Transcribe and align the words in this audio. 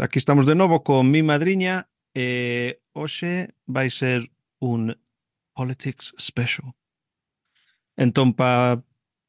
Aquí 0.00 0.18
estamos 0.18 0.46
de 0.46 0.54
novo 0.54 0.82
con 0.82 1.10
mi 1.10 1.22
madriña 1.22 1.88
e 2.14 2.80
hoxe 2.94 3.54
vai 3.66 3.90
ser 3.90 4.30
un 4.58 4.96
Politics 5.54 6.14
Special. 6.18 6.74
Entón, 7.96 8.34
pa, 8.34 8.82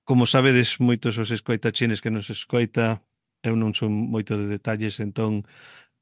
como 0.05 0.25
sabedes, 0.25 0.81
moitos 0.81 1.17
os 1.21 1.29
escoitachines 1.29 2.01
que 2.01 2.09
nos 2.09 2.29
escoita, 2.33 3.05
eu 3.45 3.53
non 3.53 3.77
son 3.77 3.93
moito 3.93 4.37
de 4.37 4.49
detalles, 4.49 4.97
entón 4.97 5.45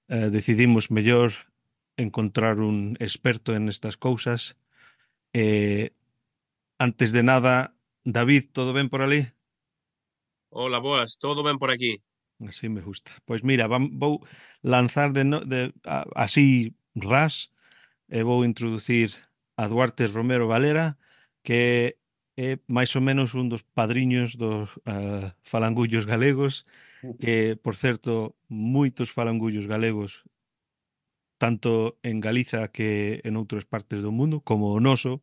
eh, 0.08 0.32
decidimos 0.32 0.88
mellor 0.92 1.34
encontrar 2.00 2.64
un 2.64 2.96
experto 3.04 3.52
en 3.52 3.68
estas 3.68 4.00
cousas. 4.00 4.56
Eh, 5.36 5.92
antes 6.80 7.12
de 7.12 7.24
nada, 7.24 7.76
David, 8.08 8.56
todo 8.56 8.72
ben 8.72 8.88
por 8.88 9.04
ali? 9.04 9.28
Hola, 10.56 10.80
boas, 10.80 11.20
todo 11.20 11.44
ben 11.44 11.60
por 11.60 11.72
aquí. 11.72 12.00
Así 12.42 12.70
me 12.70 12.82
gusta. 12.82 13.12
Pois 13.26 13.42
mira, 13.42 13.68
vam, 13.68 13.90
vou 13.94 14.26
lanzar 14.64 15.14
de, 15.14 15.24
no, 15.24 15.46
de 15.46 15.74
a, 15.86 16.06
así 16.16 16.76
ras 16.96 17.52
e 18.10 18.24
vou 18.24 18.46
introducir 18.46 19.14
a 19.58 19.68
Duarte 19.68 20.08
Romero 20.08 20.48
Valera 20.48 20.98
que 21.44 21.98
é 22.36 22.58
máis 22.68 22.96
ou 22.96 23.02
menos 23.02 23.36
un 23.38 23.48
dos 23.48 23.62
padriños 23.62 24.36
dos 24.36 24.74
uh, 24.90 25.30
falangullos 25.44 26.06
galegos 26.10 26.66
que, 27.20 27.60
por 27.60 27.76
certo, 27.76 28.36
moitos 28.48 29.12
falangullos 29.12 29.68
galegos 29.68 30.24
tanto 31.38 32.00
en 32.04 32.24
Galiza 32.24 32.72
que 32.72 33.20
en 33.28 33.36
outras 33.36 33.68
partes 33.68 34.00
do 34.00 34.16
mundo, 34.16 34.40
como 34.40 34.72
o 34.72 34.80
noso, 34.80 35.20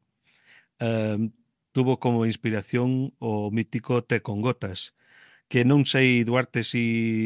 eh, 0.76 1.16
tuvo 1.72 1.96
como 1.96 2.28
inspiración 2.28 3.16
o 3.16 3.48
mítico 3.48 4.04
Té 4.04 4.20
con 4.20 4.44
gotas, 4.44 4.92
que 5.50 5.66
non 5.66 5.82
sei, 5.82 6.22
Duarte, 6.22 6.62
se 6.62 6.78
si 6.78 6.84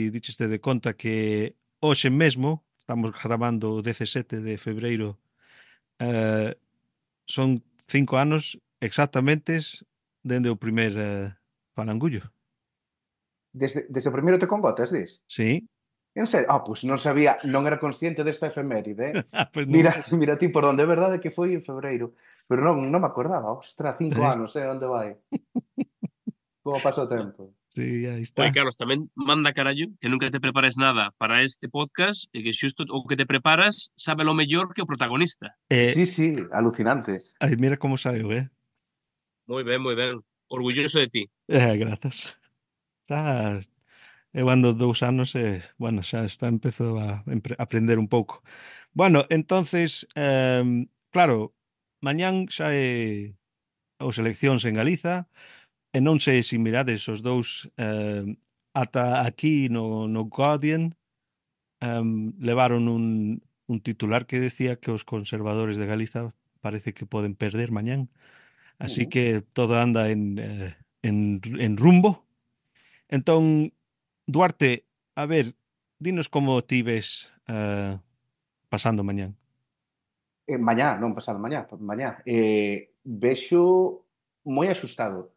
dicheste 0.08 0.48
de 0.48 0.56
conta 0.56 0.96
que 0.96 1.60
hoxe 1.84 2.08
mesmo, 2.08 2.64
estamos 2.80 3.12
grabando 3.12 3.76
o 3.76 3.84
17 3.84 4.40
de 4.40 4.56
febreiro, 4.56 5.20
eh, 6.00 6.56
son 7.28 7.60
cinco 7.84 8.16
anos 8.16 8.56
exactamente 8.80 9.60
dende 10.24 10.48
o 10.48 10.56
primer 10.56 10.96
eh, 10.96 11.36
falangullo. 11.76 12.32
Desde, 13.52 13.84
desde 13.92 14.08
o 14.08 14.16
primeiro 14.16 14.40
te 14.40 14.48
congotas, 14.48 14.88
dis? 14.88 15.20
Sí. 15.28 15.68
En 16.16 16.24
serio? 16.24 16.48
Ah, 16.48 16.64
pois 16.64 16.80
pues 16.80 16.88
non 16.88 16.96
sabía, 16.96 17.36
non 17.44 17.68
era 17.68 17.76
consciente 17.76 18.24
desta 18.24 18.48
efeméride. 18.48 19.12
Eh? 19.12 19.20
pues 19.52 19.68
no. 19.68 19.76
mira, 19.76 20.00
mira 20.16 20.40
ti 20.40 20.48
por 20.48 20.64
onde, 20.64 20.80
é 20.80 20.88
verdade 20.88 21.20
que 21.20 21.28
foi 21.28 21.52
en 21.52 21.60
febreiro, 21.60 22.16
pero 22.48 22.64
non, 22.64 22.88
non 22.88 23.04
me 23.04 23.08
acordaba, 23.12 23.52
ostra, 23.52 23.92
cinco 24.00 24.24
anos, 24.24 24.56
eh, 24.56 24.64
onde 24.64 24.88
vai? 24.88 25.20
Como 26.64 26.80
pasou 26.80 27.04
o 27.04 27.12
tempo. 27.12 27.52
Sí, 27.74 28.06
aí 28.06 28.22
está. 28.22 28.44
Oi, 28.44 28.52
Carlos, 28.54 28.78
tamén 28.78 29.10
manda 29.18 29.50
carallo 29.50 29.90
que 29.98 30.06
nunca 30.06 30.30
te 30.30 30.38
prepares 30.38 30.78
nada 30.78 31.10
para 31.18 31.42
este 31.42 31.66
podcast 31.66 32.30
e 32.30 32.46
que 32.46 32.54
xusto 32.54 32.86
o 32.86 33.02
que 33.02 33.18
te 33.18 33.26
preparas 33.26 33.90
sabe 33.98 34.22
lo 34.22 34.30
mellor 34.30 34.70
que 34.70 34.78
o 34.78 34.86
protagonista. 34.86 35.58
Eh, 35.66 35.90
sí, 35.90 36.06
sí, 36.06 36.38
alucinante. 36.54 37.18
Ai, 37.42 37.58
mira 37.58 37.74
como 37.74 37.98
sabe, 37.98 38.22
eh. 38.30 38.46
Moi 39.50 39.66
ben, 39.66 39.82
moi 39.82 39.98
ben. 39.98 40.22
Orgulloso 40.46 41.02
de 41.02 41.10
ti. 41.10 41.22
Eh, 41.50 41.74
grazas. 41.74 42.38
Está, 43.02 43.58
eu 44.30 44.46
ando 44.46 44.70
dous 44.70 45.02
anos 45.02 45.34
e, 45.34 45.58
eh, 45.58 45.62
bueno, 45.74 46.06
xa 46.06 46.22
está 46.22 46.46
empezo 46.46 46.94
a 47.02 47.26
aprender 47.58 47.98
un 47.98 48.06
pouco. 48.06 48.46
Bueno, 48.94 49.26
entonces, 49.34 50.06
eh, 50.14 50.62
claro, 51.10 51.58
mañán 51.98 52.46
xa 52.46 52.70
é 52.70 53.34
os 53.98 54.14
eleccións 54.22 54.62
en 54.62 54.78
Galiza, 54.78 55.26
E 55.94 56.02
non 56.02 56.18
sei 56.18 56.42
se 56.42 56.58
mirades 56.58 57.06
os 57.06 57.22
dous 57.22 57.70
eh, 57.78 58.26
ata 58.74 59.22
aquí 59.22 59.70
no, 59.70 60.10
no 60.10 60.26
Guardian 60.26 60.98
um, 61.78 62.34
levaron 62.42 62.90
un, 62.90 63.38
un 63.70 63.78
titular 63.78 64.26
que 64.26 64.42
decía 64.42 64.82
que 64.82 64.90
os 64.90 65.06
conservadores 65.06 65.78
de 65.78 65.86
Galiza 65.86 66.34
parece 66.58 66.98
que 66.98 67.06
poden 67.06 67.38
perder 67.38 67.70
mañán. 67.70 68.10
Así 68.82 69.06
que 69.06 69.46
todo 69.54 69.78
anda 69.78 70.10
en, 70.10 70.38
eh, 70.38 70.74
en, 71.02 71.40
en 71.44 71.76
rumbo. 71.76 72.26
Entón, 73.06 73.72
Duarte, 74.26 74.84
a 75.14 75.26
ver, 75.26 75.54
dinos 76.00 76.28
como 76.28 76.64
ti 76.64 76.82
ves 76.82 77.30
eh, 77.46 77.98
pasando 78.68 79.04
mañán. 79.04 79.36
Eh, 80.50 80.58
mañá, 80.58 80.98
non 80.98 81.14
pasado 81.14 81.38
mañá, 81.38 81.70
mañá. 81.78 82.18
Eh, 82.26 82.90
vexo 83.06 84.02
moi 84.42 84.66
asustado 84.66 85.33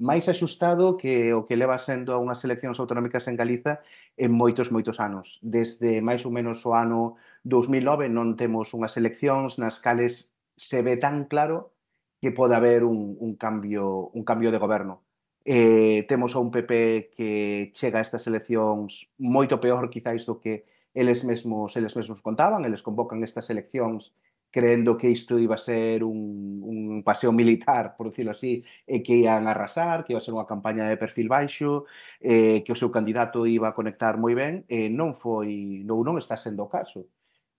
máis 0.00 0.24
axustado 0.32 0.96
que 0.96 1.36
o 1.36 1.44
que 1.44 1.60
leva 1.60 1.76
sendo 1.76 2.16
a 2.16 2.18
unhas 2.18 2.40
eleccións 2.40 2.80
autonómicas 2.80 3.28
en 3.28 3.36
Galiza 3.36 3.84
en 4.16 4.32
moitos, 4.32 4.72
moitos 4.72 4.96
anos. 4.96 5.36
Desde 5.44 6.00
máis 6.00 6.24
ou 6.24 6.32
menos 6.32 6.64
o 6.64 6.72
ano 6.72 7.20
2009 7.44 8.08
non 8.08 8.32
temos 8.32 8.72
unhas 8.72 8.96
eleccións 8.96 9.60
nas 9.60 9.76
cales 9.76 10.32
se 10.56 10.80
ve 10.80 10.96
tan 10.96 11.28
claro 11.28 11.76
que 12.16 12.32
pode 12.32 12.56
haber 12.56 12.80
un, 12.84 13.16
un, 13.20 13.36
cambio, 13.36 14.08
un 14.16 14.24
cambio 14.24 14.48
de 14.48 14.58
goberno. 14.60 15.04
Eh, 15.44 16.04
temos 16.08 16.32
a 16.36 16.40
un 16.40 16.50
PP 16.50 17.12
que 17.16 17.30
chega 17.76 18.00
a 18.00 18.04
estas 18.04 18.24
eleccións 18.24 19.08
moito 19.20 19.60
peor 19.60 19.92
quizáis 19.92 20.24
do 20.24 20.40
que 20.40 20.64
eles 20.96 21.24
mesmos, 21.28 21.76
eles 21.76 21.92
mesmos 21.96 22.24
contaban, 22.24 22.64
eles 22.64 22.80
convocan 22.80 23.20
estas 23.20 23.52
eleccións 23.52 24.16
creendo 24.50 24.96
que 24.96 25.10
isto 25.10 25.38
iba 25.38 25.54
a 25.54 25.58
ser 25.58 26.04
un, 26.04 26.60
un 26.64 27.02
paseo 27.04 27.32
militar, 27.32 27.94
por 27.96 28.10
decirlo 28.10 28.32
así, 28.32 28.64
e 28.86 29.02
que 29.02 29.22
ian 29.22 29.46
arrasar, 29.46 30.04
que 30.04 30.12
iba 30.12 30.20
a 30.20 30.24
ser 30.24 30.34
unha 30.34 30.48
campaña 30.48 30.84
de 30.90 30.98
perfil 30.98 31.30
baixo, 31.30 31.86
eh, 32.20 32.62
que 32.66 32.72
o 32.74 32.78
seu 32.78 32.90
candidato 32.90 33.46
iba 33.46 33.70
a 33.70 33.76
conectar 33.76 34.18
moi 34.18 34.34
ben, 34.34 34.66
eh, 34.68 34.90
non 34.90 35.14
foi, 35.14 35.82
non, 35.86 36.02
non 36.02 36.18
está 36.18 36.34
sendo 36.36 36.66
o 36.66 36.72
caso. 36.72 37.06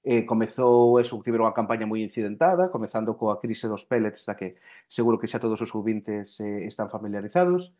Eh, 0.03 0.25
comezou, 0.25 0.97
eso, 0.97 1.21
tiveron 1.21 1.45
unha 1.45 1.57
campaña 1.57 1.85
moi 1.85 2.01
incidentada, 2.01 2.73
comezando 2.73 3.15
coa 3.15 3.37
crise 3.37 3.69
dos 3.69 3.85
pellets, 3.85 4.25
da 4.25 4.33
que 4.35 4.57
seguro 4.89 5.21
que 5.21 5.29
xa 5.29 5.37
todos 5.37 5.61
os 5.61 5.71
ouvintes 5.77 6.41
eh, 6.41 6.65
están 6.65 6.89
familiarizados, 6.89 7.71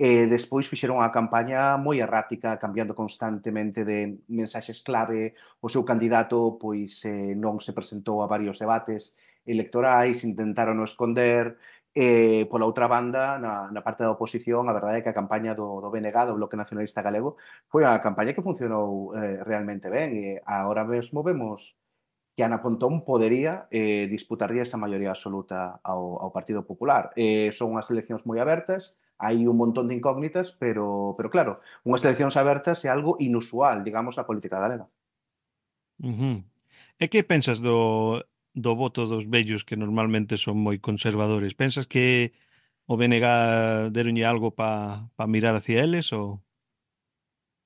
E 0.00 0.24
despois 0.34 0.64
fixeron 0.64 0.96
unha 0.96 1.12
campaña 1.12 1.76
moi 1.76 2.00
errática, 2.00 2.56
cambiando 2.56 2.96
constantemente 2.96 3.84
de 3.84 3.98
mensaxes 4.32 4.80
clave. 4.80 5.36
O 5.60 5.68
seu 5.68 5.84
candidato 5.84 6.56
pois 6.56 7.04
eh, 7.04 7.36
non 7.36 7.60
se 7.60 7.76
presentou 7.76 8.24
a 8.24 8.30
varios 8.34 8.56
debates 8.56 9.12
electorais, 9.44 10.24
intentaron 10.24 10.80
o 10.80 10.88
esconder. 10.88 11.60
E, 11.92 12.46
pola 12.48 12.64
outra 12.70 12.86
banda, 12.88 13.36
na, 13.44 13.68
na 13.68 13.84
parte 13.84 14.00
da 14.00 14.14
oposición, 14.16 14.70
a 14.70 14.76
verdade 14.78 14.96
é 14.98 15.02
que 15.04 15.12
a 15.12 15.18
campaña 15.20 15.52
do, 15.58 15.84
do 15.84 15.92
BNG, 15.92 16.16
do 16.32 16.38
Bloque 16.38 16.56
Nacionalista 16.56 17.04
Galego, 17.04 17.36
foi 17.68 17.82
a 17.84 18.00
campaña 18.00 18.32
que 18.32 18.46
funcionou 18.46 19.12
eh, 19.20 19.44
realmente 19.44 19.92
ben. 19.92 20.16
E 20.16 20.40
agora 20.48 20.80
mesmo 20.88 21.20
vemos 21.20 21.76
que 22.32 22.40
Ana 22.40 22.64
Pontón 22.64 23.04
podería 23.04 23.68
eh, 23.68 24.08
disputaría 24.08 24.64
esa 24.64 24.80
maioría 24.80 25.12
absoluta 25.12 25.76
ao, 25.84 26.16
ao 26.24 26.32
Partido 26.32 26.64
Popular. 26.64 27.12
Eh, 27.20 27.52
son 27.52 27.76
unhas 27.76 27.90
eleccións 27.92 28.24
moi 28.24 28.40
abertas, 28.40 28.96
hai 29.20 29.44
un 29.44 29.56
montón 29.60 29.86
de 29.86 29.94
incógnitas, 30.00 30.56
pero, 30.56 31.14
pero 31.16 31.28
claro, 31.28 31.60
unhas 31.84 32.00
eleccións 32.00 32.40
abertas 32.40 32.80
é 32.84 32.88
algo 32.88 33.20
inusual, 33.20 33.84
digamos, 33.84 34.16
na 34.16 34.24
política 34.24 34.56
galega. 34.56 34.88
Uh 36.00 36.16
-huh. 36.16 36.36
E 36.96 37.04
que 37.12 37.20
pensas 37.22 37.60
do, 37.60 38.24
do 38.56 38.72
voto 38.74 39.06
dos 39.06 39.28
vellos 39.28 39.64
que 39.68 39.76
normalmente 39.76 40.40
son 40.40 40.56
moi 40.56 40.80
conservadores? 40.80 41.52
Pensas 41.52 41.84
que 41.84 42.32
o 42.90 42.96
BNG 42.96 43.24
deronlle 43.94 44.24
algo 44.24 44.50
para 44.50 45.06
pa 45.16 45.30
mirar 45.30 45.54
hacia 45.54 45.84
eles 45.84 46.10
ou...? 46.12 46.40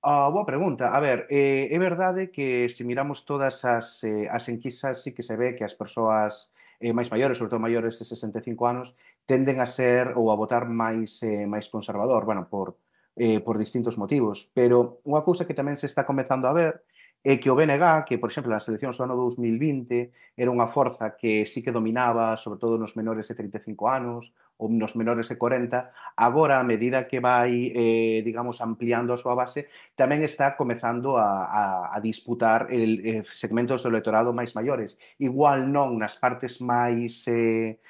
Ah, 0.04 0.28
boa 0.28 0.44
pregunta. 0.44 0.92
A 0.92 1.00
ver, 1.00 1.24
eh, 1.32 1.72
é 1.72 1.78
verdade 1.80 2.28
que 2.28 2.68
se 2.68 2.84
miramos 2.84 3.24
todas 3.24 3.64
as, 3.64 4.04
eh, 4.04 4.28
as 4.28 4.44
enquisas 4.52 5.00
sí 5.00 5.16
que 5.16 5.24
se 5.24 5.32
ve 5.40 5.56
que 5.56 5.64
as 5.64 5.72
persoas 5.72 6.52
eh, 6.76 6.92
máis 6.92 7.08
maiores, 7.08 7.40
sobre 7.40 7.56
todo 7.56 7.64
maiores 7.64 7.96
de 7.96 8.04
65 8.04 8.68
anos, 8.68 8.92
tenden 9.26 9.60
a 9.60 9.66
ser 9.66 10.12
ou 10.16 10.28
a 10.30 10.38
votar 10.38 10.68
máis 10.68 11.20
eh, 11.24 11.46
máis 11.48 11.66
conservador, 11.72 12.24
bueno, 12.24 12.48
por 12.48 12.76
eh, 13.16 13.40
por 13.40 13.58
distintos 13.58 13.96
motivos, 13.98 14.50
pero 14.52 15.00
unha 15.06 15.22
cousa 15.22 15.46
que 15.46 15.56
tamén 15.56 15.78
se 15.78 15.86
está 15.86 16.02
comezando 16.02 16.50
a 16.50 16.56
ver 16.56 16.82
é 17.24 17.40
que 17.40 17.48
o 17.48 17.56
BNG, 17.56 18.04
que 18.04 18.20
por 18.20 18.28
exemplo 18.28 18.52
nas 18.52 18.68
eleccións 18.68 19.00
do 19.00 19.08
ano 19.08 19.16
2020 19.16 20.12
era 20.36 20.52
unha 20.52 20.68
forza 20.68 21.16
que 21.16 21.48
sí 21.48 21.64
que 21.64 21.72
dominaba, 21.72 22.36
sobre 22.36 22.60
todo 22.60 22.76
nos 22.76 23.00
menores 23.00 23.32
de 23.32 23.34
35 23.38 23.88
anos 23.88 24.28
ou 24.60 24.68
nos 24.70 24.94
menores 24.94 25.32
de 25.32 25.40
40, 25.40 25.90
agora 26.14 26.60
a 26.60 26.68
medida 26.68 27.08
que 27.08 27.18
vai, 27.18 27.72
eh, 27.74 28.22
digamos, 28.22 28.60
ampliando 28.60 29.16
a 29.16 29.18
súa 29.18 29.34
base, 29.34 29.66
tamén 29.98 30.22
está 30.22 30.54
comezando 30.54 31.16
a, 31.16 31.48
a, 31.48 31.62
a 31.90 31.98
disputar 31.98 32.68
el, 32.70 33.00
eh, 33.02 33.22
segmentos 33.26 33.82
do 33.82 33.90
electorado 33.90 34.36
máis 34.36 34.52
maiores. 34.54 35.00
Igual 35.18 35.72
non 35.72 35.96
nas 35.98 36.14
partes 36.20 36.60
máis, 36.60 37.24
eh, 37.26 37.80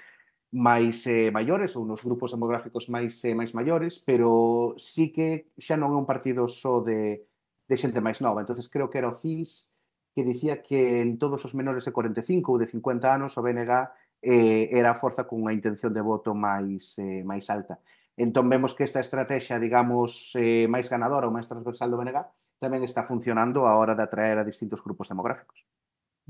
máis 0.55 1.03
eh, 1.11 1.35
maiores 1.35 1.75
ou 1.75 1.83
nos 1.83 2.07
grupos 2.07 2.31
demográficos 2.31 2.87
máis 2.87 3.19
eh, 3.27 3.35
máis 3.35 3.51
maiores, 3.59 3.99
pero 3.99 4.79
sí 4.79 5.11
que 5.11 5.51
xa 5.59 5.75
non 5.75 5.91
é 5.91 5.99
un 5.99 6.07
partido 6.07 6.47
só 6.47 6.79
de, 6.79 7.27
de 7.67 7.75
xente 7.75 7.99
máis 7.99 8.23
nova. 8.23 8.39
entonces 8.39 8.71
creo 8.71 8.87
que 8.87 9.03
era 9.03 9.11
o 9.11 9.19
CIS 9.19 9.67
que 10.15 10.23
dicía 10.23 10.63
que 10.63 11.03
en 11.03 11.19
todos 11.19 11.43
os 11.43 11.59
menores 11.59 11.83
de 11.83 11.91
45 11.91 12.55
ou 12.55 12.59
de 12.63 12.71
50 12.71 13.03
anos 13.11 13.35
o 13.35 13.43
BNG 13.43 13.91
eh, 14.23 14.71
era 14.71 14.95
a 14.95 15.01
forza 15.03 15.27
con 15.27 15.43
unha 15.43 15.51
intención 15.51 15.91
de 15.91 16.07
voto 16.07 16.39
máis, 16.39 16.95
eh, 17.03 17.27
máis 17.27 17.51
alta. 17.51 17.83
Entón 18.15 18.47
vemos 18.47 18.79
que 18.79 18.87
esta 18.87 19.03
estrategia, 19.03 19.59
digamos, 19.59 20.39
eh, 20.39 20.71
máis 20.71 20.87
ganadora 20.87 21.27
ou 21.27 21.35
máis 21.35 21.51
transversal 21.51 21.91
do 21.91 21.99
BNG 21.99 22.23
tamén 22.63 22.87
está 22.87 23.03
funcionando 23.03 23.67
a 23.67 23.75
hora 23.75 23.99
de 23.99 24.07
atraer 24.07 24.39
a 24.39 24.47
distintos 24.47 24.79
grupos 24.87 25.11
demográficos. 25.11 25.67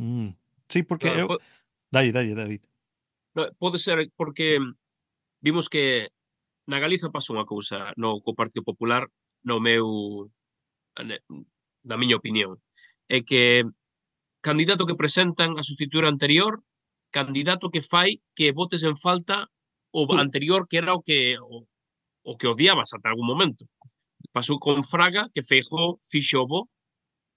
Mm. 0.01 0.33
Sí, 0.65 0.81
porque 0.81 1.13
claro. 1.13 1.37
eu... 1.37 1.45
Dalle, 1.93 2.11
dalle, 2.11 2.35
David. 2.35 2.65
No, 3.35 3.51
pode 3.59 3.79
ser 3.79 3.99
porque 4.17 4.59
vimos 5.41 5.69
que 5.69 6.11
na 6.67 6.79
Galiza 6.79 7.13
pasou 7.13 7.37
unha 7.37 7.49
cousa 7.49 7.93
no 8.01 8.23
co 8.25 8.39
Partido 8.39 8.65
Popular 8.65 9.11
no 9.45 9.61
meu 9.61 9.87
na 11.85 11.97
miña 12.01 12.17
opinión 12.17 12.57
é 13.11 13.21
que 13.21 13.67
candidato 14.41 14.87
que 14.89 14.97
presentan 14.97 15.59
a 15.59 15.67
sustituir 15.67 16.07
anterior 16.07 16.63
candidato 17.11 17.69
que 17.75 17.83
fai 17.83 18.23
que 18.39 18.57
votes 18.57 18.83
en 18.87 18.97
falta 18.97 19.51
o 19.93 20.07
anterior 20.17 20.67
que 20.71 20.79
era 20.81 20.95
o 20.95 21.03
que 21.03 21.37
o, 21.39 21.67
o 22.25 22.33
que 22.39 22.49
odiabas 22.49 22.95
ata 22.95 23.13
algún 23.13 23.29
momento 23.29 23.69
pasou 24.33 24.57
con 24.63 24.87
Fraga 24.87 25.29
que 25.35 25.45
Feijó 25.45 26.01
fixo 26.07 26.43
o 26.43 26.49
bo 26.49 26.61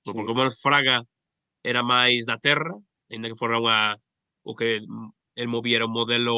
sí. 0.06 0.14
porque 0.14 0.30
como 0.30 0.48
Fraga 0.54 1.04
era 1.68 1.84
máis 1.84 2.24
da 2.24 2.40
terra, 2.40 2.72
ainda 3.12 3.28
que 3.28 3.36
fora 3.36 3.60
unha 3.60 4.00
o 4.48 4.56
que 4.56 4.80
el 5.40 5.48
moviera 5.48 5.86
un 5.90 5.94
modelo 6.00 6.38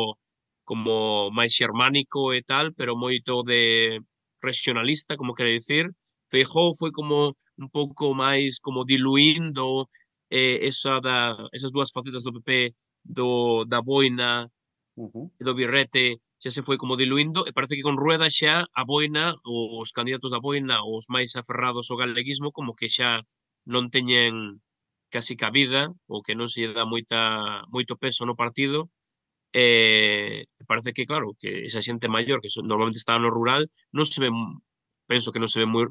como 0.69 1.31
máis 1.37 1.51
xermánico 1.59 2.21
e 2.37 2.41
tal, 2.51 2.65
pero 2.77 2.99
moito 3.05 3.41
de 3.51 3.63
regionalista, 4.47 5.17
como 5.19 5.35
quere 5.37 5.57
dicir. 5.57 5.85
Feijó 6.31 6.63
foi 6.79 6.91
como 6.99 7.33
un 7.57 7.69
pouco 7.77 8.13
máis 8.13 8.59
como 8.65 8.85
diluindo 8.85 9.89
eh, 10.29 10.57
esa 10.69 11.01
da, 11.01 11.35
esas 11.57 11.71
dúas 11.75 11.91
facetas 11.95 12.23
do 12.23 12.33
PP 12.35 12.75
do, 13.03 13.65
da 13.65 13.81
boina 13.81 14.47
uh 14.95 15.09
-huh. 15.11 15.27
e 15.39 15.43
do 15.47 15.53
birrete 15.59 16.05
xa 16.41 16.49
se 16.55 16.61
foi 16.67 16.77
como 16.81 16.95
diluindo 16.95 17.43
e 17.47 17.51
parece 17.51 17.75
que 17.75 17.85
con 17.87 17.99
Rueda 17.99 18.29
xa 18.29 18.63
a 18.81 18.83
boina 18.85 19.35
os 19.81 19.89
candidatos 19.97 20.31
da 20.31 20.39
boina 20.39 20.75
os 20.95 21.05
máis 21.13 21.35
aferrados 21.35 21.85
ao 21.89 21.99
galeguismo 21.99 22.49
como 22.57 22.75
que 22.79 22.87
xa 22.95 23.11
non 23.73 23.91
teñen 23.93 24.33
casi 25.09 25.33
cabida 25.35 25.81
ou 26.11 26.21
que 26.25 26.33
non 26.37 26.47
se 26.51 26.61
lle 26.65 26.75
dá 26.77 26.85
moita, 26.85 27.19
moito 27.73 27.97
peso 27.97 28.23
no 28.25 28.39
partido 28.39 28.89
e 29.53 30.45
eh, 30.45 30.65
parece 30.69 30.93
que, 30.93 31.09
claro, 31.09 31.33
que 31.41 31.65
esa 31.65 31.81
xente 31.81 32.07
maior 32.07 32.37
que 32.41 32.49
normalmente 32.61 33.01
está 33.01 33.17
no 33.17 33.33
rural 33.33 33.63
non 33.97 34.05
se 34.05 34.21
ve, 34.23 34.29
penso 35.09 35.33
que 35.33 35.41
non 35.41 35.49
se 35.49 35.59
ve 35.61 35.67
moi, 35.69 35.85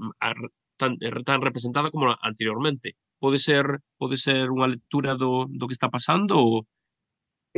tan, 0.80 0.92
eh, 1.02 1.10
tan 1.26 1.42
representada 1.42 1.90
como 1.90 2.14
anteriormente. 2.22 2.94
Pode 3.18 3.38
ser 3.42 3.82
pode 3.98 4.16
ser 4.16 4.46
unha 4.54 4.70
lectura 4.70 5.18
do, 5.18 5.50
do 5.50 5.66
que 5.66 5.74
está 5.74 5.90
pasando 5.90 6.38
ou, 6.38 6.62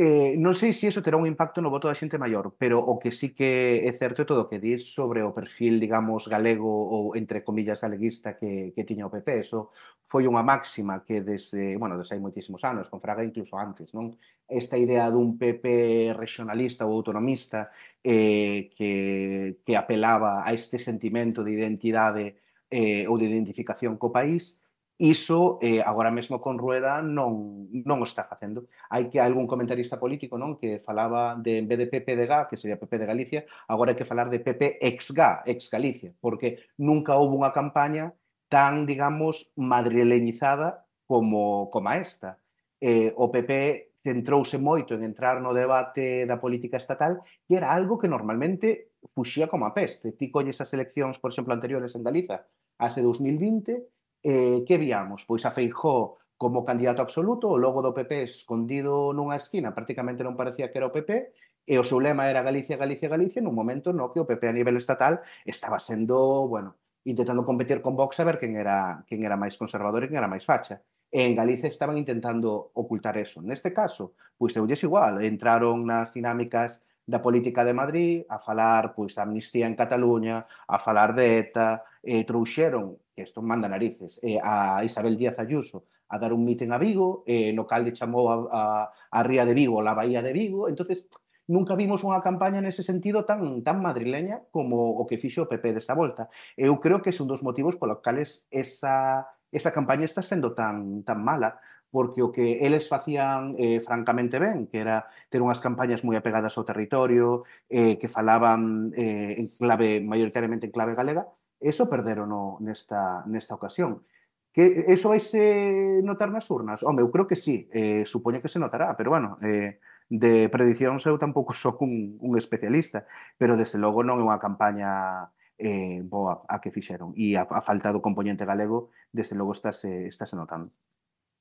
Eh, 0.01 0.33
non 0.45 0.57
sei 0.57 0.73
se 0.73 0.89
iso 0.89 1.05
terá 1.05 1.13
un 1.13 1.29
impacto 1.29 1.61
no 1.61 1.69
voto 1.69 1.85
da 1.85 1.93
xente 2.01 2.17
maior, 2.17 2.45
pero 2.57 2.81
o 2.81 2.97
que 2.97 3.13
sí 3.13 3.37
que 3.37 3.85
é 3.85 3.91
certo 4.01 4.25
é 4.25 4.29
todo 4.31 4.41
o 4.41 4.49
que 4.49 4.57
dir 4.57 4.79
sobre 4.81 5.21
o 5.21 5.29
perfil, 5.29 5.77
digamos, 5.77 6.25
galego 6.25 6.65
ou, 6.65 7.13
entre 7.13 7.45
comillas, 7.45 7.85
galeguista 7.85 8.33
que, 8.33 8.73
que 8.73 8.81
tiña 8.81 9.05
o 9.05 9.13
PP. 9.13 9.45
Eso 9.45 9.69
foi 10.09 10.25
unha 10.25 10.41
máxima 10.41 11.05
que 11.05 11.21
desde, 11.21 11.77
bueno, 11.77 12.01
desde 12.01 12.17
hai 12.17 12.21
moitísimos 12.25 12.65
anos, 12.65 12.89
con 12.89 12.97
Fraga 12.97 13.21
incluso 13.21 13.61
antes, 13.61 13.93
non? 13.93 14.17
Esta 14.49 14.73
idea 14.73 15.05
dun 15.13 15.37
PP 15.37 16.17
regionalista 16.17 16.89
ou 16.89 16.97
autonomista 16.97 17.69
eh, 18.01 18.73
que, 18.73 19.61
que 19.61 19.73
apelaba 19.77 20.41
a 20.41 20.49
este 20.49 20.81
sentimento 20.81 21.45
de 21.45 21.53
identidade 21.53 22.41
eh, 22.73 23.05
ou 23.05 23.21
de 23.21 23.29
identificación 23.29 24.01
co 24.01 24.09
país, 24.09 24.57
Iso 25.01 25.57
eh, 25.63 25.81
agora 25.81 26.11
mesmo 26.11 26.39
con 26.39 26.59
Rueda 26.61 27.01
non, 27.01 27.65
non 27.73 27.97
o 27.97 28.05
está 28.05 28.29
facendo. 28.29 28.69
Hai 28.85 29.09
que 29.09 29.17
algún 29.17 29.49
comentarista 29.49 29.97
político 29.97 30.37
non 30.37 30.61
que 30.61 30.77
falaba 30.85 31.33
de 31.33 31.57
en 31.57 31.65
vez 31.65 31.81
de 31.81 31.89
PP 31.89 32.13
de 32.13 32.29
GA, 32.29 32.45
que 32.45 32.53
sería 32.53 32.77
PP 32.77 33.01
de 33.01 33.09
Galicia, 33.09 33.41
agora 33.65 33.89
hai 33.89 33.97
que 33.97 34.05
falar 34.05 34.29
de 34.29 34.37
PP 34.37 34.77
ex 34.77 35.09
GA, 35.09 35.41
ex 35.49 35.73
Galicia, 35.73 36.13
porque 36.21 36.69
nunca 36.77 37.17
houve 37.17 37.33
unha 37.33 37.49
campaña 37.49 38.13
tan, 38.45 38.85
digamos, 38.85 39.49
madrileñizada 39.57 40.85
como, 41.09 41.73
como 41.73 41.89
esta. 41.97 42.37
Eh, 42.77 43.09
o 43.17 43.33
PP 43.33 43.97
centrouse 44.05 44.61
moito 44.61 44.93
en 44.93 45.01
entrar 45.01 45.41
no 45.41 45.57
debate 45.57 46.29
da 46.29 46.37
política 46.37 46.77
estatal, 46.77 47.25
que 47.49 47.57
era 47.57 47.73
algo 47.73 47.97
que 47.97 48.05
normalmente 48.05 48.93
fuxía 49.17 49.49
como 49.49 49.65
a 49.65 49.73
peste. 49.73 50.13
Ti 50.13 50.29
colles 50.29 50.61
as 50.61 50.69
eleccións, 50.77 51.17
por 51.17 51.33
exemplo, 51.33 51.57
anteriores 51.57 51.97
en 51.97 52.05
Galiza, 52.05 52.45
de 52.77 53.01
2020, 53.01 53.81
Eh, 54.23 54.63
que 54.67 54.77
víamos? 54.77 55.25
Pois 55.25 55.45
a 55.45 55.51
Feijó 55.51 56.17
como 56.37 56.63
candidato 56.63 57.01
absoluto, 57.01 57.49
o 57.49 57.57
logo 57.57 57.81
do 57.81 57.93
PP 57.93 58.25
escondido 58.25 59.13
nunha 59.13 59.37
esquina, 59.37 59.73
prácticamente 59.77 60.25
non 60.25 60.37
parecía 60.37 60.69
que 60.69 60.77
era 60.81 60.89
o 60.89 60.93
PP, 60.93 61.33
e 61.65 61.77
o 61.77 61.85
seu 61.85 62.01
lema 62.01 62.29
era 62.29 62.41
Galicia, 62.41 62.77
Galicia, 62.77 63.09
Galicia, 63.09 63.41
nun 63.41 63.53
momento 63.53 63.93
no 63.93 64.09
que 64.09 64.21
o 64.21 64.25
PP 64.25 64.49
a 64.49 64.57
nivel 64.57 64.77
estatal 64.77 65.21
estaba 65.45 65.77
sendo, 65.77 66.49
bueno, 66.49 66.81
intentando 67.05 67.45
competir 67.45 67.81
con 67.81 67.93
Vox 67.97 68.17
a 68.21 68.25
ver 68.25 68.37
quen 68.37 68.57
era, 68.57 69.05
quen 69.05 69.21
era 69.25 69.37
máis 69.37 69.57
conservador 69.57 70.05
e 70.05 70.09
quen 70.09 70.21
era 70.21 70.29
máis 70.29 70.45
facha. 70.45 70.81
E 71.13 71.25
en 71.25 71.37
Galicia 71.37 71.69
estaban 71.69 71.97
intentando 71.97 72.73
ocultar 72.73 73.17
eso. 73.17 73.41
Neste 73.41 73.73
caso, 73.73 74.17
pois 74.37 74.53
eulles 74.57 74.81
igual, 74.81 75.21
entraron 75.21 75.85
nas 75.85 76.13
dinámicas 76.13 76.81
da 77.05 77.21
política 77.21 77.61
de 77.65 77.73
Madrid 77.73 78.13
a 78.29 78.37
falar 78.41 78.93
pois 78.97 79.17
amnistía 79.17 79.65
en 79.69 79.77
Cataluña, 79.77 80.45
a 80.65 80.77
falar 80.77 81.13
de 81.13 81.37
ETA, 81.37 81.85
eh, 82.03 82.25
trouxeron, 82.25 82.97
que 83.15 83.23
isto 83.23 83.41
manda 83.41 83.69
narices, 83.69 84.19
eh, 84.23 84.39
a 84.41 84.83
Isabel 84.83 85.17
Díaz 85.17 85.39
Ayuso 85.39 85.85
a 86.11 86.19
dar 86.19 86.33
un 86.33 86.43
mitin 86.43 86.73
a 86.73 86.77
Vigo, 86.77 87.23
eh, 87.25 87.53
no 87.53 87.65
cal 87.65 87.87
lle 87.87 87.95
chamou 87.95 88.27
a, 88.27 88.35
a, 88.51 88.61
a 88.91 89.19
Ría 89.23 89.45
de 89.47 89.55
Vigo, 89.55 89.79
la 89.81 89.95
Bahía 89.95 90.21
de 90.21 90.33
Vigo, 90.33 90.67
entonces 90.67 91.07
nunca 91.47 91.75
vimos 91.75 92.03
unha 92.03 92.19
campaña 92.19 92.59
nese 92.59 92.83
sentido 92.83 93.23
tan 93.23 93.63
tan 93.63 93.79
madrileña 93.79 94.43
como 94.51 94.99
o 94.99 95.03
que 95.07 95.19
fixo 95.19 95.47
o 95.47 95.49
PP 95.51 95.75
desta 95.75 95.95
volta. 95.95 96.27
Eu 96.59 96.79
creo 96.83 96.99
que 96.99 97.11
é 97.11 97.15
un 97.19 97.31
dos 97.31 97.43
motivos 97.43 97.79
polos 97.79 98.03
cales 98.03 98.47
esa 98.51 99.27
esa 99.51 99.75
campaña 99.75 100.07
está 100.07 100.23
sendo 100.23 100.55
tan 100.55 101.03
tan 101.03 101.19
mala, 101.23 101.59
porque 101.91 102.23
o 102.23 102.31
que 102.31 102.63
eles 102.63 102.87
facían 102.87 103.55
eh, 103.59 103.83
francamente 103.83 104.39
ben, 104.39 104.67
que 104.67 104.79
era 104.79 105.11
ter 105.27 105.43
unhas 105.43 105.59
campañas 105.59 106.03
moi 106.07 106.15
apegadas 106.15 106.55
ao 106.55 106.67
territorio, 106.67 107.43
eh, 107.67 107.99
que 107.99 108.07
falaban 108.07 108.91
eh, 108.95 109.43
en 109.43 109.47
clave, 109.59 109.99
maioritariamente 109.99 110.71
en 110.71 110.75
clave 110.75 110.95
galega, 110.95 111.27
eso 111.61 111.87
perderon 111.89 112.29
no, 112.29 112.57
nesta, 112.59 113.23
nesta 113.29 113.55
ocasión. 113.55 114.03
Que 114.51 114.83
eso 114.91 115.13
vai 115.13 115.23
se 115.23 116.01
notar 116.03 116.27
nas 116.27 116.49
urnas? 116.51 116.83
Home, 116.83 116.99
eu 116.99 117.07
creo 117.07 117.23
que 117.23 117.39
sí, 117.39 117.69
eh, 117.71 118.03
supoño 118.03 118.41
que 118.43 118.51
se 118.51 118.59
notará, 118.59 118.97
pero 118.99 119.13
bueno, 119.13 119.37
eh, 119.39 119.79
de 120.11 120.51
predicións 120.51 121.07
eu 121.07 121.15
tampouco 121.15 121.55
son 121.55 121.79
un, 121.79 122.19
un 122.19 122.33
especialista, 122.35 123.07
pero 123.39 123.55
desde 123.55 123.79
logo 123.79 124.03
non 124.03 124.19
é 124.19 124.27
unha 124.27 124.43
campaña 124.43 125.31
eh, 125.55 126.03
boa 126.03 126.43
a 126.51 126.59
que 126.59 126.73
fixeron. 126.73 127.15
E 127.15 127.39
a, 127.39 127.47
a 127.47 127.63
falta 127.63 127.95
do 127.95 128.03
componente 128.03 128.43
galego, 128.43 128.91
desde 129.15 129.39
logo 129.39 129.55
estáse, 129.55 130.09
estáse 130.11 130.35
notando. 130.35 130.67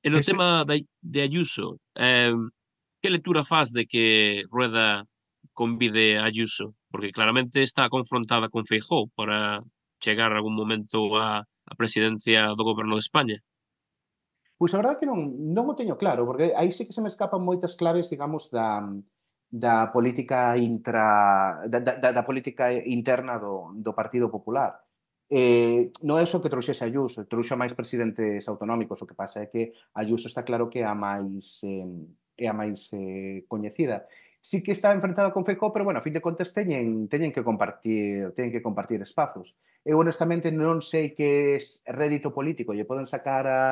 E 0.04 0.08
no 0.12 0.22
Ese- 0.22 0.30
tema 0.30 0.62
de, 0.62 0.86
de 1.02 1.20
Ayuso, 1.26 1.82
eh, 1.98 2.30
que 3.02 3.10
lectura 3.10 3.42
faz 3.42 3.74
de 3.74 3.90
que 3.90 4.46
Rueda 4.54 5.08
convide 5.50 6.22
a 6.22 6.30
Ayuso? 6.30 6.78
Porque 6.94 7.10
claramente 7.10 7.66
está 7.66 7.90
confrontada 7.90 8.46
con 8.48 8.62
Feijó 8.70 9.10
para 9.18 9.66
chegar 10.00 10.32
algún 10.32 10.56
momento 10.56 11.16
a, 11.20 11.44
a 11.44 11.74
presidencia 11.76 12.56
do 12.56 12.64
goberno 12.64 12.96
de 12.96 13.04
España? 13.04 13.38
Pois 14.60 14.74
a 14.74 14.80
verdade 14.80 15.00
que 15.00 15.08
non, 15.08 15.20
non 15.56 15.70
o 15.70 15.78
teño 15.78 15.96
claro, 15.96 16.28
porque 16.28 16.52
aí 16.52 16.68
sí 16.72 16.84
que 16.84 16.92
se 16.92 17.00
me 17.00 17.08
escapan 17.08 17.40
moitas 17.40 17.76
claves, 17.80 18.12
digamos, 18.12 18.52
da, 18.52 18.84
da 19.50 19.88
política 19.90 20.54
intra 20.60 21.64
da, 21.66 21.80
da, 21.80 22.12
da 22.12 22.22
política 22.22 22.68
interna 22.72 23.40
do, 23.40 23.72
do 23.74 23.92
Partido 23.96 24.28
Popular. 24.28 24.78
Eh, 25.30 25.94
non 26.02 26.18
é 26.18 26.26
iso 26.26 26.42
que 26.42 26.50
trouxese 26.50 26.82
Ayuso, 26.84 27.24
trouxa 27.30 27.54
máis 27.54 27.72
presidentes 27.72 28.44
autonómicos, 28.50 28.98
o 28.98 29.06
que 29.06 29.14
pasa 29.14 29.42
é 29.42 29.46
que 29.46 29.72
Ayuso 29.94 30.26
está 30.26 30.42
claro 30.42 30.66
que 30.66 30.82
é 30.82 30.86
a 30.86 30.94
máis 30.94 31.62
eh, 31.62 31.86
é 32.38 32.46
a 32.50 32.54
máis 32.54 32.90
eh, 32.92 33.46
coñecida 33.46 34.06
sí 34.40 34.62
que 34.62 34.72
está 34.72 34.92
enfrentado 34.92 35.32
con 35.32 35.44
FECO, 35.44 35.72
pero 35.72 35.84
bueno, 35.84 36.00
a 36.00 36.02
fin 36.02 36.12
de 36.12 36.20
contas 36.20 36.52
teñen, 36.52 37.08
teñen 37.08 37.32
que 37.32 37.44
compartir, 37.44 38.32
teñen 38.32 38.52
que 38.52 38.62
compartir 38.62 39.00
espazos. 39.02 39.54
Eu 39.84 40.00
honestamente 40.00 40.52
non 40.52 40.80
sei 40.84 41.12
que 41.16 41.60
rédito 41.88 42.32
político 42.32 42.72
lle 42.76 42.88
poden 42.88 43.08
sacar 43.08 43.44
a 43.48 43.62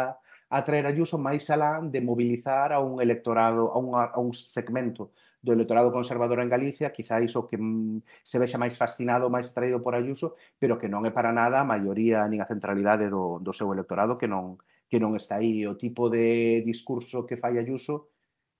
a 0.50 0.64
traer 0.64 0.86
a 0.86 0.88
Ayuso 0.88 1.18
máis 1.20 1.44
alá 1.52 1.80
de 1.84 2.00
mobilizar 2.00 2.72
a 2.72 2.80
un 2.80 3.00
electorado, 3.04 3.68
a 3.68 3.76
un, 3.78 3.92
a 3.94 4.16
un 4.16 4.32
segmento 4.32 5.12
do 5.38 5.52
electorado 5.52 5.92
conservador 5.92 6.40
en 6.40 6.48
Galicia, 6.48 6.90
quizáis 6.90 7.36
o 7.36 7.46
que 7.46 7.56
mm, 7.56 8.02
se 8.24 8.40
vexa 8.42 8.58
máis 8.58 8.74
fascinado, 8.74 9.30
máis 9.30 9.52
traído 9.54 9.78
por 9.84 9.94
Ayuso, 9.94 10.34
pero 10.58 10.80
que 10.80 10.90
non 10.90 11.06
é 11.06 11.12
para 11.14 11.30
nada 11.30 11.62
a 11.62 11.68
maioría 11.68 12.26
nin 12.26 12.40
a 12.42 12.48
centralidade 12.48 13.06
do, 13.12 13.38
do 13.38 13.52
seu 13.54 13.70
electorado 13.70 14.18
que 14.18 14.26
non 14.26 14.58
que 14.88 14.98
non 14.98 15.14
está 15.14 15.38
aí. 15.38 15.68
O 15.68 15.76
tipo 15.76 16.08
de 16.08 16.64
discurso 16.64 17.28
que 17.28 17.36
fai 17.36 17.60
Ayuso 17.60 18.08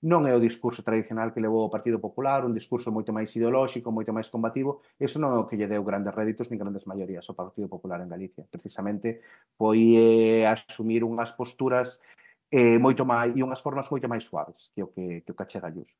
non 0.01 0.23
é 0.23 0.31
o 0.31 0.39
discurso 0.39 0.79
tradicional 0.79 1.35
que 1.35 1.43
levou 1.43 1.67
o 1.67 1.73
Partido 1.73 1.99
Popular, 1.99 2.47
un 2.47 2.55
discurso 2.55 2.87
moito 2.87 3.11
máis 3.11 3.35
ideolóxico, 3.35 3.91
moito 3.91 4.15
máis 4.15 4.31
combativo, 4.31 4.79
iso 4.95 5.19
non 5.19 5.35
é 5.35 5.37
o 5.39 5.47
que 5.47 5.59
lle 5.59 5.67
deu 5.67 5.83
grandes 5.83 6.15
réditos 6.15 6.47
nin 6.47 6.55
grandes 6.55 6.87
maiorías 6.87 7.27
ao 7.27 7.35
Partido 7.35 7.67
Popular 7.67 7.99
en 7.99 8.07
Galicia. 8.07 8.47
Precisamente 8.47 9.19
foi 9.59 9.99
eh, 9.99 10.47
asumir 10.47 11.03
unhas 11.03 11.35
posturas 11.35 11.99
eh, 12.47 12.79
moito 12.79 13.03
máis 13.03 13.35
e 13.35 13.43
unhas 13.43 13.59
formas 13.59 13.91
moito 13.91 14.07
máis 14.07 14.23
suaves 14.23 14.71
que 14.71 14.87
o 14.87 14.89
que, 14.95 15.19
que 15.27 15.31
o 15.31 15.35
que 15.35 15.43
achega 15.43 15.67
Ayuso. 15.67 15.99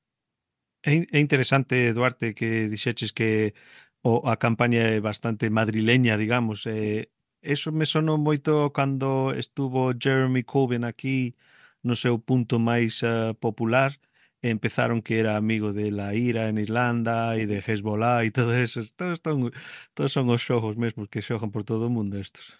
É 0.79 1.19
interesante, 1.19 1.91
Duarte, 1.91 2.31
que 2.31 2.71
dixeches 2.71 3.11
que 3.11 3.51
o, 3.99 4.23
a 4.23 4.39
campaña 4.39 4.95
é 4.95 5.03
bastante 5.03 5.51
madrileña, 5.51 6.15
digamos. 6.15 6.63
Eh, 6.71 7.11
eso 7.43 7.75
me 7.75 7.83
sonou 7.83 8.15
moito 8.15 8.71
cando 8.71 9.35
estuvo 9.35 9.91
Jeremy 9.91 10.43
Corbyn 10.43 10.87
aquí 10.87 11.35
no 11.83 11.95
seu 11.95 12.19
punto 12.19 12.59
máis 12.59 13.03
uh, 13.03 13.33
popular 13.37 13.95
e 14.41 14.49
empezaron 14.49 15.01
que 15.03 15.19
era 15.19 15.35
amigo 15.35 15.73
de 15.73 15.91
la 15.91 16.15
IRA 16.15 16.47
en 16.47 16.57
Irlanda 16.57 17.35
e 17.35 17.43
de 17.43 17.59
Hezbollah 17.59 18.23
e 18.23 18.31
todo 18.31 18.55
eso. 18.55 18.79
Todos, 18.95 19.19
son, 19.19 19.51
todos 19.93 20.11
son 20.15 20.31
os 20.31 20.41
xogos 20.41 20.79
mesmos 20.79 21.11
que 21.11 21.21
xogan 21.21 21.51
por 21.51 21.67
todo 21.67 21.87
o 21.87 21.93
mundo 21.93 22.15
estos. 22.15 22.55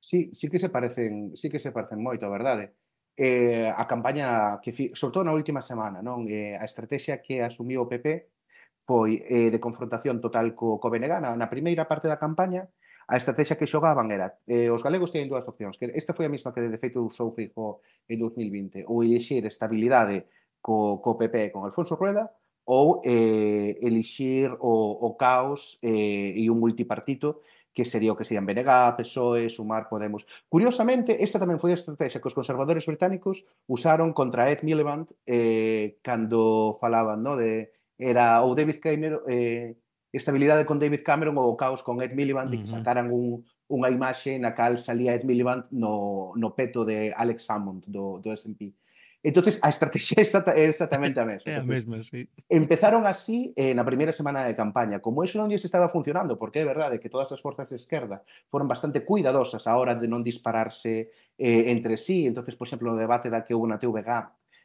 Sí, 0.00 0.30
sí 0.32 0.48
que 0.48 0.58
se 0.58 0.70
parecen, 0.70 1.36
sí 1.36 1.50
que 1.50 1.60
se 1.60 1.72
parecen 1.72 2.00
moito, 2.00 2.24
a 2.24 2.32
verdade. 2.32 2.72
Eh, 3.18 3.68
a 3.68 3.84
campaña 3.86 4.60
que 4.62 4.72
fi, 4.72 4.94
sobre 4.94 5.12
todo 5.12 5.24
na 5.26 5.36
última 5.36 5.60
semana, 5.60 6.00
non? 6.00 6.24
Eh, 6.30 6.56
a 6.56 6.64
estrategia 6.64 7.20
que 7.20 7.42
asumiu 7.42 7.84
o 7.84 7.90
PP 7.90 8.30
foi 8.88 9.20
eh, 9.26 9.50
de 9.52 9.60
confrontación 9.60 10.22
total 10.22 10.54
co, 10.56 10.80
co 10.80 10.88
BNG 10.88 11.20
na, 11.20 11.36
na 11.36 11.52
primeira 11.52 11.84
parte 11.84 12.08
da 12.08 12.16
campaña 12.16 12.70
a 13.08 13.16
estrategia 13.16 13.56
que 13.56 13.66
xogaban 13.66 14.12
era, 14.12 14.36
eh, 14.44 14.68
os 14.68 14.84
galegos 14.84 15.08
teñen 15.08 15.32
dúas 15.32 15.48
opcións, 15.48 15.80
que 15.80 15.88
esta 15.96 16.12
foi 16.12 16.28
a 16.28 16.32
mesma 16.32 16.52
que 16.52 16.60
de 16.60 16.76
feito 16.76 17.00
usou 17.00 17.32
Feijó 17.32 17.80
en 18.04 18.20
2020, 18.20 18.84
ou 18.84 19.00
elixir 19.00 19.48
estabilidade 19.48 20.28
co, 20.60 21.00
co 21.00 21.16
PP 21.16 21.56
con 21.56 21.64
Alfonso 21.64 21.96
Rueda, 21.96 22.28
ou 22.68 23.00
eh, 23.00 23.80
elixir 23.80 24.52
o, 24.60 24.74
o 25.00 25.16
caos 25.16 25.80
eh, 25.80 26.36
e 26.36 26.52
un 26.52 26.60
multipartito 26.60 27.40
que 27.72 27.88
sería 27.88 28.12
o 28.12 28.18
que 28.18 28.28
serían 28.28 28.44
BNG, 28.44 28.68
PSOE, 29.00 29.48
Sumar, 29.48 29.88
Podemos. 29.88 30.28
Curiosamente, 30.52 31.24
esta 31.24 31.40
tamén 31.40 31.56
foi 31.56 31.72
a 31.72 31.80
estrategia 31.80 32.20
que 32.20 32.28
os 32.28 32.36
conservadores 32.36 32.84
británicos 32.84 33.48
usaron 33.64 34.12
contra 34.12 34.52
Ed 34.52 34.60
Miliband 34.68 35.16
eh, 35.24 35.96
cando 36.04 36.76
falaban 36.76 37.24
no, 37.24 37.40
de 37.40 37.72
era 37.96 38.44
ou 38.44 38.52
David 38.52 38.84
Cameron 38.84 39.24
eh, 39.32 39.80
estabilidade 40.12 40.64
con 40.64 40.78
David 40.78 41.04
Cameron 41.04 41.36
ou 41.36 41.52
o 41.52 41.56
caos 41.56 41.82
con 41.82 42.00
Ed 42.00 42.16
Miliband, 42.16 42.48
uh 42.48 42.56
-huh. 42.56 42.62
que 42.64 42.70
sacaran 42.70 43.12
un, 43.12 43.44
unha 43.68 43.92
imaxe 43.92 44.40
na 44.40 44.56
cal 44.56 44.80
salía 44.80 45.12
Ed 45.12 45.28
Miliband 45.28 45.68
no, 45.70 46.32
no 46.36 46.56
peto 46.56 46.84
de 46.84 47.12
Alex 47.12 47.44
Hammond 47.52 47.86
do, 47.92 48.18
do 48.24 48.32
S&P. 48.32 48.72
Entonces 49.22 49.58
a 49.62 49.68
estrategia 49.68 50.22
é 50.22 50.64
exactamente 50.64 51.18
a 51.18 51.26
mesma. 51.26 51.52
É 51.52 51.56
a 51.56 51.62
mesma, 51.62 52.00
sí. 52.02 52.28
Empezaron 52.48 53.04
así 53.04 53.52
eh, 53.56 53.74
na 53.74 53.82
primeira 53.82 54.14
semana 54.14 54.46
de 54.46 54.54
campaña. 54.54 55.02
Como 55.02 55.26
eso 55.26 55.36
non 55.42 55.50
lles 55.50 55.66
estaba 55.66 55.90
funcionando, 55.90 56.38
porque 56.38 56.62
é 56.62 56.66
verdade 56.66 57.02
que 57.02 57.10
todas 57.10 57.34
as 57.34 57.42
forzas 57.42 57.68
de 57.68 57.76
esquerda 57.82 58.22
foron 58.46 58.70
bastante 58.70 59.02
cuidadosas 59.02 59.66
a 59.66 59.74
hora 59.74 59.98
de 59.98 60.06
non 60.06 60.22
dispararse 60.22 61.10
eh, 61.34 61.68
entre 61.74 61.98
sí. 61.98 62.30
Entonces, 62.30 62.54
por 62.54 62.70
exemplo, 62.70 62.94
no 62.94 62.96
debate 62.96 63.26
da 63.26 63.42
que 63.42 63.58
houve 63.58 63.66
na 63.66 63.82
TVG 63.82 64.08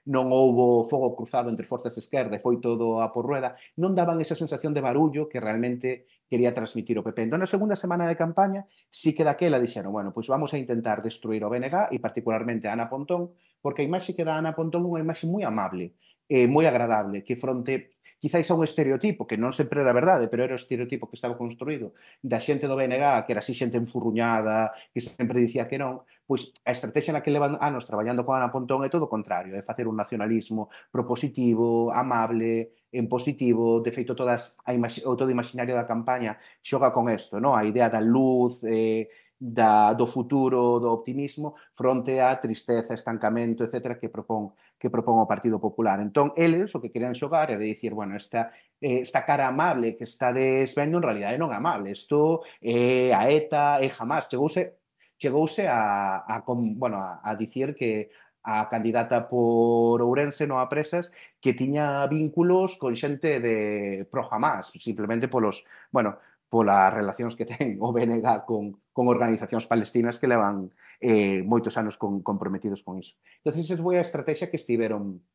non 0.03 0.27
houbo 0.35 0.83
fogo 0.83 1.15
cruzado 1.15 1.47
entre 1.47 1.63
forzas 1.63 1.95
de 1.95 2.03
esquerda 2.03 2.35
e 2.35 2.43
foi 2.43 2.59
todo 2.59 2.99
a 2.99 3.07
por 3.15 3.23
rueda, 3.23 3.55
non 3.79 3.95
daban 3.95 4.19
esa 4.19 4.35
sensación 4.35 4.75
de 4.75 4.83
barullo 4.83 5.31
que 5.31 5.39
realmente 5.39 6.11
quería 6.27 6.51
transmitir 6.51 6.99
o 6.99 7.05
PP. 7.05 7.29
Entón, 7.29 7.39
na 7.39 7.47
segunda 7.47 7.79
semana 7.79 8.03
de 8.09 8.19
campaña, 8.19 8.67
sí 8.91 9.15
que 9.15 9.23
daquela 9.23 9.61
dixeron, 9.63 9.95
bueno, 9.95 10.11
pois 10.11 10.27
vamos 10.27 10.51
a 10.51 10.59
intentar 10.59 10.99
destruir 10.99 11.45
o 11.45 11.51
BNG 11.51 11.95
e 11.95 12.03
particularmente 12.03 12.67
a 12.67 12.75
Ana 12.75 12.91
Pontón, 12.91 13.31
porque 13.63 13.83
a 13.83 13.87
imaxe 13.87 14.11
que 14.11 14.27
dá 14.27 14.35
Ana 14.35 14.51
Pontón 14.57 14.83
é 14.83 14.89
unha 14.91 15.03
imaxe 15.05 15.23
moi 15.23 15.47
amable, 15.47 15.95
eh, 16.27 16.51
moi 16.51 16.67
agradable, 16.67 17.23
que 17.23 17.39
fronte 17.39 17.95
quizáis 18.23 18.47
a 18.47 18.55
un 18.55 18.63
estereotipo, 18.63 19.27
que 19.27 19.35
non 19.35 19.51
sempre 19.51 19.83
era 19.83 19.91
verdade, 19.91 20.31
pero 20.31 20.47
era 20.47 20.55
o 20.55 20.61
estereotipo 20.63 21.11
que 21.11 21.19
estaba 21.19 21.35
construído 21.35 21.91
da 22.23 22.39
xente 22.39 22.71
do 22.71 22.79
BNG, 22.79 23.27
que 23.27 23.35
era 23.35 23.43
así 23.43 23.51
xente 23.51 23.75
enfurruñada, 23.75 24.71
que 24.95 25.03
sempre 25.03 25.43
dicía 25.43 25.67
que 25.67 25.75
non, 25.75 26.07
pois 26.23 26.55
a 26.63 26.71
estrategia 26.71 27.11
na 27.11 27.19
que 27.19 27.35
levan 27.35 27.59
anos 27.59 27.83
traballando 27.83 28.23
con 28.23 28.39
Ana 28.39 28.47
Pontón 28.47 28.79
é 28.87 28.87
todo 28.87 29.11
o 29.11 29.11
contrario, 29.11 29.51
é 29.51 29.59
facer 29.59 29.91
un 29.91 29.99
nacionalismo 29.99 30.71
propositivo, 30.87 31.91
amable, 31.91 32.71
en 32.95 33.11
positivo, 33.11 33.83
de 33.83 33.91
feito 33.91 34.15
todas 34.15 34.55
a 34.63 34.71
o 34.71 35.19
todo 35.19 35.27
imaginario 35.27 35.75
da 35.75 35.83
campaña 35.83 36.39
xoga 36.63 36.95
con 36.95 37.11
isto, 37.11 37.43
no? 37.43 37.59
a 37.59 37.67
idea 37.67 37.91
da 37.91 37.99
luz, 37.99 38.63
eh, 38.63 39.11
da, 39.35 39.91
do 39.91 40.07
futuro, 40.07 40.79
do 40.79 40.95
optimismo, 40.95 41.59
fronte 41.75 42.23
á 42.23 42.31
tristeza, 42.39 42.95
estancamento, 42.95 43.67
etc., 43.67 43.99
que 43.99 44.07
propón 44.07 44.55
que 44.83 44.91
propón 44.91 45.15
o 45.15 45.23
Partido 45.23 45.63
Popular. 45.63 46.03
Entón, 46.03 46.35
eles 46.35 46.75
o 46.75 46.83
que 46.83 46.91
querían 46.91 47.15
xogar 47.15 47.47
era 47.55 47.63
dicir, 47.63 47.95
bueno, 47.95 48.19
esta, 48.19 48.51
eh, 48.83 48.99
esta 48.99 49.23
cara 49.23 49.47
amable 49.47 49.95
que 49.95 50.03
está 50.03 50.35
desvendo 50.35 50.99
en 50.99 51.07
realidad 51.07 51.31
non 51.39 51.55
é 51.55 51.57
amable. 51.57 51.95
Isto 51.95 52.43
é 52.59 53.07
eh, 53.07 53.15
a 53.15 53.31
ETA, 53.31 53.79
é 53.79 53.87
eh, 53.87 53.95
jamás. 53.95 54.27
Chegouse, 54.27 54.75
chegouse 55.15 55.71
a, 55.71 56.27
a, 56.27 56.43
con, 56.43 56.75
bueno, 56.75 56.99
a, 56.99 57.23
a 57.23 57.31
dicir 57.39 57.71
que 57.79 58.11
a 58.43 58.67
candidata 58.67 59.31
por 59.31 60.03
Ourense 60.03 60.43
no 60.43 60.59
a 60.59 60.67
presas 60.67 61.15
que 61.39 61.55
tiña 61.55 62.03
vínculos 62.11 62.75
con 62.75 62.91
xente 62.99 63.39
de 63.39 64.03
pro 64.11 64.27
jamás, 64.27 64.67
simplemente 64.83 65.31
polos, 65.31 65.63
bueno, 65.95 66.19
polas 66.53 66.93
relacións 66.93 67.33
que 67.33 67.49
ten 67.49 67.81
o 67.85 67.89
BNG 67.89 68.45
con, 68.45 68.77
con 68.93 69.09
organizacións 69.09 69.65
palestinas 69.65 70.21
que 70.21 70.29
levan 70.29 70.69
eh, 71.01 71.41
moitos 71.41 71.73
anos 71.81 71.97
con, 71.97 72.21
comprometidos 72.21 72.85
con 72.85 73.01
iso. 73.01 73.17
Entón, 73.41 73.57
esa 73.57 73.81
foi 73.81 73.97
a 73.97 74.05
estrategia 74.05 74.53
que 74.53 74.61
estiveron 74.61 75.25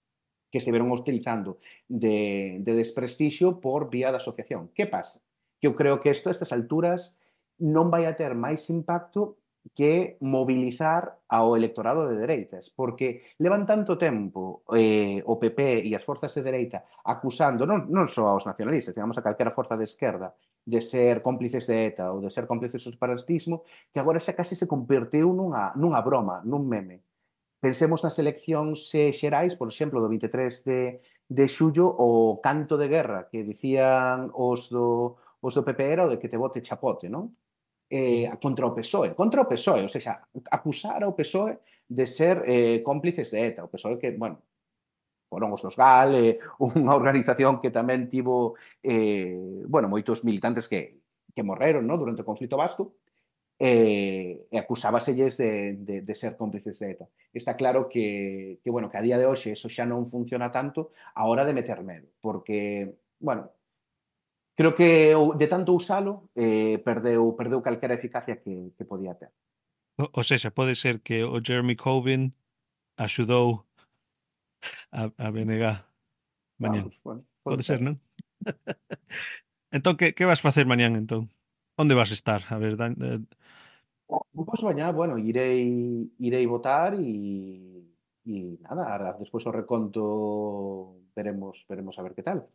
que 0.49 0.63
estiveron 0.63 0.89
utilizando 0.89 1.61
de, 1.89 2.63
de 2.65 2.73
desprestixio 2.73 3.61
por 3.61 3.91
vía 3.93 4.09
da 4.09 4.17
asociación. 4.17 4.73
Que 4.73 4.89
pasa? 4.89 5.21
Que 5.61 5.69
eu 5.69 5.77
creo 5.77 6.01
que 6.01 6.09
isto 6.09 6.31
a 6.31 6.35
estas 6.35 6.57
alturas 6.57 7.19
non 7.59 7.91
vai 7.91 8.07
a 8.07 8.15
ter 8.15 8.33
máis 8.39 8.71
impacto 8.71 9.43
que 9.75 10.17
mobilizar 10.21 11.19
ao 11.29 11.53
electorado 11.53 12.09
de 12.09 12.17
dereitas, 12.17 12.73
porque 12.73 13.37
levan 13.37 13.67
tanto 13.67 13.99
tempo 13.99 14.65
eh, 14.73 15.21
o 15.27 15.37
PP 15.37 15.85
e 15.85 15.93
as 15.93 16.07
forzas 16.07 16.33
de 16.33 16.47
dereita 16.47 16.89
acusando 17.05 17.69
non, 17.69 17.91
non 17.93 18.09
só 18.09 18.33
aos 18.33 18.49
nacionalistas, 18.49 18.97
digamos 18.97 19.19
a 19.19 19.25
calquera 19.27 19.53
forza 19.53 19.77
de 19.77 19.85
esquerda, 19.85 20.33
de 20.69 20.81
ser 20.85 21.23
cómplices 21.23 21.65
de 21.67 21.89
ETA 21.89 22.13
ou 22.13 22.21
de 22.21 22.29
ser 22.29 22.45
cómplices 22.45 22.85
do 22.85 22.93
separatismo, 22.93 23.65
que 23.89 23.97
agora 23.97 24.21
xa 24.21 24.37
casi 24.37 24.53
se 24.53 24.69
converteu 24.69 25.33
nunha, 25.33 25.73
nunha 25.81 26.05
broma, 26.05 26.45
nun 26.45 26.69
meme. 26.69 27.01
Pensemos 27.57 28.05
nas 28.05 28.21
eleccións 28.21 28.93
eh, 28.93 29.11
xerais, 29.17 29.57
por 29.57 29.73
exemplo, 29.73 29.97
do 30.05 30.13
23 30.13 30.69
de, 30.69 31.01
de 31.25 31.45
xullo, 31.49 31.89
o 31.89 32.37
canto 32.45 32.77
de 32.77 32.87
guerra 32.93 33.33
que 33.33 33.49
dicían 33.49 34.29
os 34.37 34.69
do, 34.69 35.17
os 35.41 35.57
do 35.57 35.65
PP 35.65 35.81
era 35.89 36.05
o 36.05 36.11
de 36.13 36.21
que 36.21 36.29
te 36.29 36.37
vote 36.37 36.61
chapote, 36.61 37.09
non? 37.09 37.33
Eh, 37.89 38.29
contra 38.37 38.69
o 38.69 38.77
PSOE, 38.77 39.17
contra 39.17 39.41
o 39.41 39.49
PSOE, 39.49 39.89
ou 39.89 39.89
seja, 39.89 40.21
acusar 40.53 41.01
ao 41.01 41.17
PSOE 41.17 41.65
de 41.89 42.05
ser 42.05 42.45
eh, 42.45 42.85
cómplices 42.85 43.33
de 43.33 43.41
ETA, 43.41 43.65
o 43.65 43.73
PSOE 43.73 43.97
que, 43.97 44.13
bueno, 44.13 44.45
foron 45.29 45.53
os 45.53 45.61
dos 45.61 45.77
GAL, 45.77 46.17
eh, 46.17 46.41
unha 46.59 46.97
organización 46.97 47.61
que 47.61 47.71
tamén 47.71 48.09
tivo 48.09 48.57
eh, 48.81 49.65
bueno, 49.69 49.93
moitos 49.93 50.25
militantes 50.25 50.67
que, 50.67 51.05
que 51.37 51.47
morreron 51.47 51.85
no? 51.85 52.01
durante 52.01 52.25
o 52.25 52.29
conflito 52.29 52.57
vasco, 52.57 52.97
eh, 53.59 54.47
e 54.51 54.57
acusábaselles 54.57 55.37
de, 55.37 55.77
de, 55.83 55.97
de 56.03 56.15
ser 56.15 56.39
cómplices 56.39 56.79
de 56.79 56.95
ETA. 56.95 57.07
Está 57.35 57.57
claro 57.57 57.89
que, 57.91 58.61
que, 58.63 58.71
bueno, 58.71 58.89
que 58.89 58.97
a 58.97 59.03
día 59.03 59.19
de 59.19 59.27
hoxe 59.27 59.53
eso 59.53 59.69
xa 59.69 59.85
non 59.85 60.07
funciona 60.07 60.49
tanto 60.55 60.95
a 61.13 61.27
hora 61.27 61.45
de 61.45 61.53
meter 61.53 61.83
medo, 61.85 62.09
porque, 62.23 62.97
bueno, 63.21 63.51
creo 64.55 64.75
que 64.75 65.13
de 65.13 65.47
tanto 65.51 65.75
usalo 65.75 66.31
eh, 66.39 66.81
perdeu, 66.81 67.35
perdeu 67.37 67.61
calquera 67.61 67.99
eficacia 67.99 68.41
que, 68.41 68.73
que 68.79 68.85
podía 68.87 69.19
ter. 69.19 69.35
O, 69.99 70.07
o 70.07 70.23
sea, 70.23 70.55
pode 70.55 70.79
ser 70.79 71.03
que 71.03 71.27
o 71.27 71.43
Jeremy 71.43 71.75
Corbyn 71.75 72.33
axudou 72.95 73.68
a, 74.91 75.11
a 75.17 75.27
BNG 75.31 75.65
mañán. 76.59 76.91
Vamos, 76.91 77.01
bueno, 77.03 77.23
pode, 77.43 77.57
pode 77.57 77.63
ser, 77.63 77.79
ser. 77.79 77.87
non? 77.87 77.97
entón, 79.77 79.97
que, 79.97 80.15
que 80.15 80.25
vas 80.25 80.41
facer 80.41 80.67
mañán, 80.67 80.97
entón? 80.97 81.31
Onde 81.79 81.95
vas 81.95 82.11
estar? 82.11 82.43
A 82.51 82.59
ver, 82.59 82.77
dan, 82.77 82.97
eh... 83.01 83.23
Pois 84.09 84.63
mañá, 84.65 84.91
bueno, 84.91 85.19
irei 85.21 86.09
irei 86.19 86.47
votar 86.49 86.97
e 86.97 87.85
e 88.29 88.61
nada, 88.65 88.89
ahora 88.89 89.17
despois 89.21 89.45
o 89.45 89.53
reconto 89.53 90.01
veremos 91.13 91.65
veremos 91.69 91.97
a 92.01 92.03
ver 92.03 92.17
que 92.17 92.25
tal. 92.25 92.49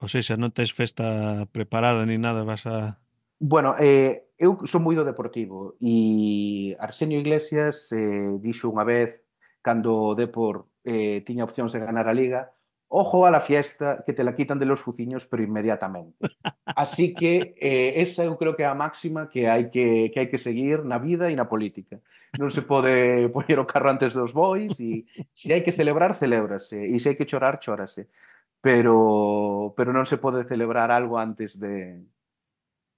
O 0.00 0.08
sea, 0.08 0.24
xa 0.24 0.40
non 0.40 0.52
tes 0.52 0.72
festa 0.72 1.44
preparada 1.52 2.08
ni 2.08 2.16
nada, 2.16 2.44
vas 2.44 2.64
a 2.64 2.96
Bueno, 3.40 3.76
eh, 3.80 4.32
eu 4.36 4.56
son 4.64 4.84
moi 4.84 4.96
do 4.96 5.04
deportivo 5.04 5.76
e 5.80 6.76
Arsenio 6.80 7.20
Iglesias 7.20 7.92
eh, 7.92 8.36
dixo 8.40 8.72
unha 8.72 8.84
vez 8.84 9.19
cando 9.62 9.96
o 9.96 10.14
Depor 10.14 10.66
eh, 10.84 11.20
tiña 11.22 11.44
opcións 11.44 11.72
de 11.72 11.80
ganar 11.80 12.08
a 12.08 12.16
Liga, 12.16 12.52
ojo 12.88 13.24
a 13.24 13.30
la 13.30 13.40
fiesta 13.40 14.02
que 14.04 14.12
te 14.12 14.24
la 14.24 14.34
quitan 14.34 14.58
de 14.58 14.66
los 14.66 14.80
fuciños 14.80 15.26
pero 15.26 15.42
inmediatamente. 15.42 16.18
Así 16.64 17.14
que 17.14 17.54
eh, 17.60 18.02
esa 18.02 18.24
eu 18.24 18.36
creo 18.36 18.56
que 18.56 18.64
é 18.64 18.66
a 18.66 18.74
máxima 18.74 19.30
que 19.30 19.46
hai 19.46 19.70
que, 19.70 20.10
que 20.10 20.18
hai 20.20 20.28
que 20.28 20.42
seguir 20.42 20.82
na 20.82 20.98
vida 20.98 21.30
e 21.30 21.38
na 21.38 21.46
política. 21.46 22.02
Non 22.34 22.50
se 22.50 22.66
pode 22.66 22.90
poñer 23.34 23.62
o 23.62 23.68
carro 23.68 23.94
antes 23.94 24.10
dos 24.12 24.34
bois 24.34 24.74
e 24.82 25.06
se 25.30 25.54
hai 25.54 25.62
que 25.62 25.70
celebrar, 25.70 26.18
celébrase 26.18 26.82
e 26.82 26.98
se 26.98 27.14
hai 27.14 27.16
que 27.16 27.30
chorar, 27.30 27.62
chórase. 27.62 28.10
Pero 28.58 29.72
pero 29.78 29.94
non 29.94 30.04
se 30.04 30.18
pode 30.18 30.42
celebrar 30.50 30.90
algo 30.90 31.14
antes 31.14 31.54
de 31.54 32.02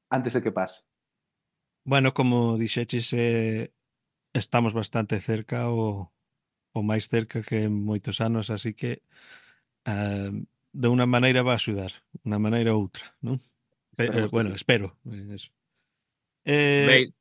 antes 0.09 0.33
de 0.33 0.40
que 0.40 0.57
pase. 0.57 0.81
Bueno, 1.85 2.14
como 2.14 2.57
dixeches, 2.57 3.12
eh, 3.12 3.75
estamos 4.33 4.73
bastante 4.73 5.21
cerca 5.21 5.69
o 5.69 6.12
o 6.73 6.81
máis 6.81 7.09
cerca 7.09 7.45
que 7.45 7.69
en 7.69 7.73
moitos 7.73 8.21
anos, 8.21 8.49
así 8.49 8.73
que 8.73 9.05
uh, 9.88 10.33
de 10.73 10.88
unha 10.88 11.05
maneira 11.05 11.45
va 11.45 11.52
a 11.55 11.61
axudar, 11.61 11.93
unha 12.25 12.41
maneira 12.41 12.73
ou 12.73 12.88
outra, 12.88 13.12
non? 13.21 13.41
Eh, 14.00 14.09
eh 14.09 14.26
bueno, 14.33 14.57
sí. 14.57 14.64
espero. 14.64 14.97
Eh, 15.05 15.37
eso. 15.37 15.52
Eh, 16.45 17.12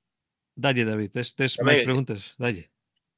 dalle, 0.56 0.88
David, 0.88 1.12
estes 1.20 1.60
máis 1.60 1.84
preguntas, 1.84 2.34
dalle. 2.40 2.72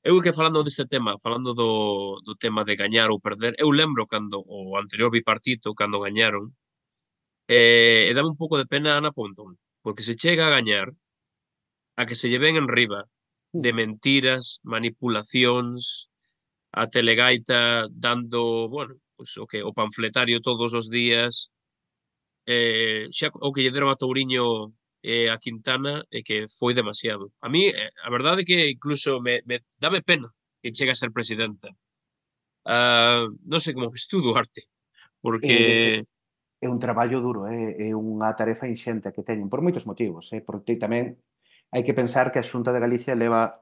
Eu 0.03 0.19
que 0.19 0.35
falando 0.35 0.65
deste 0.67 0.83
tema, 0.83 1.15
falando 1.23 1.55
do, 1.55 2.19
do 2.27 2.35
tema 2.35 2.67
de 2.67 2.75
gañar 2.75 3.07
ou 3.07 3.23
perder, 3.23 3.55
eu 3.55 3.71
lembro 3.71 4.03
cando 4.03 4.43
o 4.43 4.75
anterior 4.75 5.07
bipartito, 5.07 5.71
cando 5.71 6.03
gañaron, 6.03 6.51
eh, 7.47 8.09
e 8.09 8.11
dame 8.11 8.33
un 8.33 8.39
pouco 8.39 8.59
de 8.59 8.67
pena 8.67 8.93
a 8.93 8.99
Ana 8.99 9.15
Pontón, 9.15 9.55
porque 9.79 10.03
se 10.03 10.19
chega 10.19 10.47
a 10.47 10.55
gañar, 10.57 10.91
a 11.95 12.03
que 12.03 12.19
se 12.19 12.27
lleven 12.27 12.57
en 12.57 12.67
riba 12.67 13.07
de 13.53 13.71
mentiras, 13.71 14.59
manipulacións, 14.63 16.11
a 16.73 16.89
Telegaita 16.89 17.87
dando, 17.91 18.67
bueno, 18.67 18.95
pues, 19.15 19.37
o, 19.37 19.45
que, 19.45 19.61
o 19.63 19.73
panfletario 19.73 20.41
todos 20.41 20.73
os 20.73 20.89
días, 20.89 21.53
eh, 22.45 23.07
xa, 23.13 23.29
o 23.29 23.53
que 23.53 23.61
lle 23.61 23.71
deron 23.71 23.93
a 23.93 23.95
Touriño 23.95 24.73
eh, 25.05 25.29
a 25.29 25.37
Quintana 25.37 26.01
é 26.09 26.19
eh, 26.19 26.23
que 26.25 26.49
foi 26.49 26.73
demasiado. 26.73 27.29
A 27.45 27.47
mí, 27.47 27.69
eh, 27.69 27.93
a 28.01 28.09
verdade 28.09 28.41
é 28.41 28.47
que 28.49 28.73
incluso 28.73 29.21
me, 29.21 29.45
me 29.45 29.61
dame 29.77 30.01
pena 30.01 30.33
que 30.61 30.73
chegue 30.73 30.91
a 30.91 30.99
ser 30.99 31.13
presidenta. 31.13 31.69
Uh, 32.63 33.35
non 33.43 33.59
sei 33.59 33.75
como 33.75 33.91
ves 33.93 34.07
tú 34.09 34.23
Duarte, 34.23 34.65
porque... 35.21 36.01
Eh, 36.01 36.01
é 36.63 36.67
un 36.71 36.79
traballo 36.79 37.19
duro, 37.19 37.43
é, 37.45 37.75
é 37.75 37.89
unha 37.91 38.31
tarefa 38.39 38.65
inxente 38.71 39.11
que 39.11 39.21
teñen, 39.21 39.51
por 39.51 39.59
moitos 39.59 39.83
motivos, 39.83 40.31
eh? 40.31 40.39
porque 40.39 40.79
tamén 40.79 41.19
hai 41.75 41.83
que 41.83 41.91
pensar 41.91 42.31
que 42.31 42.39
a 42.39 42.47
Xunta 42.47 42.71
de 42.71 42.79
Galicia 42.79 43.19
leva 43.19 43.61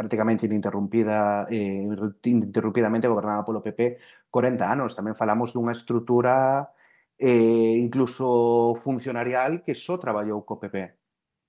prácticamente 0.00 0.46
ininterrumpida, 0.46 1.44
eh, 1.50 1.86
interrumpidamente 2.24 3.06
gobernada 3.06 3.44
polo 3.44 3.60
PP 3.60 3.98
40 4.32 4.64
anos. 4.64 4.96
Tamén 4.96 5.12
falamos 5.12 5.52
dunha 5.52 5.76
estrutura 5.76 6.72
eh, 7.20 7.76
incluso 7.76 8.72
funcionarial 8.80 9.60
que 9.60 9.76
só 9.76 10.00
traballou 10.00 10.40
co 10.48 10.56
PP. 10.56 10.96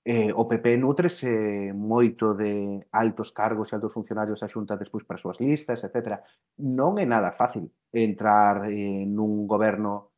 Eh, 0.04 0.28
o 0.36 0.44
PP 0.44 0.76
nutrese 0.76 1.72
moito 1.72 2.36
de 2.36 2.84
altos 2.92 3.32
cargos 3.32 3.72
e 3.72 3.74
altos 3.80 3.96
funcionarios 3.96 4.44
da 4.44 4.52
xunta 4.52 4.76
despois 4.76 5.08
para 5.08 5.16
as 5.16 5.24
súas 5.24 5.40
listas, 5.40 5.80
etc. 5.80 6.20
Non 6.60 7.00
é 7.00 7.08
nada 7.08 7.32
fácil 7.32 7.72
entrar 7.88 8.68
eh, 8.68 9.08
nun 9.08 9.48
goberno 9.48 10.12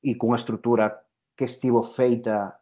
e 0.00 0.16
cunha 0.16 0.40
estrutura 0.40 1.04
que 1.36 1.44
estivo 1.44 1.84
feita 1.84 2.56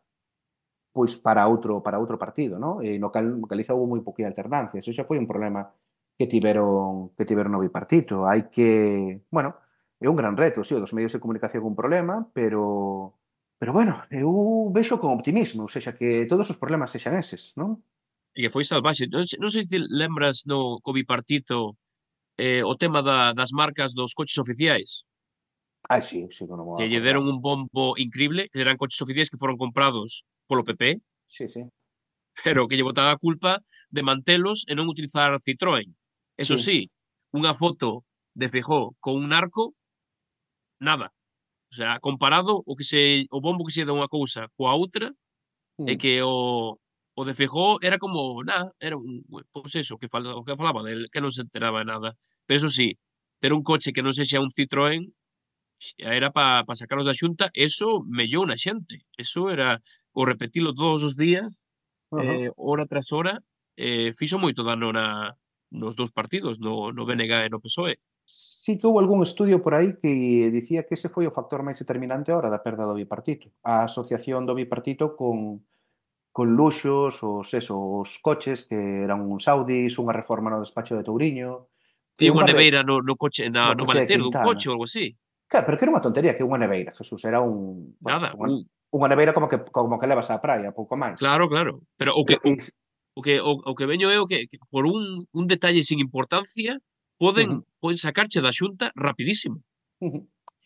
pois 0.94 1.18
para 1.18 1.42
outro 1.50 1.82
para 1.82 1.98
outro 1.98 2.14
partido, 2.14 2.54
¿no? 2.62 2.78
Eh, 2.78 2.94
e 2.96 3.02
no 3.02 3.10
cal, 3.10 3.26
Galiza 3.50 3.74
houve 3.74 3.90
moi 3.90 4.00
poquita 4.06 4.30
alternancia. 4.30 4.78
Eso 4.78 4.94
xa 4.94 5.02
foi 5.02 5.18
un 5.18 5.26
problema 5.26 5.74
que 6.14 6.30
tiveron 6.30 7.10
que 7.18 7.26
tiveron 7.26 7.50
no 7.50 7.64
bipartito. 7.66 8.30
Hai 8.30 8.46
que, 8.46 9.26
bueno, 9.34 9.58
é 9.98 10.06
un 10.06 10.14
gran 10.14 10.38
reto, 10.38 10.62
sí, 10.62 10.72
o 10.78 10.78
dos 10.78 10.94
medios 10.94 11.10
de 11.10 11.18
comunicación 11.18 11.66
un 11.66 11.74
problema, 11.74 12.30
pero 12.30 13.18
pero 13.58 13.74
bueno, 13.74 14.06
eu 14.14 14.70
vexo 14.70 15.02
con 15.02 15.10
optimismo, 15.10 15.66
ou 15.66 15.72
seja, 15.72 15.98
que 15.98 16.30
todos 16.30 16.46
os 16.46 16.60
problemas 16.62 16.94
sexan 16.94 17.18
eses, 17.18 17.50
non? 17.58 17.82
E 18.38 18.46
que 18.46 18.54
foi 18.54 18.62
salvaxe. 18.62 19.10
Non, 19.10 19.26
non 19.42 19.50
sei 19.50 19.66
se 19.66 19.78
lembras 19.90 20.46
no 20.46 20.78
co 20.78 20.94
bipartito 20.94 21.74
eh, 22.38 22.62
o 22.62 22.78
tema 22.78 23.02
da, 23.02 23.34
das 23.34 23.50
marcas 23.50 23.90
dos 23.98 24.14
coches 24.14 24.38
oficiais. 24.38 25.02
Ah, 25.90 25.98
sí, 25.98 26.22
sí, 26.30 26.46
non 26.46 26.78
Que 26.78 26.86
lle 26.86 27.02
deron 27.02 27.26
un 27.26 27.42
bombo 27.42 27.98
increíble, 27.98 28.46
que 28.54 28.62
eran 28.62 28.78
coches 28.78 29.02
oficiais 29.02 29.26
que 29.26 29.40
foron 29.42 29.58
comprados 29.58 30.22
polo 30.46 30.64
PP. 30.64 31.00
Sí, 31.26 31.48
sí. 31.48 31.62
Pero 32.42 32.66
que 32.68 32.76
lle 32.76 32.86
botaba 32.86 33.14
a 33.14 33.20
culpa 33.20 33.62
de 33.90 34.02
mantelos 34.02 34.66
e 34.66 34.74
non 34.74 34.90
utilizar 34.90 35.30
Citroën. 35.44 35.88
Eso 36.34 36.58
sí, 36.58 36.64
sí 36.64 36.94
unha 37.34 37.52
foto 37.58 38.06
de 38.38 38.46
Feijó 38.46 38.94
con 39.02 39.18
un 39.18 39.34
arco, 39.34 39.74
nada. 40.78 41.10
O 41.70 41.74
sea, 41.74 41.98
comparado 41.98 42.62
o 42.62 42.72
que 42.78 42.86
se 42.86 43.26
o 43.30 43.42
bombo 43.42 43.66
que 43.66 43.74
se 43.74 43.82
dá 43.82 43.90
unha 43.90 44.06
cousa 44.06 44.46
coa 44.54 44.78
outra, 44.78 45.10
mm. 45.78 45.90
é 45.90 45.94
que 45.98 46.22
o 46.22 46.78
o 47.14 47.22
de 47.22 47.34
Feijó 47.34 47.78
era 47.82 47.98
como, 47.98 48.42
nada, 48.42 48.74
era 48.80 48.96
un, 48.98 49.22
pois 49.54 49.74
eso, 49.78 49.98
que 49.98 50.10
falaba, 50.10 50.42
que 50.42 50.58
falaba 50.58 50.82
del, 50.82 51.06
que 51.10 51.22
non 51.22 51.30
se 51.30 51.46
enteraba 51.46 51.82
de 51.82 51.90
nada. 51.90 52.10
Pero 52.46 52.58
eso 52.58 52.70
sí, 52.70 52.98
ter 53.38 53.54
un 53.54 53.62
coche 53.62 53.94
que 53.94 54.02
non 54.02 54.14
sexa 54.14 54.42
un 54.42 54.50
Citroën 54.50 55.02
era 55.98 56.30
para 56.30 56.66
pa 56.66 56.74
sacarlos 56.78 57.06
da 57.06 57.18
xunta, 57.18 57.50
eso 57.54 58.02
mellou 58.06 58.46
na 58.46 58.58
xente. 58.58 59.06
Eso 59.18 59.50
era 59.50 59.82
o 60.14 60.22
repetilo 60.24 60.72
todos 60.72 61.02
os 61.02 61.14
días, 61.18 61.50
uh 62.10 62.18
-huh. 62.18 62.46
eh, 62.46 62.50
hora 62.56 62.86
tras 62.86 63.10
hora, 63.10 63.42
eh, 63.76 64.14
fixo 64.14 64.38
moito 64.38 64.62
dano 64.62 64.94
na, 64.94 65.34
nos 65.74 65.98
dous 65.98 66.14
partidos, 66.14 66.62
no, 66.62 66.94
no 66.94 67.04
BNG 67.04 67.46
e 67.46 67.50
no 67.50 67.60
PSOE. 67.60 67.98
Sí 68.24 68.78
que 68.78 68.86
houve 68.86 69.04
algún 69.04 69.20
estudio 69.20 69.60
por 69.60 69.74
aí 69.74 69.98
que 70.00 70.48
dicía 70.48 70.86
que 70.86 70.94
ese 70.94 71.12
foi 71.12 71.26
o 71.26 71.34
factor 71.34 71.60
máis 71.60 71.76
determinante 71.76 72.32
a 72.32 72.38
hora 72.38 72.48
da 72.48 72.64
perda 72.64 72.88
do 72.88 72.96
bipartito. 72.96 73.52
A 73.60 73.84
asociación 73.84 74.48
do 74.48 74.56
bipartito 74.56 75.12
con, 75.12 75.66
con 76.32 76.56
luxos, 76.56 77.20
os, 77.20 77.52
esos 77.52 78.06
coches 78.24 78.64
que 78.64 78.78
eran 79.04 79.28
uns 79.28 79.44
Audis, 79.50 80.00
unha 80.00 80.16
reforma 80.16 80.48
no 80.48 80.62
despacho 80.62 80.96
de 80.96 81.04
Touriño... 81.04 81.68
E 82.14 82.30
unha 82.30 82.46
neveira 82.46 82.80
de... 82.80 82.88
no, 82.88 83.02
no 83.02 83.18
coche, 83.18 83.50
na, 83.50 83.74
no, 83.74 83.82
no 83.82 83.90
maletero 83.90 84.30
dun 84.30 84.38
coche 84.40 84.70
ou 84.70 84.78
algo 84.78 84.86
así. 84.88 85.18
Claro, 85.54 85.66
pero 85.70 85.78
que 85.78 85.84
era 85.86 85.94
unha 85.94 86.02
tontería 86.02 86.34
que 86.34 86.42
unha 86.42 86.58
neveira, 86.58 86.90
Jesús, 86.98 87.22
era 87.22 87.38
un... 87.38 87.94
Nada, 88.02 88.34
bueno, 88.34 88.58
un... 88.58 88.66
Unha 88.90 89.06
neveira 89.06 89.30
como 89.30 89.46
que, 89.46 89.62
como 89.70 90.02
que 90.02 90.10
levas 90.10 90.26
á 90.34 90.42
praia, 90.42 90.74
pouco 90.74 90.98
máis. 90.98 91.14
Claro, 91.14 91.46
claro. 91.46 91.78
Pero 91.94 92.18
o 92.18 92.26
que, 92.26 92.42
o, 92.42 92.58
o 93.14 93.20
que, 93.22 93.38
o, 93.38 93.62
o 93.62 93.72
que 93.78 93.86
veño 93.86 94.10
é 94.10 94.18
o 94.18 94.26
que, 94.26 94.50
que 94.50 94.58
por 94.66 94.90
un, 94.90 95.30
un 95.30 95.44
detalle 95.46 95.86
sin 95.86 96.02
importancia 96.02 96.82
poden, 97.22 97.54
uh 97.54 97.54
-huh. 97.62 97.78
poden 97.78 98.02
sacarche 98.02 98.42
da 98.42 98.50
xunta 98.50 98.90
rapidísimo. 98.98 99.62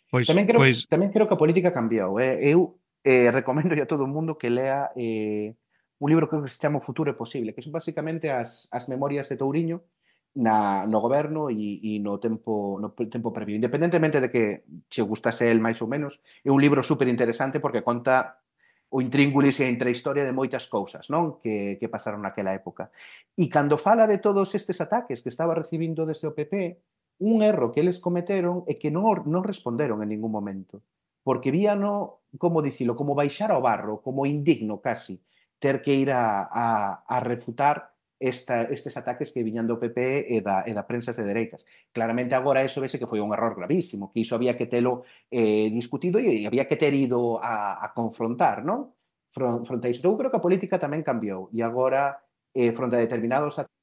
Pois, 0.09 0.25
tamén, 0.25 0.49
creo, 0.49 0.57
pois... 0.57 0.89
tamén 0.89 1.13
creo 1.13 1.29
que 1.29 1.37
a 1.37 1.43
política 1.45 1.69
cambiou. 1.69 2.17
Eh? 2.17 2.49
Eu 2.49 2.81
eh, 3.05 3.29
recomendo 3.37 3.77
a 3.77 3.85
todo 3.85 4.09
o 4.09 4.13
mundo 4.13 4.41
que 4.41 4.49
lea 4.49 4.89
eh, 4.97 5.53
un 6.01 6.09
libro 6.09 6.33
que 6.33 6.41
se 6.49 6.57
chama 6.57 6.81
O 6.81 6.87
futuro 6.89 7.13
é 7.13 7.17
posible, 7.17 7.53
que 7.53 7.61
son 7.61 7.77
basicamente 7.77 8.33
as, 8.33 8.73
as 8.73 8.89
memorias 8.89 9.29
de 9.29 9.37
Touriño, 9.37 9.85
na, 10.35 10.87
no 10.87 11.01
goberno 11.01 11.51
e, 11.51 11.81
e 11.83 12.01
no 12.01 12.19
tempo 12.19 12.79
no 12.81 12.93
tempo 12.93 13.33
previo. 13.33 13.57
Independentemente 13.57 14.21
de 14.21 14.31
que 14.31 14.65
che 14.89 15.03
gustase 15.03 15.51
el 15.51 15.61
máis 15.61 15.81
ou 15.81 15.89
menos, 15.89 16.21
é 16.45 16.51
un 16.51 16.61
libro 16.61 16.83
super 16.83 17.09
interesante 17.09 17.61
porque 17.61 17.83
conta 17.83 18.41
o 18.89 19.03
intríngulis 19.05 19.61
e 19.61 19.65
a 19.65 19.73
intrahistoria 19.73 20.25
de 20.25 20.33
moitas 20.33 20.65
cousas 20.65 21.13
non 21.13 21.41
que, 21.45 21.77
que 21.77 21.93
pasaron 21.93 22.25
naquela 22.25 22.57
época. 22.57 22.89
E 23.37 23.49
cando 23.53 23.77
fala 23.77 24.09
de 24.09 24.17
todos 24.17 24.55
estes 24.57 24.81
ataques 24.81 25.21
que 25.21 25.29
estaba 25.29 25.53
recibindo 25.53 26.09
desde 26.09 26.29
o 26.29 26.33
PP, 26.33 26.81
un 27.21 27.43
erro 27.43 27.73
que 27.75 27.81
eles 27.85 28.01
cometeron 28.01 28.65
é 28.71 28.79
que 28.79 28.89
non, 28.89 29.05
non 29.29 29.45
responderon 29.45 30.01
en 30.01 30.09
ningún 30.09 30.33
momento. 30.33 30.81
Porque 31.21 31.53
víano, 31.53 32.25
como 32.41 32.65
dicilo, 32.65 32.97
como 32.97 33.13
baixar 33.13 33.53
ao 33.53 33.61
barro, 33.61 34.01
como 34.01 34.25
indigno 34.25 34.81
casi, 34.81 35.21
ter 35.59 35.83
que 35.83 35.93
ir 35.93 36.09
a, 36.15 36.49
a, 36.49 37.05
a 37.05 37.17
refutar 37.21 37.98
esta, 38.19 38.63
estes 38.63 38.97
ataques 38.99 39.31
que 39.31 39.47
viñan 39.47 39.71
do 39.71 39.79
PP 39.79 40.27
e 40.27 40.43
da, 40.43 40.67
e 40.67 40.75
da 40.75 40.83
prensa 40.83 41.15
de 41.15 41.23
dereitas. 41.23 41.63
Claramente 41.95 42.35
agora 42.35 42.67
eso 42.67 42.83
vese 42.83 42.99
que 42.99 43.07
foi 43.07 43.23
un 43.23 43.31
error 43.31 43.55
gravísimo, 43.55 44.11
que 44.11 44.27
iso 44.27 44.35
había 44.35 44.59
que 44.59 44.67
telo 44.67 45.07
eh, 45.31 45.71
discutido 45.71 46.19
e 46.19 46.43
había 46.43 46.67
que 46.67 46.75
ter 46.75 46.95
ido 46.95 47.39
a, 47.39 47.79
a 47.79 47.95
confrontar, 47.95 48.67
non? 48.67 48.91
Fron, 49.31 49.63
fronte 49.63 49.87
a 49.87 49.91
iso. 49.95 50.03
Eu 50.03 50.19
creo 50.19 50.31
que 50.35 50.41
a 50.41 50.45
política 50.45 50.83
tamén 50.83 51.07
cambiou 51.07 51.47
e 51.55 51.63
agora 51.63 52.19
eh, 52.51 52.75
fronte 52.75 52.99
a 52.99 53.05
determinados 53.05 53.55
ataques 53.55 53.79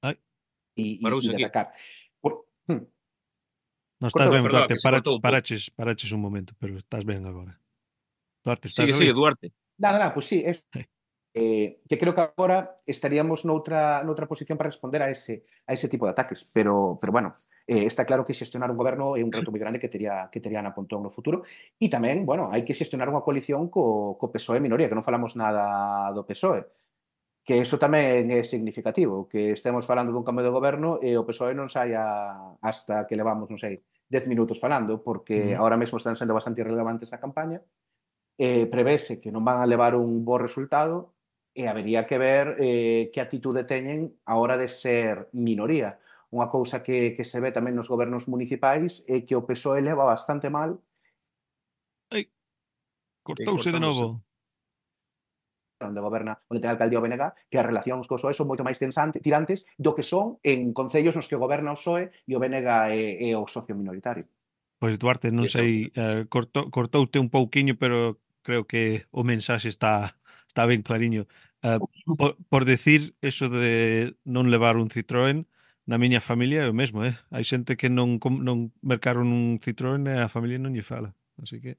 Ai. 0.00 0.16
e, 0.76 0.96
e, 0.96 1.04
aquí. 1.04 1.44
atacar. 1.44 1.72
Por... 2.20 2.48
Hm. 2.68 2.84
No 4.00 4.06
estás 4.08 4.30
ben, 4.32 4.40
perdón, 4.40 4.64
Duarte, 4.64 4.76
para, 4.80 5.02
paraches, 5.20 5.68
paraches 5.76 6.12
un 6.12 6.24
momento, 6.24 6.54
pero 6.56 6.76
estás 6.80 7.04
ben 7.04 7.20
agora. 7.26 7.60
Duarte, 8.40 8.68
estás 8.68 8.88
sigue, 8.88 8.96
sigue, 8.96 9.12
Duarte. 9.12 9.52
Nada, 9.76 9.98
nada, 9.98 10.14
pois 10.14 10.24
pues 10.24 10.26
sí, 10.26 10.42
es... 10.44 10.64
eh, 11.34 11.80
que 11.88 11.98
creo 11.98 12.14
que 12.14 12.20
agora 12.20 12.76
estaríamos 12.86 13.44
noutra, 13.44 14.02
noutra 14.02 14.26
posición 14.26 14.58
para 14.58 14.70
responder 14.70 15.02
a 15.02 15.10
ese, 15.10 15.46
a 15.66 15.72
ese 15.72 15.88
tipo 15.88 16.06
de 16.06 16.12
ataques. 16.12 16.50
Pero, 16.52 16.98
pero 17.00 17.12
bueno, 17.12 17.34
eh, 17.66 17.86
está 17.86 18.04
claro 18.04 18.24
que 18.24 18.34
xestionar 18.34 18.70
un 18.70 18.76
goberno 18.76 19.14
é 19.14 19.22
un 19.22 19.30
reto 19.30 19.54
moi 19.54 19.62
grande 19.62 19.78
que 19.78 19.88
tería, 19.88 20.28
que 20.32 20.42
terían 20.42 20.66
a 20.66 20.74
Pontón 20.74 21.02
no 21.06 21.10
futuro. 21.10 21.46
E 21.78 21.86
tamén, 21.86 22.26
bueno, 22.26 22.50
hai 22.50 22.66
que 22.66 22.74
xestionar 22.74 23.06
unha 23.06 23.22
coalición 23.22 23.70
co, 23.70 24.18
co 24.18 24.32
PSOE 24.34 24.58
minoría, 24.58 24.90
que 24.90 24.98
non 24.98 25.06
falamos 25.06 25.38
nada 25.38 26.10
do 26.10 26.26
PSOE 26.26 26.66
que 27.50 27.58
eso 27.58 27.82
tamén 27.82 28.30
é 28.30 28.44
significativo, 28.44 29.26
que 29.26 29.56
estemos 29.56 29.88
falando 29.88 30.12
dun 30.12 30.22
cambio 30.22 30.44
de 30.44 30.54
goberno 30.54 31.00
e 31.00 31.16
o 31.16 31.26
PSOE 31.26 31.56
non 31.56 31.72
saia 31.72 32.54
hasta 32.60 33.08
que 33.08 33.18
levamos, 33.18 33.48
non 33.48 33.58
sei, 33.58 33.82
10 34.06 34.30
minutos 34.30 34.60
falando, 34.60 35.02
porque 35.02 35.56
mm. 35.56 35.58
ahora 35.58 35.74
mesmo 35.74 35.98
están 35.98 36.14
sendo 36.14 36.36
bastante 36.36 36.60
irrelevantes 36.60 37.10
a 37.10 37.18
campaña, 37.18 37.58
eh, 38.38 38.66
prevese 38.70 39.18
que 39.18 39.32
non 39.32 39.42
van 39.42 39.58
a 39.58 39.66
levar 39.66 39.96
un 39.96 40.22
bo 40.22 40.38
resultado, 40.38 41.16
e 41.54 41.66
habería 41.66 42.06
que 42.06 42.18
ver 42.18 42.56
eh, 42.60 43.10
que 43.12 43.20
atitude 43.20 43.64
teñen 43.66 44.14
a 44.24 44.38
hora 44.38 44.56
de 44.56 44.68
ser 44.68 45.28
minoría. 45.34 45.98
Unha 46.30 46.46
cousa 46.46 46.86
que, 46.86 47.18
que 47.18 47.26
se 47.26 47.42
ve 47.42 47.50
tamén 47.50 47.74
nos 47.74 47.90
gobernos 47.90 48.30
municipais 48.30 49.02
é 49.10 49.26
que 49.26 49.34
o 49.34 49.42
PSOE 49.42 49.82
leva 49.82 50.06
bastante 50.06 50.46
mal. 50.46 50.78
Cortouse 53.26 53.74
de 53.74 53.82
novo. 53.82 54.22
Onde 55.80 56.00
goberna, 56.00 56.38
onde 56.46 56.60
ten 56.60 56.70
alcaldía 56.70 57.00
o 57.00 57.04
BNG, 57.04 57.50
que 57.50 57.58
as 57.58 57.66
relacións 57.66 58.06
co 58.06 58.14
PSOE 58.14 58.36
son 58.36 58.46
moito 58.46 58.62
máis 58.62 58.78
tensante, 58.78 59.18
tirantes 59.18 59.66
do 59.74 59.90
que 59.96 60.06
son 60.06 60.38
en 60.46 60.70
concellos 60.70 61.18
nos 61.18 61.26
que 61.26 61.40
goberna 61.40 61.74
o 61.74 61.78
PSOE 61.78 62.14
e 62.30 62.32
o 62.36 62.38
BNG 62.38 62.68
é, 62.94 63.02
é 63.26 63.30
o 63.34 63.50
socio 63.50 63.74
minoritario. 63.74 64.28
Pois 64.78 64.96
Duarte, 65.02 65.34
non 65.34 65.50
sei, 65.50 65.90
eh, 65.92 66.24
cortou, 66.30 66.70
cortoute 66.70 67.18
un 67.18 67.28
pouquiño, 67.28 67.74
pero 67.74 68.22
creo 68.46 68.70
que 68.70 69.10
o 69.10 69.26
mensaxe 69.26 69.68
está 69.68 70.19
está 70.50 70.66
ben 70.66 70.82
clariño. 70.82 71.30
Eh, 71.62 71.78
uh, 71.78 72.16
por, 72.16 72.36
por 72.48 72.64
decir 72.64 73.14
eso 73.22 73.48
de 73.48 74.16
non 74.26 74.50
levar 74.50 74.74
un 74.82 74.90
Citroën, 74.90 75.46
na 75.86 75.96
miña 76.02 76.18
familia 76.18 76.66
é 76.66 76.68
o 76.68 76.74
mesmo, 76.74 77.06
eh? 77.06 77.14
Hai 77.30 77.46
xente 77.46 77.78
que 77.78 77.86
non 77.86 78.18
non 78.18 78.74
mercaron 78.82 79.30
un 79.30 79.62
Citroën 79.62 80.02
e 80.10 80.14
a 80.18 80.26
familia 80.26 80.58
non 80.58 80.74
lle 80.74 80.82
fala, 80.82 81.14
así 81.38 81.62
que 81.62 81.78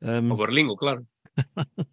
um... 0.00 0.32
o 0.32 0.40
berlingo, 0.40 0.74
claro. 0.80 1.04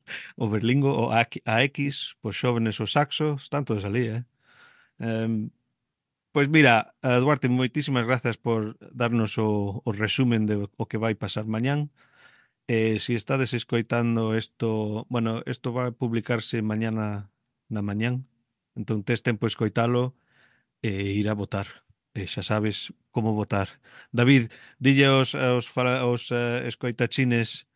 o 0.43 0.45
berlingo, 0.47 0.89
o 0.95 1.11
AX, 1.11 2.15
pois 2.23 2.35
xóvenes 2.39 2.79
o 2.79 2.87
saxo, 2.87 3.35
están 3.35 3.67
todos 3.67 3.83
ali, 3.83 4.07
eh? 4.07 4.23
Um, 5.03 5.51
pois 6.31 6.47
mira, 6.47 6.95
Duarte, 7.03 7.51
moitísimas 7.51 8.07
grazas 8.07 8.39
por 8.39 8.79
darnos 8.79 9.35
o, 9.35 9.83
o 9.83 9.91
resumen 9.91 10.47
de 10.47 10.55
o 10.63 10.85
que 10.87 10.95
vai 10.95 11.15
pasar 11.15 11.43
mañán. 11.43 11.91
Eh, 12.67 12.97
si 12.99 13.13
estades 13.13 13.53
escoitando 13.53 14.35
isto, 14.35 15.05
bueno, 15.09 15.43
isto 15.45 15.71
vai 15.71 15.91
publicarse 15.93 16.65
mañana 16.65 17.29
na 17.69 17.81
mañán, 17.85 18.25
entón 18.73 19.05
tes 19.05 19.21
tempo 19.21 19.45
escoitalo 19.45 20.17
e 20.81 21.13
ir 21.13 21.29
a 21.29 21.37
votar. 21.37 21.85
E 22.17 22.25
xa 22.25 22.41
sabes 22.41 22.89
como 23.13 23.37
votar. 23.37 23.69
David, 24.09 24.49
dille 24.81 25.05
aos, 25.05 25.37
aos, 25.37 25.69
aos 25.77 26.33
uh, 26.33 26.65
escoitachines 26.65 27.69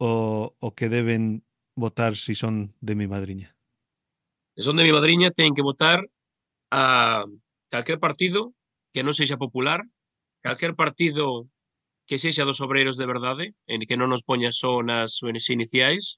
o, 0.00 0.56
o 0.56 0.68
que 0.72 0.88
deben 0.88 1.44
votar 1.76 2.16
si 2.16 2.32
son 2.32 2.72
de 2.80 2.94
mi 2.94 3.04
madriña. 3.04 3.56
Se 4.56 4.62
son 4.64 4.80
de 4.80 4.84
mi 4.88 4.92
madriña, 4.92 5.36
ten 5.36 5.52
que 5.52 5.62
votar 5.62 6.08
a 6.72 7.28
calquer 7.68 8.00
partido 8.00 8.56
que 8.96 9.04
non 9.04 9.12
sexa 9.12 9.36
popular, 9.36 9.84
calquer 10.40 10.72
partido 10.72 11.44
que 12.08 12.16
sexa 12.18 12.48
dos 12.48 12.64
obreiros 12.64 12.96
de 12.96 13.06
verdade, 13.06 13.44
en 13.68 13.84
que 13.84 14.00
non 14.00 14.08
nos 14.08 14.24
poña 14.24 14.48
só 14.48 14.80
nas 14.80 15.20
ONG 15.20 15.52
iniciais. 15.52 16.16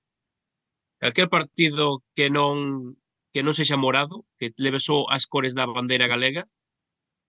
Calquer 1.03 1.27
partido 1.27 2.07
que 2.15 2.31
non 2.31 2.95
que 3.35 3.43
non 3.43 3.59
sexa 3.59 3.75
morado, 3.75 4.23
que 4.39 4.55
leve 4.55 4.79
só 4.79 5.11
as 5.11 5.27
cores 5.27 5.59
da 5.59 5.67
bandeira 5.67 6.07
galega. 6.07 6.47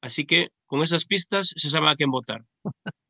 Así 0.02 0.26
que, 0.26 0.50
con 0.65 0.82
esas 0.82 1.06
pistas, 1.06 1.54
se 1.58 1.69
sabe 1.69 1.89
a 1.89 1.97
quen 1.97 2.13
votar. 2.13 2.45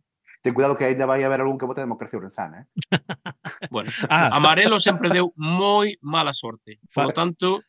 Ten 0.42 0.56
cuidado 0.56 0.76
que 0.76 0.86
aínda 0.86 1.06
vai 1.06 1.22
haber 1.22 1.44
algún 1.44 1.60
que 1.60 1.70
vote 1.70 1.84
a 1.84 1.88
democracia 1.88 2.18
urensana, 2.18 2.64
eh? 2.64 2.66
Bueno, 3.72 3.92
ah. 4.10 4.32
amarelo 4.34 4.80
sempre 4.80 5.12
deu 5.12 5.36
moi 5.36 6.00
mala 6.02 6.34
sorte. 6.34 6.80
Por 6.96 7.12
lo 7.12 7.14
tanto... 7.14 7.62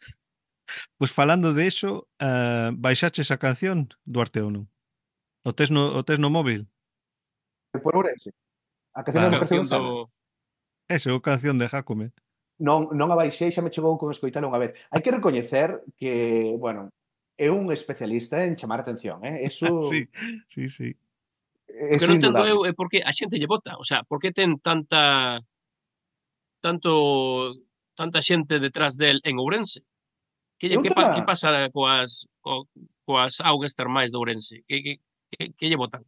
Pois 0.96 1.10
pues 1.10 1.12
falando 1.12 1.52
de 1.52 1.68
eso, 1.68 2.08
uh, 2.16 2.24
eh, 2.24 2.70
baixaches 2.72 3.28
a 3.28 3.36
canción, 3.36 3.92
Duarte 4.08 4.40
ou 4.40 4.48
non? 4.48 4.72
O 5.44 5.52
tes 5.52 5.68
no, 5.68 5.92
o 5.92 6.00
tes 6.06 6.16
no 6.16 6.32
móvil? 6.32 6.72
por 7.80 7.96
Ourense. 7.96 8.35
A 8.92 9.04
canción 9.04 9.24
vale, 9.24 9.37
da 9.37 9.40
canción 9.40 9.64
do... 9.68 10.11
Eso, 10.88 11.16
canción 11.22 11.56
de 11.56 11.68
Jacome. 11.68 12.12
Non, 12.61 12.92
non 12.92 13.08
a 13.08 13.16
baixei, 13.16 13.48
xa 13.48 13.64
me 13.64 13.72
chegou 13.72 13.96
con 13.96 14.12
escoitalo 14.12 14.52
unha 14.52 14.61
vez. 14.61 14.76
Hai 14.92 15.00
que 15.00 15.14
recoñecer 15.14 15.80
que, 15.96 16.52
bueno, 16.61 16.92
é 17.40 17.48
un 17.48 17.72
especialista 17.72 18.44
en 18.44 18.61
chamar 18.61 18.85
atención, 18.85 19.24
eh? 19.24 19.48
Eso... 19.48 19.80
sí, 19.90 20.04
sí, 20.44 20.68
sí. 20.68 20.92
Eso 21.72 22.04
que 22.04 22.08
non 22.12 22.20
entendo 22.20 22.44
eu 22.44 22.68
é 22.68 22.76
porque 22.76 23.00
a 23.00 23.16
xente 23.16 23.40
lle 23.40 23.48
vota, 23.48 23.80
o 23.80 23.85
sea, 23.88 24.04
por 24.04 24.20
que 24.20 24.28
ten 24.37 24.61
tanta 24.61 25.40
tanto 26.61 27.56
tanta 27.96 28.20
xente 28.20 28.61
detrás 28.61 29.00
del 29.00 29.24
en 29.24 29.40
Ourense? 29.40 29.80
Que, 30.61 30.68
lle, 30.68 30.78
que, 30.85 30.92
pa, 30.92 31.16
que 31.16 31.24
pasa 31.24 31.48
coas, 31.72 32.28
co, 32.44 32.68
coas 33.08 33.40
augas 33.40 33.72
termais 33.72 34.12
de 34.12 34.20
Ourense? 34.20 34.61
Que, 34.68 34.85
que, 34.85 34.92
que, 35.32 35.56
que 35.56 35.66
lle 35.72 35.80
votan? 35.80 36.04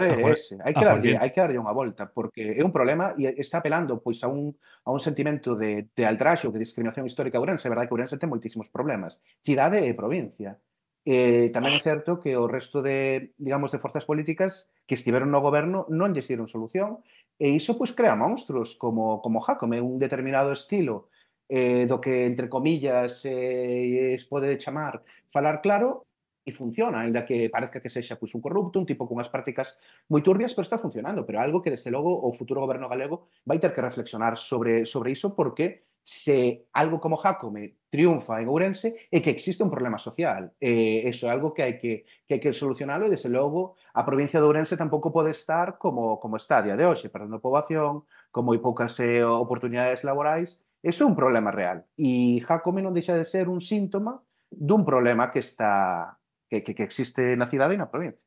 Ese, 0.00 0.56
hai 0.64 0.72
que 0.72 0.84
darlle, 0.84 1.16
hai 1.20 1.30
que 1.30 1.40
darlle 1.40 1.60
unha 1.60 1.76
volta, 1.76 2.08
porque 2.08 2.56
é 2.56 2.62
un 2.64 2.72
problema 2.72 3.12
e 3.20 3.28
está 3.36 3.60
apelando 3.60 4.00
pois 4.00 4.20
a 4.24 4.28
un, 4.32 4.56
a 4.84 4.90
un 4.90 5.00
sentimento 5.00 5.52
de, 5.52 5.92
de 5.92 6.04
altraxe 6.08 6.48
ou 6.48 6.52
de 6.54 6.62
discriminación 6.62 7.04
histórica 7.04 7.36
a 7.36 7.42
Ourense, 7.44 7.68
é 7.68 7.72
verdade 7.72 7.88
que 7.88 7.96
Ourense 7.96 8.16
ten 8.16 8.32
moitísimos 8.32 8.72
problemas, 8.72 9.20
cidade 9.44 9.84
e 9.84 9.92
provincia. 9.92 10.56
Eh, 11.04 11.48
tamén 11.52 11.72
é 11.72 11.80
certo 11.80 12.20
que 12.20 12.36
o 12.36 12.44
resto 12.44 12.84
de, 12.84 13.32
digamos, 13.40 13.72
de 13.72 13.80
forzas 13.80 14.04
políticas 14.04 14.68
que 14.84 14.96
estiveron 14.96 15.32
no 15.32 15.40
goberno 15.40 15.88
non 15.88 16.12
lle 16.12 16.20
dieron 16.20 16.48
solución 16.48 17.00
e 17.40 17.48
iso 17.56 17.80
pois 17.80 17.96
crea 17.96 18.12
monstruos 18.12 18.76
como, 18.76 19.24
como 19.24 19.40
Jacome, 19.40 19.80
un 19.80 19.96
determinado 19.96 20.52
estilo 20.52 21.08
eh, 21.48 21.88
do 21.88 21.98
que, 21.98 22.28
entre 22.28 22.52
comillas, 22.52 23.24
eh, 23.24 24.14
es 24.14 24.28
pode 24.28 24.54
chamar 24.60 25.02
falar 25.32 25.64
claro, 25.64 26.06
e 26.44 26.50
funciona, 26.52 27.00
ainda 27.00 27.24
que 27.24 27.48
parezca 27.50 27.80
que 27.80 27.92
sexa 27.92 28.16
pois, 28.16 28.34
un 28.34 28.40
corrupto, 28.40 28.80
un 28.80 28.86
tipo 28.88 29.06
cunhas 29.06 29.28
prácticas 29.28 29.76
moi 30.08 30.24
turbias, 30.24 30.56
pero 30.56 30.64
está 30.66 30.78
funcionando, 30.80 31.24
pero 31.28 31.40
algo 31.40 31.60
que, 31.60 31.70
desde 31.70 31.92
logo, 31.92 32.10
o 32.10 32.32
futuro 32.32 32.60
goberno 32.64 32.88
galego 32.88 33.28
vai 33.44 33.58
ter 33.60 33.72
que 33.76 33.84
reflexionar 33.84 34.40
sobre, 34.40 34.86
sobre 34.86 35.12
iso, 35.12 35.36
porque 35.36 35.90
se 36.02 36.66
algo 36.72 36.98
como 36.98 37.20
Jacome 37.20 37.76
triunfa 37.92 38.40
en 38.40 38.48
Ourense 38.48 39.10
é 39.12 39.20
que 39.20 39.30
existe 39.30 39.62
un 39.62 39.70
problema 39.70 40.00
social. 40.00 40.56
Eh, 40.56 41.04
eso 41.04 41.28
é 41.28 41.30
algo 41.30 41.52
que 41.52 41.62
hai 41.62 41.76
que, 41.76 42.08
que, 42.24 42.40
que 42.40 42.56
solucionarlo 42.56 43.04
e, 43.06 43.12
desde 43.12 43.28
logo, 43.28 43.76
a 43.92 44.02
provincia 44.06 44.40
de 44.40 44.46
Ourense 44.48 44.80
tampouco 44.80 45.12
pode 45.12 45.36
estar 45.36 45.76
como, 45.76 46.16
como 46.18 46.40
está 46.40 46.58
a 46.58 46.64
día 46.64 46.76
de 46.78 46.88
hoxe, 46.88 47.12
perdendo 47.12 47.42
poboación, 47.42 48.08
con 48.32 48.48
moi 48.48 48.58
poucas 48.58 48.96
eh, 48.98 49.20
oportunidades 49.22 50.02
laborais, 50.06 50.56
Eso 50.82 51.04
é 51.04 51.06
un 51.06 51.14
problema 51.14 51.50
real. 51.50 51.84
E 51.98 52.40
Jacome 52.40 52.80
non 52.80 52.96
deixa 52.96 53.12
de 53.12 53.28
ser 53.28 53.52
un 53.52 53.60
síntoma 53.60 54.16
dun 54.48 54.80
problema 54.80 55.28
que 55.28 55.44
está 55.44 56.16
que, 56.50 56.62
que, 56.62 56.74
que 56.74 56.82
existe 56.82 57.38
na 57.38 57.46
cidade 57.46 57.78
e 57.78 57.80
na 57.80 57.88
provincia. 57.88 58.18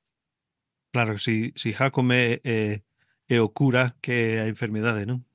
Claro, 0.96 1.20
si, 1.20 1.52
si 1.60 1.76
Jacome 1.76 2.16
é, 2.16 2.32
eh, 2.32 2.42
é, 2.44 3.36
eh, 3.36 3.36
é 3.36 3.42
o 3.42 3.52
cura 3.52 4.00
que 4.00 4.40
é 4.40 4.42
a 4.42 4.48
enfermidade, 4.48 5.04
non? 5.04 5.28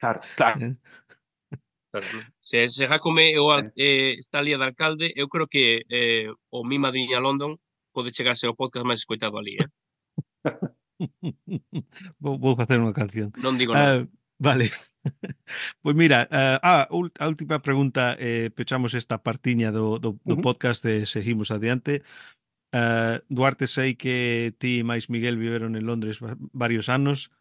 Claro, 0.00 0.24
claro. 0.34 0.56
Eh? 0.64 0.74
Se, 2.40 2.70
se 2.70 2.86
Jacome 2.88 3.34
é 3.34 3.38
o, 3.38 3.52
eh, 3.76 4.16
está 4.16 4.40
ali 4.40 4.56
de 4.56 4.64
alcalde, 4.64 5.12
eu 5.14 5.28
creo 5.28 5.46
que 5.46 5.84
eh, 5.90 6.32
o 6.48 6.64
mi 6.64 6.80
madriña 6.80 7.20
London 7.20 7.60
pode 7.92 8.14
chegarse 8.16 8.46
ao 8.46 8.56
podcast 8.56 8.86
máis 8.86 9.04
escoitado 9.04 9.36
ali, 9.36 9.60
eh? 9.60 9.68
vou, 12.22 12.38
vou 12.38 12.56
facer 12.56 12.80
unha 12.80 12.96
canción. 12.96 13.28
Non 13.36 13.60
digo 13.60 13.76
ah, 13.76 13.76
nada. 13.76 13.94
Uh, 14.00 14.08
vale. 14.40 14.70
Pois 15.82 15.96
mira, 15.96 16.28
uh, 16.30 16.58
ah, 16.62 16.88
a 16.90 17.26
última 17.26 17.60
pregunta, 17.60 18.16
eh, 18.18 18.50
pechamos 18.54 18.94
esta 18.94 19.22
partiña 19.22 19.72
do, 19.72 19.98
do, 19.98 20.20
do 20.24 20.34
uh 20.34 20.38
-huh. 20.38 20.42
podcast 20.42 20.84
e 20.86 21.06
seguimos 21.06 21.50
adiante. 21.50 22.02
Uh, 22.70 23.18
Duarte, 23.28 23.66
sei 23.66 23.98
que 23.98 24.54
ti 24.58 24.80
e 24.80 24.86
máis 24.86 25.10
Miguel 25.10 25.40
viveron 25.40 25.74
en 25.74 25.84
Londres 25.86 26.22
varios 26.52 26.88
anos. 26.88 27.32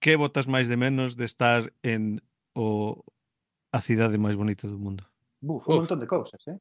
Que 0.00 0.16
botas 0.16 0.48
máis 0.48 0.66
de 0.66 0.80
menos 0.80 1.14
de 1.14 1.26
estar 1.28 1.74
en 1.82 2.24
o, 2.54 3.04
a 3.70 3.80
cidade 3.80 4.16
máis 4.16 4.34
bonita 4.34 4.66
do 4.66 4.78
mundo? 4.78 5.04
Buf, 5.42 5.68
un 5.68 5.74
Uf. 5.74 5.80
montón 5.84 6.00
de 6.00 6.08
cousas, 6.08 6.40
eh? 6.48 6.58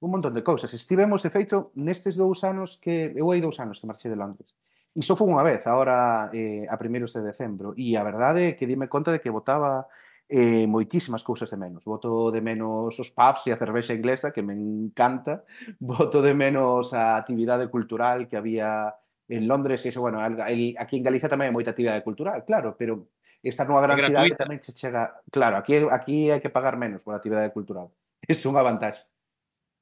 Un 0.00 0.10
montón 0.10 0.34
de 0.34 0.42
cousas. 0.42 0.72
Estivemos, 0.74 1.22
de 1.22 1.30
feito, 1.30 1.72
nestes 1.74 2.16
dous 2.16 2.44
anos 2.44 2.76
que... 2.76 3.12
Eu 3.16 3.32
hai 3.32 3.40
dous 3.40 3.56
anos 3.60 3.80
que 3.80 3.88
marchei 3.88 4.12
de 4.12 4.18
Londres. 4.18 4.52
Iso 4.96 5.12
foi 5.12 5.28
unha 5.28 5.44
vez, 5.44 5.60
agora 5.68 6.32
eh, 6.32 6.64
a 6.72 6.80
primeiros 6.80 7.12
de 7.12 7.20
decembro, 7.20 7.76
e 7.76 8.00
a 8.00 8.02
verdade 8.02 8.40
é 8.48 8.56
que 8.56 8.64
dime 8.64 8.88
conta 8.88 9.12
de 9.12 9.20
que 9.20 9.28
votaba 9.28 9.84
eh, 10.24 10.64
moitísimas 10.64 11.20
cousas 11.20 11.52
de 11.52 11.60
menos. 11.60 11.84
Voto 11.84 12.32
de 12.32 12.40
menos 12.40 12.96
os 12.96 13.10
pubs 13.12 13.44
e 13.44 13.52
a 13.52 13.60
cervexa 13.60 13.92
inglesa, 13.92 14.32
que 14.32 14.40
me 14.40 14.56
encanta. 14.56 15.44
Voto 15.78 16.24
de 16.24 16.32
menos 16.32 16.96
a 16.96 17.20
actividade 17.20 17.68
cultural 17.68 18.24
que 18.24 18.40
había 18.40 18.96
en 19.28 19.44
Londres, 19.44 19.84
e 19.84 19.92
iso, 19.92 20.00
bueno, 20.00 20.16
aquí 20.24 20.96
en 20.96 21.04
Galicia 21.04 21.28
tamén 21.28 21.50
hai 21.50 21.54
moita 21.54 21.76
actividade 21.76 22.00
cultural, 22.00 22.46
claro, 22.48 22.72
pero 22.78 23.12
estar 23.42 23.68
nunha 23.68 23.84
gran 23.84 24.00
cidade 24.00 24.32
tamén 24.38 24.64
che 24.64 24.72
chega... 24.72 25.18
Claro, 25.28 25.60
aquí, 25.60 25.82
aquí 25.92 26.30
hai 26.32 26.40
que 26.40 26.48
pagar 26.48 26.80
menos 26.80 27.04
pola 27.04 27.20
actividade 27.20 27.52
cultural. 27.52 27.92
É 28.26 28.34
unha 28.48 28.64
vantaxe. 28.64 29.06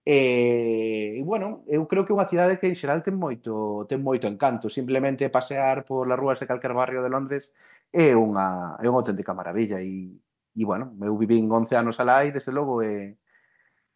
Eh, 0.05 1.17
e, 1.17 1.21
e 1.21 1.23
bueno, 1.25 1.65
eu 1.67 1.89
creo 1.89 2.05
que 2.05 2.13
é 2.13 2.17
unha 2.17 2.29
cidade 2.29 2.61
que 2.61 2.69
en 2.69 2.77
xeral 2.77 3.01
ten 3.01 3.17
moito 3.17 3.89
ten 3.89 4.05
moito 4.05 4.29
encanto, 4.29 4.69
simplemente 4.69 5.33
pasear 5.33 5.89
por 5.89 6.05
las 6.05 6.21
rúas 6.21 6.37
de 6.37 6.49
calquer 6.49 6.77
barrio 6.77 7.01
de 7.01 7.09
Londres 7.09 7.57
é 7.89 8.13
unha 8.13 8.77
é 8.81 8.85
unha 8.85 9.01
auténtica 9.01 9.33
maravilla 9.33 9.81
e 9.81 10.21
e 10.55 10.63
bueno, 10.65 10.95
eu 11.03 11.17
vivín 11.19 11.51
11 11.51 11.75
anos 11.75 11.99
alá 11.99 12.23
e 12.25 12.31
desde 12.31 12.53
logo 12.55 12.79
eh, 12.83 13.11
é 13.11 13.25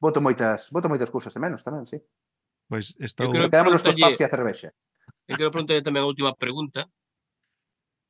voto, 0.00 0.18
moitas 0.20 0.70
voto 0.74 0.88
moitas 0.88 1.10
cousas 1.10 1.30
de 1.34 1.40
menos 1.40 1.62
tamén, 1.62 1.86
sí. 1.86 2.00
Pois 2.68 2.96
pues 2.96 3.04
estou... 3.04 3.30
Que 3.30 3.38
creo 3.38 3.50
que 3.50 3.70
nos 3.70 3.82
tostados 3.82 4.18
e 4.18 4.24
a 4.24 4.32
cervexa. 4.32 4.74
Eu 5.28 5.36
quero 5.38 5.54
preguntar 5.54 5.78
tamén 5.84 6.02
a 6.04 6.10
última 6.10 6.34
pregunta. 6.34 6.88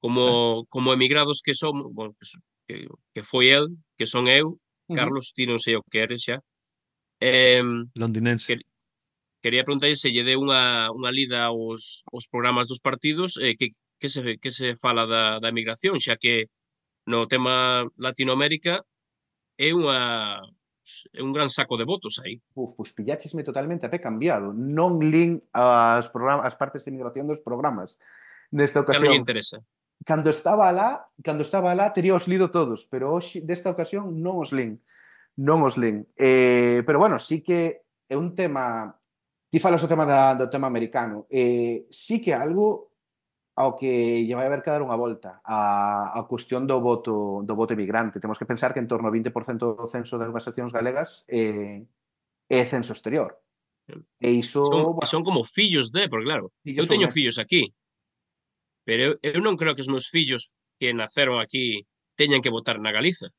Como 0.00 0.22
eh. 0.22 0.66
como 0.70 0.94
emigrados 0.94 1.42
que 1.44 1.52
somos, 1.52 1.90
bueno, 1.90 2.14
que, 2.66 2.88
que 3.12 3.22
foi 3.22 3.50
el, 3.50 3.74
que 3.98 4.06
son 4.06 4.30
eu, 4.30 4.56
Carlos, 4.88 5.28
uh 5.28 5.30
-huh. 5.30 5.36
ti 5.36 5.42
non 5.44 5.60
sei 5.60 5.76
o 5.76 5.84
que 5.84 6.00
eres 6.00 6.24
xa. 6.24 6.38
Eh, 7.20 7.62
Londinense. 7.94 8.46
Que, 8.46 8.62
quería 9.40 9.64
preguntar 9.64 9.94
se 9.96 10.10
lle 10.10 10.26
deu 10.26 10.42
unha, 10.42 10.90
unha 10.90 11.10
lida 11.14 11.50
aos, 11.50 12.02
aos 12.10 12.26
programas 12.26 12.66
dos 12.66 12.82
partidos 12.82 13.38
eh, 13.38 13.54
que, 13.54 13.74
que, 13.98 14.08
se, 14.08 14.38
que 14.38 14.50
se 14.50 14.76
fala 14.76 15.06
da, 15.06 15.38
da 15.38 15.48
emigración, 15.50 16.02
xa 16.02 16.18
que 16.18 16.50
no 17.06 17.24
tema 17.30 17.86
Latinoamérica 17.96 18.84
é 19.56 19.72
unha 19.72 20.42
é 21.12 21.20
un 21.20 21.36
gran 21.36 21.52
saco 21.52 21.76
de 21.76 21.84
votos 21.84 22.16
aí. 22.24 22.40
Uf, 22.56 22.72
pois 22.72 22.92
pues 22.96 23.34
me 23.34 23.44
totalmente 23.44 23.84
a 23.84 23.92
pé 23.92 24.00
cambiado. 24.00 24.56
Non 24.56 24.96
lin 25.04 25.36
as, 25.52 26.08
programas, 26.08 26.48
as 26.48 26.56
partes 26.56 26.84
de 26.84 26.90
emigración 26.90 27.28
dos 27.28 27.44
programas. 27.44 28.00
Nesta 28.48 28.80
ocasión. 28.80 29.04
Que 29.04 29.12
non 29.12 29.20
interesa. 29.20 29.60
Cando 30.08 30.32
estaba 30.32 30.72
lá, 30.72 31.04
cando 31.20 31.44
estaba 31.44 31.76
lá, 31.76 31.92
tería 31.92 32.16
os 32.16 32.24
lido 32.24 32.48
todos, 32.48 32.88
pero 32.88 33.12
hoxe 33.12 33.44
desta 33.44 33.68
ocasión 33.68 34.16
non 34.24 34.40
os 34.40 34.48
lin 34.48 34.80
non 35.38 35.62
os 35.62 35.78
lin. 35.78 36.02
Eh, 36.18 36.82
pero 36.82 36.98
bueno, 36.98 37.22
sí 37.22 37.42
que 37.42 37.86
é 38.10 38.16
un 38.18 38.34
tema... 38.34 38.90
Ti 39.48 39.58
falas 39.62 39.80
o 39.80 39.88
tema 39.88 40.04
da, 40.04 40.34
do 40.36 40.50
tema 40.50 40.68
americano. 40.68 41.24
Eh, 41.30 41.88
sí 41.88 42.20
que 42.20 42.34
algo 42.34 42.92
ao 43.58 43.74
que 43.74 44.22
lle 44.22 44.38
vai 44.38 44.46
haber 44.46 44.62
que 44.62 44.70
dar 44.70 44.86
unha 44.86 44.94
volta 44.94 45.42
a, 45.42 46.14
a 46.14 46.20
cuestión 46.30 46.62
do 46.70 46.78
voto 46.78 47.42
do 47.42 47.54
voto 47.58 47.74
emigrante. 47.74 48.22
Temos 48.22 48.38
que 48.38 48.46
pensar 48.46 48.70
que 48.70 48.78
en 48.78 48.86
torno 48.86 49.10
ao 49.10 49.14
20% 49.14 49.34
do 49.74 49.90
censo 49.90 50.14
das 50.14 50.30
organizacións 50.30 50.70
galegas 50.70 51.26
eh, 51.26 51.82
é 52.46 52.60
censo 52.70 52.94
exterior. 52.94 53.34
E 54.20 54.30
iso... 54.30 54.62
Son, 54.62 54.94
bueno, 54.94 55.10
son 55.10 55.22
como 55.24 55.42
fillos 55.42 55.90
de, 55.90 56.06
porque 56.06 56.30
claro, 56.30 56.54
eu 56.62 56.86
teño 56.86 57.08
son... 57.08 57.10
Eh. 57.10 57.16
fillos 57.18 57.38
aquí, 57.42 57.74
pero 58.86 59.00
eu, 59.02 59.12
eu 59.26 59.40
non 59.42 59.58
creo 59.58 59.74
que 59.74 59.82
os 59.82 59.90
meus 59.90 60.06
fillos 60.06 60.54
que 60.78 60.94
naceron 60.94 61.42
aquí 61.42 61.82
teñan 62.14 62.38
que 62.38 62.54
votar 62.54 62.78
na 62.78 62.94
Galiza 62.94 63.34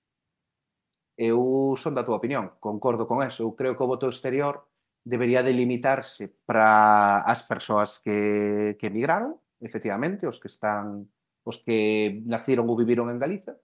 eu 1.20 1.76
son 1.76 1.92
da 1.92 2.08
túa 2.08 2.16
opinión, 2.16 2.56
concordo 2.64 3.04
con 3.04 3.20
eso. 3.20 3.44
Eu 3.44 3.52
creo 3.60 3.76
que 3.76 3.84
o 3.84 3.92
voto 3.92 4.08
exterior 4.08 4.64
debería 5.04 5.44
delimitarse 5.44 6.32
para 6.48 7.20
as 7.28 7.44
persoas 7.44 8.00
que, 8.00 8.80
que 8.80 8.88
emigraron, 8.88 9.36
efectivamente, 9.60 10.24
os 10.32 10.40
que 10.40 10.48
están 10.48 11.12
os 11.44 11.60
que 11.60 12.24
naciron 12.24 12.72
ou 12.72 12.80
viviron 12.80 13.12
en 13.12 13.20
Galiza, 13.20 13.60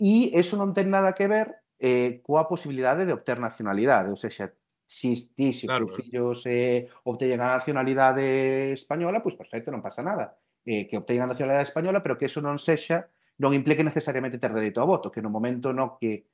e 0.00 0.32
eso 0.32 0.56
non 0.56 0.72
ten 0.72 0.88
nada 0.88 1.12
que 1.12 1.28
ver 1.28 1.52
eh, 1.76 2.24
coa 2.24 2.48
posibilidade 2.48 3.04
de 3.04 3.12
obter 3.12 3.36
nacionalidade, 3.36 4.08
ou 4.08 4.16
seja, 4.16 4.48
si 4.88 5.12
ti, 5.36 5.52
se 5.52 5.68
claro. 5.68 5.84
teus 5.84 6.00
fillos 6.00 6.38
eh, 6.48 6.88
obteñen 7.04 7.44
a 7.44 7.60
nacionalidade 7.60 8.72
española, 8.72 9.20
pois 9.20 9.36
perfecto, 9.36 9.68
non 9.68 9.84
pasa 9.84 10.00
nada. 10.00 10.40
Eh, 10.64 10.88
que 10.88 10.96
obteñan 10.96 11.28
a 11.28 11.32
nacionalidade 11.36 11.68
española, 11.68 12.00
pero 12.00 12.16
que 12.16 12.24
eso 12.24 12.40
non 12.40 12.56
sexa 12.56 13.12
non 13.36 13.52
implique 13.52 13.82
necesariamente 13.82 14.38
ter 14.40 14.54
dereito 14.54 14.80
ao 14.80 14.88
voto, 14.88 15.10
que 15.10 15.20
no 15.20 15.28
momento 15.28 15.74
no 15.74 15.98
que 15.98 16.24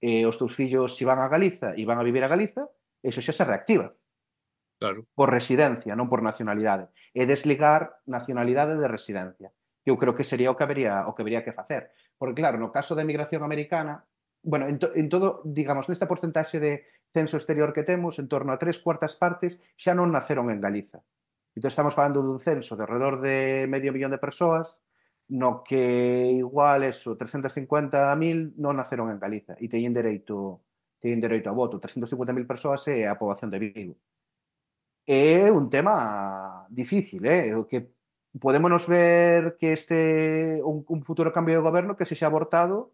eh, 0.00 0.26
os 0.26 0.38
teus 0.38 0.54
fillos 0.54 0.94
se 0.94 1.04
van 1.04 1.18
a 1.18 1.28
Galiza 1.28 1.74
e 1.74 1.82
van 1.82 1.98
a 1.98 2.06
vivir 2.06 2.22
a 2.22 2.30
Galiza, 2.30 2.70
eso 3.02 3.20
xa 3.22 3.34
se 3.34 3.44
reactiva. 3.44 3.94
Claro. 4.78 5.06
Por 5.14 5.34
residencia, 5.34 5.98
non 5.98 6.06
por 6.06 6.22
nacionalidade. 6.22 6.94
E 7.10 7.26
desligar 7.26 7.98
nacionalidade 8.06 8.78
de 8.78 8.86
residencia. 8.86 9.50
Eu 9.82 9.98
creo 9.98 10.14
que 10.14 10.22
sería 10.22 10.54
o 10.54 10.56
que 10.56 10.62
habería, 10.62 11.10
o 11.10 11.18
que 11.18 11.26
habería 11.26 11.42
que 11.42 11.56
facer. 11.56 11.90
Porque, 12.14 12.38
claro, 12.38 12.62
no 12.62 12.70
caso 12.70 12.94
da 12.94 13.02
emigración 13.02 13.42
americana, 13.42 14.06
bueno, 14.42 14.70
en, 14.70 14.78
to, 14.78 14.94
en 14.94 15.10
todo, 15.10 15.42
digamos, 15.42 15.90
nesta 15.90 16.06
porcentaxe 16.06 16.62
de 16.62 16.86
censo 17.10 17.34
exterior 17.38 17.74
que 17.74 17.82
temos, 17.82 18.22
en 18.22 18.30
torno 18.30 18.54
a 18.54 18.60
tres 18.60 18.78
cuartas 18.78 19.18
partes 19.18 19.58
xa 19.74 19.98
non 19.98 20.14
naceron 20.14 20.46
en 20.54 20.62
Galiza. 20.62 21.02
Entón 21.58 21.74
estamos 21.74 21.98
falando 21.98 22.22
dun 22.22 22.38
censo 22.38 22.78
de 22.78 22.86
alrededor 22.86 23.18
de 23.18 23.66
medio 23.66 23.90
millón 23.90 24.14
de 24.14 24.22
persoas 24.22 24.78
no 25.28 25.62
que 25.62 26.32
igual 26.32 26.84
eso, 26.84 27.16
350.000 27.16 28.56
non 28.56 28.76
naceron 28.76 29.12
en 29.12 29.20
Galiza 29.20 29.54
e 29.60 29.68
teñen 29.68 29.92
dereito 29.92 30.64
teñen 30.98 31.20
dereito 31.20 31.48
a 31.48 31.56
voto. 31.56 31.78
350.000 31.78 32.48
persoas 32.48 32.82
é 32.88 33.06
a 33.06 33.16
poboación 33.20 33.52
de 33.52 33.58
Vigo. 33.60 33.94
É 35.06 35.48
un 35.52 35.70
tema 35.70 36.66
difícil, 36.68 37.24
eh? 37.24 37.54
O 37.54 37.68
que 37.68 37.92
podémonos 38.40 38.88
ver 38.88 39.56
que 39.56 39.72
este 39.72 40.60
un, 40.64 40.84
un 40.88 41.00
futuro 41.04 41.32
cambio 41.32 41.56
de 41.56 41.64
goberno 41.64 41.96
que 41.96 42.04
se 42.04 42.16
xa 42.16 42.28
abortado 42.28 42.92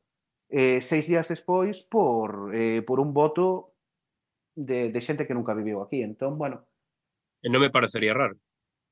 eh, 0.50 0.78
seis 0.82 1.06
días 1.10 1.26
despois 1.26 1.82
por, 1.82 2.54
eh, 2.54 2.82
por 2.86 3.00
un 3.00 3.10
voto 3.14 3.74
de, 4.54 4.90
de 4.94 5.00
xente 5.02 5.26
que 5.26 5.34
nunca 5.34 5.54
viviu 5.54 5.82
aquí. 5.82 6.02
Entón, 6.02 6.38
bueno, 6.38 6.66
E 7.44 7.52
non 7.52 7.60
me 7.60 7.68
parecería 7.68 8.16
raro. 8.16 8.40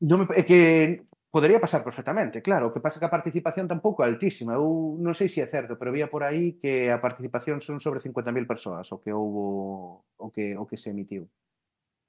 non 0.02 0.26
me, 0.26 0.26
é 0.36 0.42
que 0.44 1.06
Podería 1.32 1.64
pasar 1.64 1.80
perfectamente, 1.80 2.44
claro. 2.44 2.68
O 2.68 2.72
que 2.76 2.84
pasa 2.84 3.00
que 3.00 3.08
a 3.08 3.16
participación 3.16 3.64
tampouco 3.64 4.04
é 4.04 4.06
altísima. 4.06 4.52
Eu 4.52 5.00
non 5.00 5.16
sei 5.16 5.32
se 5.32 5.40
é 5.40 5.48
certo, 5.48 5.80
pero 5.80 5.88
vía 5.88 6.12
por 6.12 6.28
aí 6.28 6.60
que 6.60 6.92
a 6.92 7.00
participación 7.00 7.64
son 7.64 7.80
sobre 7.80 8.04
50.000 8.04 8.44
persoas 8.44 8.84
o 8.92 9.00
que 9.00 9.16
houbo 9.16 10.04
o 10.20 10.28
que 10.28 10.52
o 10.60 10.68
que 10.68 10.76
se 10.76 10.92
emitiu. 10.92 11.24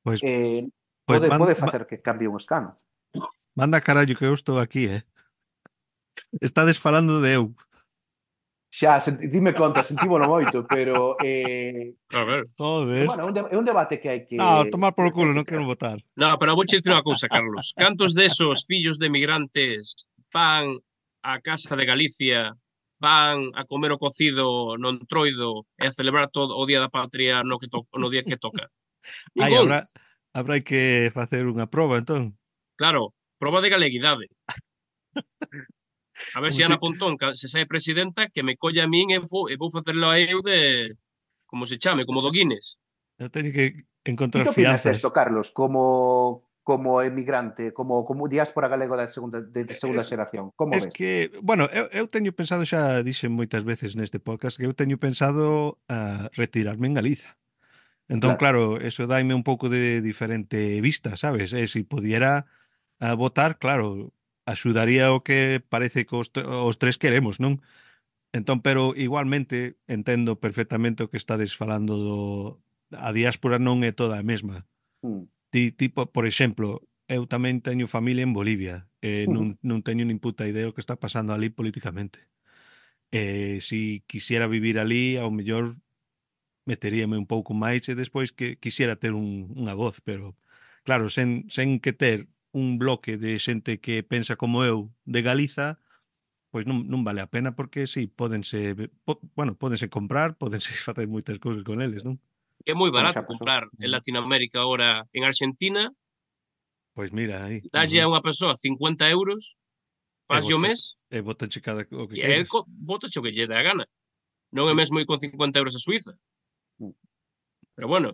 Pois 0.03 0.19
eh, 0.27 0.67
pois 1.07 1.23
pode, 1.23 1.31
manda, 1.31 1.39
pode 1.39 1.55
facer 1.55 1.87
que 1.87 2.03
cambie 2.03 2.27
un 2.27 2.35
escano. 2.35 2.75
Manda 3.55 3.79
carallo 3.79 4.11
que 4.11 4.27
eu 4.27 4.35
estou 4.35 4.59
aquí, 4.59 4.91
eh. 4.91 5.07
Estades 6.43 6.75
falando 6.75 7.23
de 7.23 7.39
eu. 7.39 7.55
Xa, 8.73 8.99
senti, 8.99 9.27
dime 9.29 9.53
conta, 9.53 9.85
sentímolo 9.85 10.25
moito, 10.25 10.65
pero... 10.65 11.13
Eh, 11.21 11.93
a 12.09 12.23
ver. 12.25 12.49
Joder. 12.57 13.05
Bueno, 13.05 13.27
un 13.29 13.33
de, 13.37 13.41
é 13.53 13.57
un 13.61 13.69
debate 13.69 14.01
que 14.01 14.09
hai 14.09 14.25
que... 14.25 14.33
No, 14.33 14.65
tomar 14.73 14.97
por 14.97 15.13
culo, 15.13 15.29
non 15.29 15.45
quero 15.45 15.61
votar. 15.61 16.01
No, 16.17 16.33
pero 16.41 16.57
vou 16.57 16.65
dicir 16.65 16.81
unha 16.89 17.05
cousa, 17.05 17.29
Carlos. 17.29 17.77
Cantos 17.77 18.17
desos 18.17 18.65
fillos 18.65 18.97
de 18.97 19.13
migrantes 19.13 20.09
van 20.33 20.81
á 21.21 21.37
Casa 21.45 21.77
de 21.77 21.85
Galicia, 21.85 22.57
van 22.97 23.53
a 23.53 23.61
comer 23.69 23.93
o 23.93 24.01
cocido 24.01 24.73
no 24.81 24.89
entroido 24.89 25.69
e 25.77 25.85
a 25.85 25.93
celebrar 25.93 26.33
todo 26.33 26.57
o 26.57 26.65
Día 26.65 26.81
da 26.81 26.89
Patria 26.89 27.45
no, 27.45 27.61
que 27.61 27.69
to 27.69 27.85
no 27.93 28.09
día 28.09 28.25
que 28.25 28.41
toca? 28.41 28.73
Ai, 29.37 29.53
habrá, 29.53 29.85
habrá 30.33 30.65
que 30.65 31.13
facer 31.13 31.45
unha 31.45 31.69
proba, 31.69 32.01
entón. 32.01 32.33
Claro, 32.73 33.13
proba 33.37 33.61
de 33.61 33.69
galeguidade. 33.69 34.33
A 36.33 36.41
ver 36.41 36.53
se 36.53 36.63
Ana 36.63 36.79
Pontón, 36.79 37.17
se 37.35 37.47
sai 37.47 37.65
presidenta, 37.65 38.29
que 38.29 38.43
me 38.43 38.55
colla 38.55 38.83
a 38.85 38.91
min 38.91 39.11
e 39.11 39.19
vou, 39.19 39.51
e 39.51 39.55
vou 39.55 39.69
facerlo 39.69 40.09
a 40.09 40.19
eu 40.19 40.41
de... 40.41 40.95
Como 41.45 41.67
se 41.67 41.77
chame, 41.77 42.05
como 42.05 42.21
do 42.21 42.31
Guinness. 42.31 42.79
Eu 43.19 43.29
teño 43.29 43.53
que 43.53 43.85
encontrar 44.03 44.49
fianzas. 44.51 44.97
Isto, 44.97 45.13
Carlos, 45.13 45.51
como 45.51 46.49
como 46.63 47.01
emigrante, 47.01 47.73
como 47.73 48.05
como 48.05 48.31
diáspora 48.31 48.71
galego 48.71 48.95
da 48.95 49.11
segunda 49.11 49.43
de, 49.43 49.67
de 49.67 49.75
segunda 49.75 50.01
es, 50.01 50.07
xeración. 50.07 50.55
Como 50.55 50.73
es 50.73 50.87
ves? 50.87 50.93
que, 50.95 51.31
bueno, 51.43 51.67
eu, 51.75 51.91
eu 51.91 52.07
teño 52.07 52.31
pensado 52.31 52.63
xa 52.63 53.03
dixen 53.03 53.35
moitas 53.35 53.67
veces 53.67 53.99
neste 53.99 54.23
podcast 54.23 54.55
que 54.55 54.63
eu 54.63 54.71
teño 54.71 54.95
pensado 54.95 55.83
a 55.91 56.31
retirarme 56.39 56.87
en 56.87 56.95
Galiza. 56.95 57.35
Entón, 58.07 58.39
claro, 58.39 58.79
claro 58.79 58.87
eso 58.87 59.11
daime 59.11 59.35
un 59.35 59.43
pouco 59.43 59.67
de 59.67 59.99
diferente 59.99 60.79
vista, 60.79 61.19
sabes? 61.19 61.51
E 61.51 61.67
se 61.67 61.83
si 61.83 61.83
pudiera 61.83 62.47
a 63.03 63.11
votar, 63.19 63.59
claro, 63.59 64.15
axudaría 64.45 65.13
o 65.13 65.23
que 65.23 65.63
parece 65.63 66.05
que 66.05 66.15
os, 66.15 66.31
os 66.35 66.75
tres 66.77 66.99
queremos, 66.99 67.39
non? 67.39 67.63
Entón, 68.33 68.65
pero 68.65 68.97
igualmente 68.97 69.77
entendo 69.85 70.41
perfectamente 70.41 71.05
o 71.05 71.09
que 71.09 71.21
estades 71.21 71.53
falando 71.53 71.93
do 71.95 72.19
a 72.93 73.09
diáspora 73.13 73.57
non 73.57 73.81
é 73.85 73.93
toda 73.93 74.17
a 74.17 74.25
mesma. 74.25 74.65
Mm. 75.05 75.29
Ti, 75.53 75.63
tipo, 75.73 76.09
por 76.09 76.25
exemplo, 76.25 76.81
eu 77.05 77.29
tamén 77.29 77.61
teño 77.61 77.85
familia 77.85 78.25
en 78.25 78.33
Bolivia, 78.33 78.89
eh, 79.05 79.29
non, 79.29 79.61
non 79.61 79.85
teño 79.85 80.01
nin 80.07 80.17
puta 80.17 80.49
idea 80.49 80.69
o 80.69 80.73
que 80.73 80.81
está 80.81 80.97
pasando 80.97 81.33
ali 81.33 81.53
políticamente. 81.53 82.25
Eh, 83.13 83.61
si 83.61 84.01
quisiera 84.09 84.49
vivir 84.49 84.81
ali, 84.81 85.21
ao 85.21 85.29
mellor 85.29 85.77
meteríame 86.65 87.19
un 87.19 87.27
pouco 87.27 87.53
máis 87.53 87.85
e 87.91 87.93
despois 87.93 88.31
que 88.31 88.57
quisiera 88.57 88.95
ter 88.95 89.13
un, 89.13 89.51
unha 89.53 89.75
voz, 89.75 89.99
pero 90.01 90.33
claro, 90.87 91.11
sen, 91.11 91.45
sen 91.51 91.77
que 91.83 91.93
ter 91.93 92.25
un 92.53 92.77
bloque 92.77 93.17
de 93.17 93.41
xente 93.41 93.81
que 93.81 94.05
pensa 94.05 94.37
como 94.37 94.63
eu 94.63 94.93
de 95.03 95.25
Galiza, 95.25 95.81
pois 96.53 96.69
non, 96.69 96.85
non 96.85 97.01
vale 97.01 97.19
a 97.19 97.27
pena 97.27 97.57
porque 97.57 97.89
si 97.89 98.05
sí, 98.05 98.07
pódense, 98.07 98.77
po, 99.03 99.17
bueno, 99.33 99.57
pódense 99.57 99.89
comprar, 99.89 100.37
pódense 100.37 100.69
facer 100.87 101.09
moitas 101.09 101.41
cousas 101.41 101.65
con 101.65 101.81
eles, 101.81 102.05
non? 102.05 102.21
É 102.63 102.77
moi 102.77 102.93
barato 102.93 103.25
comprar 103.25 103.67
en 103.81 103.89
Latinoamérica 103.89 104.61
agora 104.61 105.03
en 105.11 105.25
Argentina. 105.25 105.89
Pois 106.93 107.09
mira, 107.09 107.49
aí. 107.49 107.59
Dalle 107.73 107.99
a 107.99 108.07
unha 108.07 108.21
persoa 108.21 108.53
50 108.55 109.09
euros, 109.09 109.57
faz 110.29 110.45
o 110.47 110.61
mes. 110.61 110.95
E 111.09 111.25
botache 111.25 111.59
cada 111.59 111.83
o 111.89 112.05
que 112.05 112.21
queres. 112.21 112.45
E 112.45 112.61
bota 112.69 113.09
o 113.09 113.23
que 113.25 113.33
lle 113.33 113.49
dá 113.49 113.59
a 113.59 113.65
gana. 113.65 113.85
Non 114.53 114.69
é 114.69 114.77
mesmo 114.77 115.01
ir 115.01 115.09
con 115.09 115.17
50 115.17 115.57
euros 115.57 115.73
a 115.73 115.81
Suiza. 115.81 116.13
Mm. 116.77 116.93
Pero 117.73 117.87
bueno, 117.89 118.13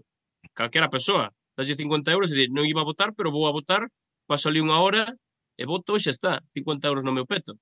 calquera 0.56 0.88
persoa, 0.88 1.36
dalle 1.60 1.76
50 1.76 2.08
euros 2.16 2.32
e 2.32 2.36
di, 2.40 2.44
non 2.48 2.64
iba 2.64 2.80
a 2.82 2.88
votar, 2.88 3.12
pero 3.12 3.36
vou 3.36 3.46
a 3.46 3.52
votar 3.52 3.92
paso 4.30 4.46
ali 4.46 4.62
unha 4.62 4.78
hora 4.78 5.18
e 5.58 5.64
voto 5.66 5.98
e 5.98 6.04
xa 6.06 6.14
está, 6.14 6.34
50 6.54 6.86
euros 6.86 7.02
no 7.02 7.10
meu 7.10 7.26
peto. 7.26 7.58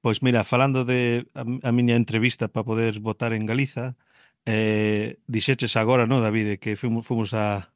Pois 0.00 0.24
mira, 0.24 0.48
falando 0.48 0.88
de 0.88 1.28
a, 1.36 1.44
a 1.44 1.70
miña 1.76 2.00
entrevista 2.00 2.48
para 2.48 2.64
poder 2.64 3.04
votar 3.04 3.36
en 3.36 3.44
Galiza, 3.44 4.00
eh, 4.48 5.20
dixeches 5.28 5.76
agora, 5.76 6.08
no, 6.08 6.24
David, 6.24 6.56
que 6.56 6.80
fomos, 6.80 7.04
fomos 7.04 7.36
a, 7.36 7.72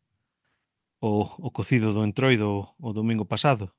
o, 1.01 1.29
o 1.29 1.49
cocido 1.53 1.93
do 1.93 2.05
Entroido 2.05 2.73
o 2.81 2.91
domingo 2.97 3.29
pasado. 3.29 3.77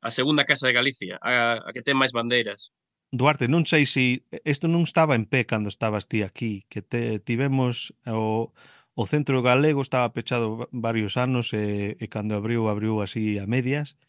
A 0.00 0.08
segunda 0.08 0.48
casa 0.48 0.66
de 0.66 0.76
Galicia, 0.76 1.20
a, 1.20 1.60
a 1.60 1.70
que 1.72 1.84
ten 1.84 1.96
máis 2.00 2.16
bandeiras. 2.16 2.72
Duarte, 3.14 3.46
non 3.46 3.62
sei 3.64 3.86
se 3.86 4.26
isto 4.42 4.66
non 4.66 4.82
estaba 4.82 5.14
en 5.14 5.30
pé 5.30 5.46
cando 5.46 5.70
estabas 5.70 6.10
ti 6.10 6.26
aquí, 6.26 6.66
que 6.66 6.82
te, 6.82 7.22
tivemos 7.22 7.94
o, 8.04 8.50
O 8.96 9.04
centro 9.04 9.44
galego 9.44 9.84
estaba 9.84 10.08
pechado 10.16 10.72
varios 10.72 11.20
anos 11.20 11.52
e, 11.52 12.00
e 12.00 12.06
cando 12.08 12.32
abriu, 12.32 12.72
abriu 12.72 13.04
así 13.04 13.36
a 13.36 13.44
medias. 13.44 14.00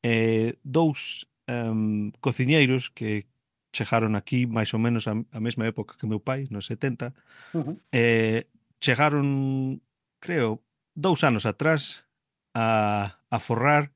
E 0.00 0.56
dous 0.64 1.28
um, 1.44 2.08
cociñeiros 2.24 2.88
que 2.88 3.28
chegaron 3.68 4.16
aquí 4.16 4.48
máis 4.48 4.72
ou 4.72 4.80
menos 4.80 5.04
a, 5.04 5.12
a 5.12 5.40
mesma 5.44 5.68
época 5.68 6.00
que 6.00 6.08
meu 6.08 6.24
pai, 6.24 6.48
nos 6.48 6.72
70, 6.72 7.12
uh 7.52 7.60
-huh. 7.60 7.76
e 7.92 8.48
chegaron, 8.80 9.78
creo, 10.24 10.64
dous 10.96 11.20
anos 11.20 11.44
atrás 11.44 12.08
a, 12.56 13.20
a 13.28 13.38
forrar 13.38 13.92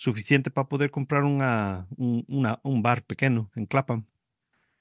suficiente 0.00 0.48
para 0.48 0.68
poder 0.72 0.88
comprar 0.88 1.28
unha, 1.28 1.84
un, 2.00 2.24
una, 2.32 2.56
un 2.64 2.80
bar 2.80 3.04
pequeno 3.04 3.52
en 3.54 3.68
Clapham. 3.68 4.08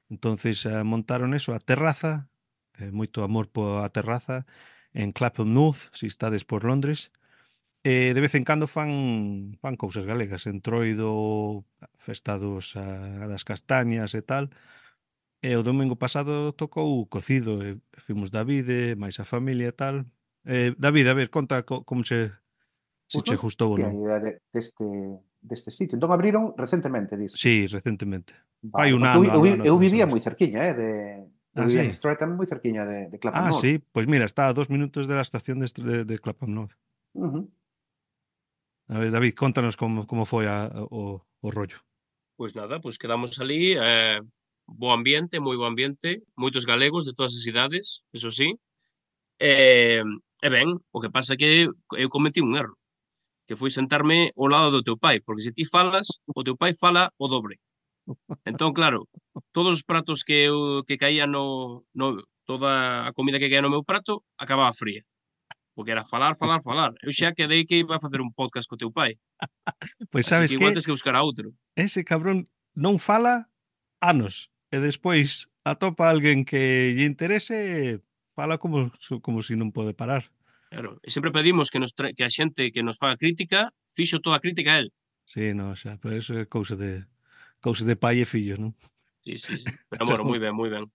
Entonces 0.07 0.65
eh, 0.65 0.83
montaron 0.87 1.35
eso, 1.35 1.51
a 1.51 1.59
terraza, 1.59 2.31
eh, 2.79 2.87
moito 2.91 3.23
amor 3.27 3.51
poa 3.51 3.83
terraza, 3.91 4.47
en 4.93 5.11
Clapham 5.11 5.53
North, 5.53 5.89
se 5.91 6.07
estades 6.07 6.45
por 6.45 6.63
Londres. 6.63 7.11
E 7.83 8.15
de 8.15 8.21
vez 8.23 8.31
en 8.39 8.47
cando 8.47 8.65
fan, 8.65 9.59
fan 9.59 9.75
cousas 9.75 10.07
galegas, 10.07 10.47
entroido, 10.47 11.65
festados 11.99 12.79
a, 12.79 13.19
a 13.19 13.27
das 13.27 13.43
castañas 13.43 14.15
e 14.15 14.23
tal. 14.23 14.47
E 15.43 15.51
o 15.59 15.65
domingo 15.67 15.99
pasado 15.99 16.55
tocou 16.55 17.03
cocido, 17.11 17.59
e 17.59 17.75
fimos 17.99 18.31
Davide, 18.31 18.95
máis 18.95 19.19
a 19.19 19.27
familia 19.27 19.75
e 19.75 19.75
tal. 19.75 20.07
Eh, 20.47 20.71
David, 20.79 21.11
a 21.11 21.15
ver, 21.19 21.27
conta 21.27 21.67
co, 21.67 21.83
como 21.83 22.07
se, 22.07 22.31
se 23.11 23.19
che 23.19 23.35
gustou 23.35 23.75
ou 23.75 23.77
non. 23.77 23.91
Deste, 24.47 24.87
deste 25.43 25.67
sitio. 25.75 25.99
Entón 25.99 26.15
abriron 26.15 26.55
recentemente, 26.55 27.19
dis. 27.19 27.35
Sí, 27.35 27.67
recentemente. 27.67 28.31
Vale, 28.63 28.87
Hai 28.87 28.89
un 28.95 29.03
ano. 29.03 29.27
Eu, 29.27 29.43
eu, 29.43 29.59
eu, 29.59 29.65
eu 29.67 29.75
vivía 29.75 30.07
moi 30.07 30.23
cerquiña, 30.23 30.63
eh, 30.63 30.71
de, 30.71 30.89
Ah, 31.55 31.69
sí. 31.69 31.93
Stroy 31.93 32.17
tamén 32.17 32.37
moi 32.37 32.49
cerquiña 32.49 32.81
de, 32.85 33.13
de 33.13 33.17
Clapham 33.21 33.45
Ah, 33.45 33.49
North. 33.53 33.61
sí, 33.61 33.77
pois 33.77 34.05
pues 34.05 34.05
mira, 34.09 34.25
está 34.25 34.49
a 34.49 34.57
dos 34.57 34.73
minutos 34.73 35.05
da 35.05 35.21
estación 35.21 35.61
de, 35.61 35.69
de, 35.69 35.97
de 36.05 36.15
Clapham 36.17 36.49
North. 36.49 36.73
Uh 37.13 37.29
-huh. 37.29 37.45
A 38.89 38.99
ver, 38.99 39.11
David, 39.13 39.33
contanos 39.37 39.77
como, 39.77 40.07
como 40.09 40.25
foi 40.25 40.49
a, 40.49 40.65
ah, 40.65 40.81
a, 40.81 40.81
o, 40.89 41.21
o 41.21 41.47
rollo. 41.53 41.77
Pois 42.35 42.51
pues 42.51 42.55
nada, 42.57 42.81
pois 42.81 42.97
pues 42.97 43.01
quedamos 43.01 43.37
ali, 43.39 43.77
eh, 43.77 44.19
bo 44.65 44.91
ambiente, 44.91 45.39
moi 45.39 45.53
bo 45.55 45.69
ambiente, 45.69 46.25
moitos 46.33 46.65
galegos 46.65 47.05
de 47.05 47.13
todas 47.13 47.37
as 47.37 47.45
idades, 47.45 48.01
eso 48.11 48.33
sí. 48.33 48.57
Eh, 49.37 50.01
e 50.41 50.47
ben, 50.49 50.81
o 50.89 50.97
que 51.01 51.13
pasa 51.13 51.35
é 51.35 51.37
que 51.37 51.69
eu 51.69 52.09
cometí 52.09 52.41
un 52.41 52.57
erro, 52.57 52.75
que 53.47 53.55
foi 53.55 53.69
sentarme 53.69 54.33
ao 54.33 54.49
lado 54.49 54.73
do 54.73 54.81
teu 54.81 54.97
pai, 54.97 55.21
porque 55.21 55.45
se 55.45 55.53
ti 55.53 55.65
falas, 55.69 56.07
o 56.33 56.41
teu 56.43 56.57
pai 56.57 56.73
fala 56.73 57.13
o 57.21 57.27
dobre. 57.29 57.61
Entón, 58.45 58.73
claro, 58.73 59.07
todos 59.51 59.79
os 59.79 59.83
pratos 59.83 60.23
que 60.23 60.45
eu, 60.45 60.83
que 60.87 60.97
caía 60.97 61.27
no, 61.27 61.85
no, 61.93 62.19
toda 62.45 63.07
a 63.07 63.13
comida 63.13 63.39
que 63.39 63.49
caía 63.49 63.63
no 63.63 63.71
meu 63.71 63.83
prato 63.83 64.23
acababa 64.37 64.75
fría. 64.75 65.03
Porque 65.73 65.89
era 65.89 66.05
falar, 66.05 66.37
falar, 66.37 66.61
falar. 66.61 66.93
Eu 67.01 67.09
xa 67.09 67.33
quedei 67.33 67.65
que 67.65 67.81
iba 67.81 67.97
a 67.97 68.03
facer 68.03 68.21
un 68.21 68.29
podcast 68.29 68.69
co 68.69 68.77
teu 68.77 68.93
pai. 68.93 69.17
Pois 70.11 70.27
sabes 70.27 70.51
Así 70.51 70.55
que... 70.55 70.61
Igual 70.61 70.77
que... 70.77 70.85
que 70.85 70.95
buscar 70.95 71.15
a 71.15 71.25
outro. 71.25 71.55
Ese 71.73 72.05
cabrón 72.05 72.45
non 72.77 73.01
fala 73.01 73.49
anos. 74.03 74.53
E 74.69 74.77
despois 74.77 75.49
atopa 75.63 76.11
alguén 76.11 76.45
que 76.45 76.93
lle 76.93 77.07
interese 77.09 78.01
fala 78.37 78.57
como, 78.57 78.91
como 79.21 79.41
se 79.41 79.53
si 79.53 79.55
non 79.57 79.73
pode 79.73 79.97
parar. 79.97 80.29
Claro, 80.69 80.97
e 81.05 81.09
sempre 81.13 81.29
pedimos 81.29 81.69
que, 81.69 81.77
nos 81.77 81.93
tra... 81.93 82.13
que 82.13 82.25
a 82.25 82.33
xente 82.33 82.73
que 82.73 82.81
nos 82.81 82.97
faga 82.97 83.17
crítica, 83.17 83.73
fixo 83.93 84.21
toda 84.21 84.41
a 84.41 84.43
crítica 84.43 84.77
a 84.77 84.81
él. 84.81 84.89
Sí, 85.25 85.53
no, 85.53 85.73
xa, 85.77 85.97
pero 86.01 86.17
eso 86.17 86.33
é 86.37 86.49
cousa 86.49 86.73
de, 86.73 87.05
cousas 87.63 87.87
de 87.87 87.95
pai 87.95 88.19
e 88.19 88.27
fillos, 88.27 88.59
non? 88.59 88.75
Sí, 89.23 89.39
sí, 89.39 89.55
sí. 89.55 89.63
Pero, 89.89 90.03
bueno, 90.03 90.27
moi 90.27 90.37
ben, 90.37 90.51
moi 90.51 90.67
ben. 90.67 90.91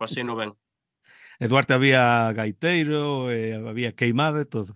Pasei 0.00 0.24
no 0.24 0.32
ben. 0.32 0.56
Eduardo 1.38 1.76
había 1.76 2.32
gaiteiro, 2.32 3.30
eh, 3.30 3.54
había 3.54 3.92
queimada 3.92 4.40
e 4.40 4.48
todo. 4.48 4.74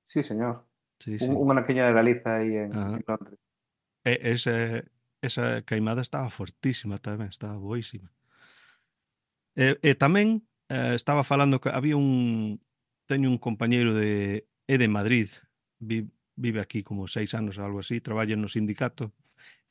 Sí, 0.00 0.22
señor. 0.22 0.64
Sí, 1.02 1.18
sí. 1.18 1.26
Unha 1.26 1.58
naqueña 1.58 1.90
de 1.90 1.92
Galiza 1.92 2.38
aí 2.38 2.54
en, 2.54 2.70
Ajá. 2.70 2.96
en 2.96 3.04
Londres. 3.04 3.38
E, 4.06 4.14
ese, 4.30 4.86
esa 5.20 5.66
queimada 5.66 6.00
estaba 6.00 6.30
fortísima 6.30 7.02
tamén, 7.02 7.28
estaba 7.34 7.58
boísima. 7.58 8.14
E, 9.58 9.76
e 9.82 9.92
tamén 9.98 10.46
eh, 10.70 10.94
estaba 10.94 11.26
falando 11.26 11.58
que 11.58 11.74
había 11.74 11.98
un... 11.98 12.62
Teño 13.10 13.26
un 13.26 13.42
compañeiro 13.42 13.90
de... 13.90 14.46
É 14.70 14.78
de 14.78 14.86
Madrid, 14.86 15.26
vive 15.82 16.62
aquí 16.62 16.86
como 16.86 17.10
seis 17.10 17.34
anos 17.34 17.58
ou 17.58 17.66
algo 17.66 17.82
así, 17.82 17.98
traballa 17.98 18.38
no 18.38 18.46
sindicato 18.46 19.10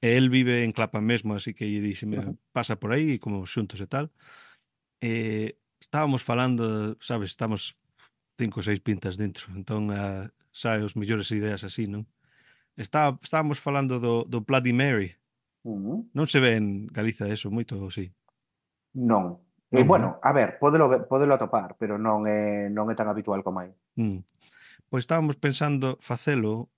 E 0.02 0.16
el 0.16 0.30
vive 0.30 0.64
en 0.64 0.72
Clapa 0.72 1.02
mesmo, 1.02 1.36
así 1.36 1.54
que 1.54 1.68
lle 1.68 1.84
dixe, 1.84 2.08
mira, 2.08 2.32
pasa 2.56 2.80
por 2.80 2.96
aí, 2.96 3.20
como 3.20 3.44
xuntos 3.44 3.84
e 3.84 3.88
tal. 3.88 4.08
E 5.04 5.60
estábamos 5.80 6.24
falando, 6.24 6.96
sabes, 7.04 7.36
estamos 7.36 7.76
cinco 8.40 8.64
ou 8.64 8.66
seis 8.66 8.80
pintas 8.80 9.20
dentro, 9.20 9.52
entón 9.52 9.92
a, 9.92 10.32
sae 10.56 10.80
os 10.80 10.96
mellores 10.96 11.32
ideas 11.36 11.68
así, 11.68 11.92
non? 11.92 12.08
Está, 12.80 13.12
estábamos 13.20 13.60
falando 13.60 14.00
do, 14.00 14.24
do 14.24 14.40
Bloody 14.40 14.72
Mary. 14.72 15.20
Uh 15.68 15.76
-huh. 15.76 16.00
Non 16.16 16.28
se 16.32 16.40
ve 16.40 16.56
en 16.56 16.88
Galiza 16.88 17.28
eso 17.28 17.52
moito, 17.52 17.76
sí? 17.92 18.08
Non. 18.96 19.44
E, 19.68 19.84
eh, 19.84 19.86
bueno, 19.86 20.18
a 20.24 20.32
ver, 20.32 20.58
podelo, 20.58 20.88
podelo 21.12 21.36
atopar, 21.36 21.76
pero 21.76 22.00
non 22.00 22.24
é, 22.24 22.72
non 22.72 22.88
é 22.88 22.96
tan 22.96 23.12
habitual 23.12 23.44
como 23.44 23.60
hai. 23.60 23.76
Mm. 24.00 24.24
Pois 24.88 25.04
estábamos 25.04 25.36
pensando 25.36 26.00
facelo 26.00 26.72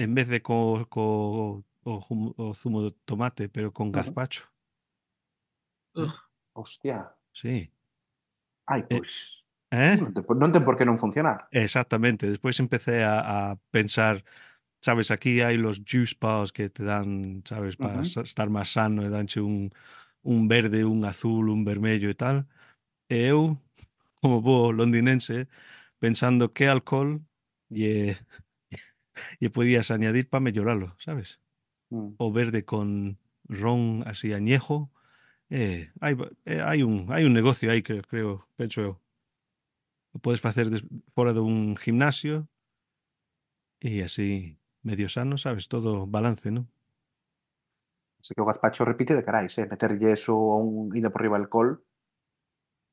en 0.00 0.16
vez 0.16 0.26
de 0.26 0.40
co, 0.40 0.88
co 0.88 1.62
o, 1.84 2.54
zumo 2.54 2.82
de 2.82 2.92
tomate, 3.04 3.48
pero 3.48 3.72
con 3.72 3.92
gazpacho. 3.92 4.44
Ugh, 5.94 6.14
Hostia. 6.54 7.14
Sí. 7.32 7.70
Ai, 8.66 8.80
Eh, 8.82 8.98
pois... 8.98 9.42
Eh? 9.72 9.96
Por- 10.26 10.36
non 10.36 10.52
ten 10.52 10.62
por 10.64 10.76
que 10.76 10.84
non 10.84 11.00
funcionar. 11.00 11.48
Exactamente. 11.50 12.28
Despois 12.28 12.60
empecé 12.60 13.04
a, 13.04 13.20
a 13.52 13.56
pensar, 13.72 14.22
sabes, 14.84 15.10
aquí 15.10 15.40
hai 15.40 15.56
los 15.56 15.80
juice 15.80 16.14
bars 16.20 16.52
que 16.52 16.68
te 16.68 16.84
dan, 16.84 17.42
sabes, 17.48 17.76
para 17.76 18.00
Ujú. 18.04 18.20
estar 18.22 18.48
máis 18.52 18.68
sano 18.72 19.08
danche 19.08 19.40
un, 19.40 19.72
un 20.22 20.46
verde, 20.48 20.84
un 20.84 21.04
azul, 21.04 21.48
un 21.48 21.64
vermello 21.64 22.08
e 22.12 22.16
tal. 22.16 22.46
E 23.08 23.26
eu, 23.32 23.58
como 24.20 24.40
bo 24.44 24.70
londinense, 24.72 25.48
pensando 25.98 26.52
que 26.52 26.68
alcohol 26.68 27.24
lle, 27.72 28.20
lle 29.40 29.50
podías 29.56 29.90
añadir 29.90 30.28
para 30.28 30.44
melloralo, 30.44 30.94
sabes? 31.00 31.41
mm. 31.92 32.16
o 32.16 32.32
verde 32.32 32.64
con 32.64 33.18
ron 33.44 34.02
así 34.06 34.32
añejo. 34.32 34.90
Eh, 35.50 35.92
hai, 36.00 36.16
eh, 36.48 36.64
hai, 36.64 36.82
un, 36.82 37.12
hai 37.12 37.28
un 37.28 37.36
negocio 37.36 37.68
aí 37.70 37.82
que 37.84 38.00
creo, 38.00 38.48
penso 38.56 38.80
eu. 38.80 38.92
O 40.12 40.18
podes 40.18 40.40
facer 40.40 40.72
des, 40.72 40.84
fora 41.12 41.32
dun 41.32 41.76
gimnasio 41.76 42.48
e 43.80 44.00
así 44.00 44.56
medio 44.82 45.08
sano, 45.08 45.36
sabes, 45.36 45.68
todo 45.68 46.08
balance, 46.08 46.48
non? 46.48 46.68
Así 48.20 48.32
que 48.32 48.40
o 48.40 48.48
gazpacho 48.48 48.84
repite 48.84 49.12
de 49.12 49.24
carais, 49.24 49.52
eh? 49.58 49.66
Meterlle 49.66 50.12
eso 50.12 50.32
a 50.32 50.56
un... 50.56 50.94
Inda 50.94 51.10
por 51.10 51.22
riba 51.22 51.36
alcohol. 51.36 51.82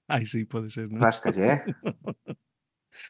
Ai, 0.10 0.26
sí, 0.26 0.44
pode 0.44 0.74
ser, 0.74 0.90
non? 0.90 1.00
Ráscalle, 1.00 1.46
eh? 1.46 1.60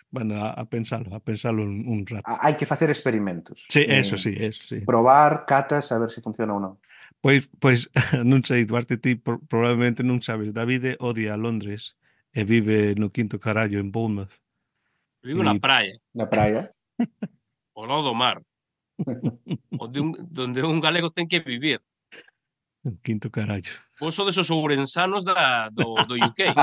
Bueno, 0.09 0.35
a, 0.41 0.51
a 0.51 0.65
pensalo, 0.65 1.13
a 1.15 1.19
pensalo 1.19 1.63
un, 1.63 1.87
un 1.87 2.05
rato. 2.05 2.29
Hai 2.41 2.55
que 2.55 2.65
facer 2.65 2.89
experimentos. 2.89 3.65
Sí, 3.69 3.85
eh, 3.87 3.99
eso 3.99 4.17
sí, 4.17 4.35
eso 4.37 4.63
sí. 4.65 4.81
Probar, 4.85 5.45
catas, 5.45 5.91
a 5.91 5.97
ver 5.97 6.09
se 6.09 6.19
si 6.19 6.21
funciona 6.21 6.53
ou 6.53 6.59
non. 6.59 6.73
Pois, 7.19 7.49
pois 7.59 7.89
non 8.23 8.43
sei, 8.43 8.63
Duarte, 8.65 8.99
ti 8.99 9.15
probablemente 9.19 10.03
non 10.03 10.21
sabes. 10.21 10.51
Davide 10.55 10.95
odia 10.99 11.35
a 11.35 11.41
Londres 11.41 11.99
e 12.31 12.43
vive 12.43 12.95
no 12.95 13.09
quinto 13.09 13.39
carallo 13.39 13.79
en 13.79 13.91
Bournemouth. 13.91 14.33
Vivo 15.23 15.41
e... 15.41 15.45
na 15.45 15.55
praia. 15.59 15.95
Na 16.15 16.25
praia. 16.27 16.63
o 17.79 17.85
lado 17.85 18.03
do 18.03 18.15
mar. 18.15 18.39
onde, 19.79 19.99
un, 19.99 20.15
donde 20.27 20.63
un 20.63 20.79
galego 20.79 21.11
ten 21.11 21.27
que 21.27 21.39
vivir. 21.39 21.81
O 22.83 22.95
quinto 23.03 23.27
carallo. 23.29 23.75
Vos 23.99 24.15
sodes 24.15 24.39
os 24.39 24.47
ourensanos 24.51 25.27
da, 25.27 25.67
do, 25.67 25.95
do 26.07 26.15
UK. 26.15 26.55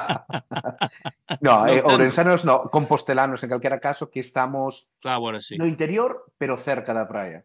no, 1.44 1.68
eh, 1.68 1.84
ourensanos 1.84 2.48
no, 2.48 2.72
compostelanos 2.72 3.44
en 3.44 3.50
calquera 3.52 3.80
caso 3.80 4.08
que 4.08 4.20
estamos 4.20 4.88
claro, 5.00 5.20
bueno, 5.20 5.40
sí. 5.40 5.58
no 5.58 5.66
interior, 5.68 6.32
pero 6.38 6.56
cerca 6.56 6.96
da 6.96 7.04
praia. 7.04 7.44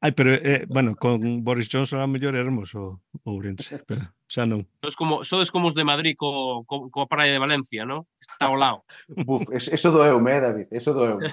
Ai, 0.00 0.12
pero, 0.12 0.32
eh, 0.32 0.64
bueno, 0.66 0.96
con 0.96 1.44
Boris 1.44 1.68
Johnson 1.70 2.00
a 2.00 2.08
mellor 2.08 2.32
éramos 2.34 2.72
o 2.74 3.04
Ourense, 3.20 3.84
pero 3.84 4.08
xa 4.24 4.48
non. 4.48 4.64
Sodes 4.80 4.96
como, 4.96 5.20
sodes 5.28 5.52
como 5.52 5.68
os 5.68 5.76
de 5.76 5.84
Madrid 5.84 6.16
co, 6.16 6.64
co, 6.64 6.88
co 6.88 7.04
praia 7.04 7.36
de 7.36 7.42
Valencia, 7.44 7.84
non? 7.84 8.08
Está 8.16 8.48
ao 8.48 8.56
lado. 8.56 8.88
Buf, 9.12 9.44
eso 9.52 9.92
doeume, 9.92 10.40
eh, 10.40 10.40
David, 10.40 10.66
eso 10.72 10.96
doeume. 10.96 11.28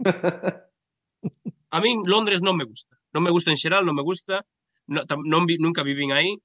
a 1.76 1.78
min 1.84 2.00
Londres 2.08 2.40
non 2.40 2.56
me 2.56 2.64
gusta. 2.64 2.96
Non 3.12 3.20
me 3.20 3.28
gusta 3.28 3.52
en 3.52 3.60
xeral, 3.60 3.84
non 3.84 3.92
me 3.92 4.00
gusta 4.00 4.48
no, 4.90 5.06
non 5.22 5.46
vi, 5.46 5.56
nunca 5.62 5.86
vivín 5.86 6.10
aí, 6.10 6.36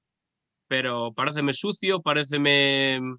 pero 0.70 1.12
pareceme 1.12 1.52
sucio, 1.52 2.00
pareceme 2.00 3.02
mm, 3.02 3.14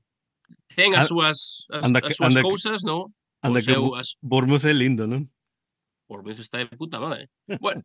ten 0.75 0.95
as 0.95 1.11
súas 1.11 1.67
as, 1.69 1.83
anda, 1.83 1.99
as 1.99 2.15
súas 2.15 2.31
anda, 2.31 2.41
cousas, 2.41 2.87
non? 2.87 3.11
Anda 3.43 3.59
que 3.59 3.75
seu, 3.75 3.93
as... 3.99 4.15
Bournemouth 4.23 4.63
é 4.63 4.73
lindo, 4.73 5.03
non? 5.03 5.27
Bournemouth 6.07 6.39
está 6.39 6.63
de 6.63 6.71
puta 6.79 6.99
madre. 6.99 7.27
Bueno. 7.59 7.83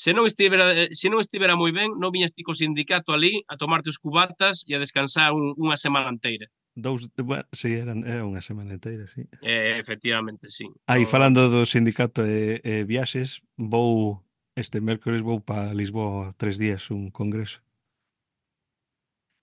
se 0.00 0.14
non 0.14 0.24
estivera 0.24 0.72
eh, 0.72 0.88
se 0.96 1.12
non 1.12 1.20
estivera 1.20 1.58
moi 1.58 1.74
ben, 1.74 1.92
non 1.98 2.14
viñas 2.14 2.32
ti 2.32 2.46
co 2.46 2.56
sindicato 2.56 3.12
ali 3.12 3.42
a 3.50 3.58
tomarte 3.58 3.90
os 3.90 4.00
cubatas 4.00 4.64
e 4.64 4.72
a 4.72 4.80
descansar 4.80 5.34
un, 5.34 5.52
unha 5.58 5.76
semana 5.76 6.08
inteira. 6.08 6.48
Dous, 6.78 7.10
bueno, 7.18 7.44
sí, 7.52 7.74
eran, 7.74 8.06
era 8.06 8.22
unha 8.22 8.40
semana 8.40 8.72
inteira, 8.72 9.04
sí. 9.10 9.26
Eh, 9.42 9.76
efectivamente, 9.76 10.48
sí. 10.48 10.70
Aí, 10.86 11.04
falando 11.04 11.50
do 11.50 11.66
sindicato 11.66 12.22
e, 12.22 12.62
e 12.62 12.86
viaxes, 12.86 13.42
vou 13.58 14.22
este 14.60 14.80
mércores 14.80 15.24
vou 15.24 15.40
para 15.40 15.72
Lisboa 15.74 16.36
tres 16.36 16.60
días 16.60 16.90
un 16.92 17.10
congreso. 17.10 17.64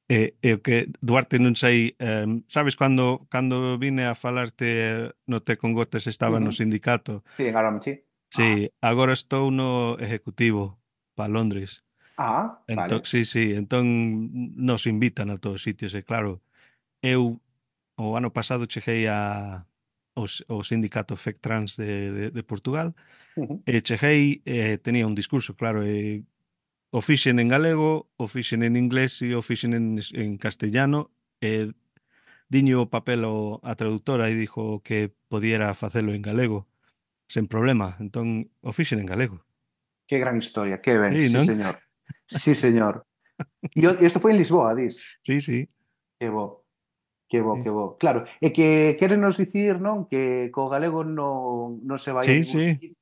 E, 0.07 0.39
e 0.39 0.55
o 0.55 0.63
que 0.63 0.87
Duarte 1.03 1.35
non 1.35 1.59
sei, 1.59 1.99
um, 1.99 2.39
sabes 2.47 2.79
cando 2.79 3.27
cando 3.27 3.75
vine 3.75 4.07
a 4.07 4.15
falarte 4.15 5.11
no 5.27 5.43
Te 5.43 5.59
con 5.59 5.75
Gotas 5.75 6.07
estaba 6.07 6.37
uh 6.37 6.39
-huh. 6.39 6.47
no 6.47 6.55
sindicato. 6.55 7.27
Sí, 7.35 7.43
en 7.51 7.55
Aram, 7.59 7.83
sí. 7.83 8.07
Sí, 8.31 8.71
ah. 8.79 8.87
agora 8.87 9.11
estou 9.11 9.51
no 9.51 9.99
executivo 9.99 10.79
para 11.11 11.27
Londres. 11.27 11.83
Ah, 12.15 12.63
entón, 12.67 13.03
vale. 13.03 13.05
Sí, 13.05 13.25
sí, 13.25 13.53
entón 13.53 14.55
nos 14.55 14.87
invitan 14.87 15.29
a 15.29 15.37
todos 15.37 15.59
os 15.59 15.63
sitios, 15.67 15.91
e 15.93 16.07
claro, 16.07 16.39
eu 17.03 17.43
o 17.97 18.15
ano 18.15 18.31
pasado 18.31 18.63
cheguei 18.69 19.07
a 19.11 19.67
os, 20.17 20.41
o 20.49 20.65
sindicato 20.65 21.13
FEC 21.13 21.37
Trans 21.37 21.77
de, 21.77 22.11
de, 22.11 22.25
de 22.33 22.43
Portugal. 22.43 22.97
Uh 23.37 23.45
-huh. 23.45 23.57
e 23.69 23.81
cheguei 23.85 24.41
e 24.43 24.73
eh, 24.73 24.77
tenía 24.81 25.05
un 25.05 25.13
discurso 25.13 25.53
claro 25.53 25.85
e 25.85 26.25
o 26.89 26.99
fixen 27.05 27.37
en 27.37 27.47
galego 27.47 28.09
o 28.17 28.25
fixen 28.25 28.65
en 28.65 28.73
inglés 28.73 29.21
e 29.21 29.37
o 29.37 29.45
fixen 29.45 29.77
en, 29.77 30.01
en 30.01 30.41
castellano 30.41 31.13
e 31.37 31.69
diño 32.49 32.81
o 32.81 32.89
papel 32.89 33.21
ao, 33.27 33.61
a 33.61 33.77
traductora 33.77 34.25
e 34.31 34.33
dixo 34.33 34.81
que 34.81 35.13
podiera 35.29 35.77
facelo 35.77 36.17
en 36.17 36.25
galego 36.25 36.65
sen 37.27 37.45
problema, 37.45 37.99
entón 37.99 38.49
o 38.63 38.71
fixen 38.71 39.03
en 39.03 39.07
galego. 39.07 39.43
Que 40.07 40.17
gran 40.17 40.39
historia, 40.39 40.79
que 40.79 40.97
ben, 40.97 41.13
sí, 41.13 41.29
sí 41.29 41.45
señor. 41.45 41.75
Sí, 42.25 42.55
señor. 42.55 43.05
E 43.75 43.83
isto 44.01 44.23
foi 44.23 44.31
en 44.31 44.39
Lisboa, 44.39 44.73
dis? 44.73 44.97
Sí, 45.21 45.43
sí. 45.43 45.67
Que 46.17 46.31
bo 46.31 46.66
Que 47.27 47.41
bo, 47.41 47.59
que 47.59 47.69
bo. 47.69 47.99
Claro, 47.99 48.23
e 48.39 48.55
que 48.55 48.95
querenos 48.95 49.35
dicir, 49.35 49.83
non, 49.83 50.07
que 50.07 50.47
co 50.55 50.71
galego 50.71 51.03
non, 51.03 51.83
non 51.83 51.99
se 51.99 52.15
vai 52.15 52.23
sí, 52.23 52.47
sí. 52.47 52.79
Sitio. 52.79 52.95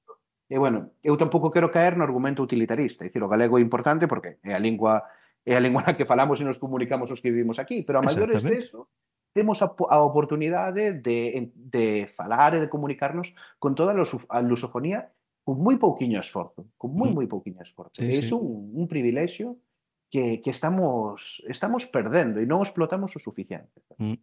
E 0.50 0.58
bueno, 0.58 0.94
eu 1.02 1.18
tampouco 1.18 1.54
quero 1.54 1.70
caer 1.70 1.98
no 1.98 2.06
argumento 2.06 2.42
utilitarista, 2.42 3.06
é 3.06 3.10
dicir, 3.10 3.22
o 3.22 3.30
galego 3.30 3.58
é 3.58 3.62
importante 3.62 4.10
porque 4.10 4.42
é 4.42 4.54
a 4.54 4.62
lingua 4.62 5.06
é 5.46 5.54
a 5.54 5.62
lingua 5.62 5.86
na 5.86 5.94
que 5.94 6.10
falamos 6.10 6.42
e 6.42 6.46
nos 6.46 6.58
comunicamos 6.58 7.14
os 7.14 7.22
que 7.22 7.30
vivimos 7.30 7.62
aquí, 7.62 7.86
pero 7.86 8.02
a 8.02 8.06
maiores 8.06 8.42
deso 8.42 8.90
temos 9.30 9.62
a, 9.62 9.70
a 9.70 10.02
oportunidade 10.02 10.94
de, 10.94 11.52
de 11.54 12.08
falar 12.08 12.58
e 12.58 12.64
de 12.66 12.70
comunicarnos 12.70 13.34
con 13.62 13.78
toda 13.78 13.94
a 13.94 14.42
lusofonía 14.42 15.14
con 15.46 15.62
moi 15.62 15.78
pouquiño 15.78 16.18
esforzo, 16.18 16.66
con 16.74 16.98
moi, 16.98 17.14
moi 17.14 17.30
pouquiño 17.30 17.62
esforzo. 17.62 18.02
Sí, 18.02 18.10
é 18.10 18.18
iso 18.18 18.34
sí. 18.34 18.42
un, 18.42 18.74
un 18.74 18.86
privilexio 18.90 19.62
que, 20.10 20.42
que 20.42 20.52
estamos, 20.52 21.42
estamos 21.48 21.86
perdendo 21.86 22.40
e 22.40 22.46
non 22.46 22.62
explotamos 22.62 23.14
o 23.18 23.24
suficiente. 23.24 23.84
Mm. 23.98 24.18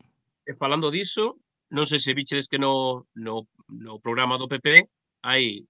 E 0.46 0.52
falando 0.58 0.90
diso, 0.90 1.38
non 1.72 1.88
sei 1.88 2.00
se 2.00 2.16
vichedes 2.16 2.48
que 2.48 2.60
no, 2.60 3.06
no, 3.14 3.48
no 3.68 4.00
programa 4.02 4.36
do 4.36 4.50
PP 4.50 4.88
hai, 5.24 5.64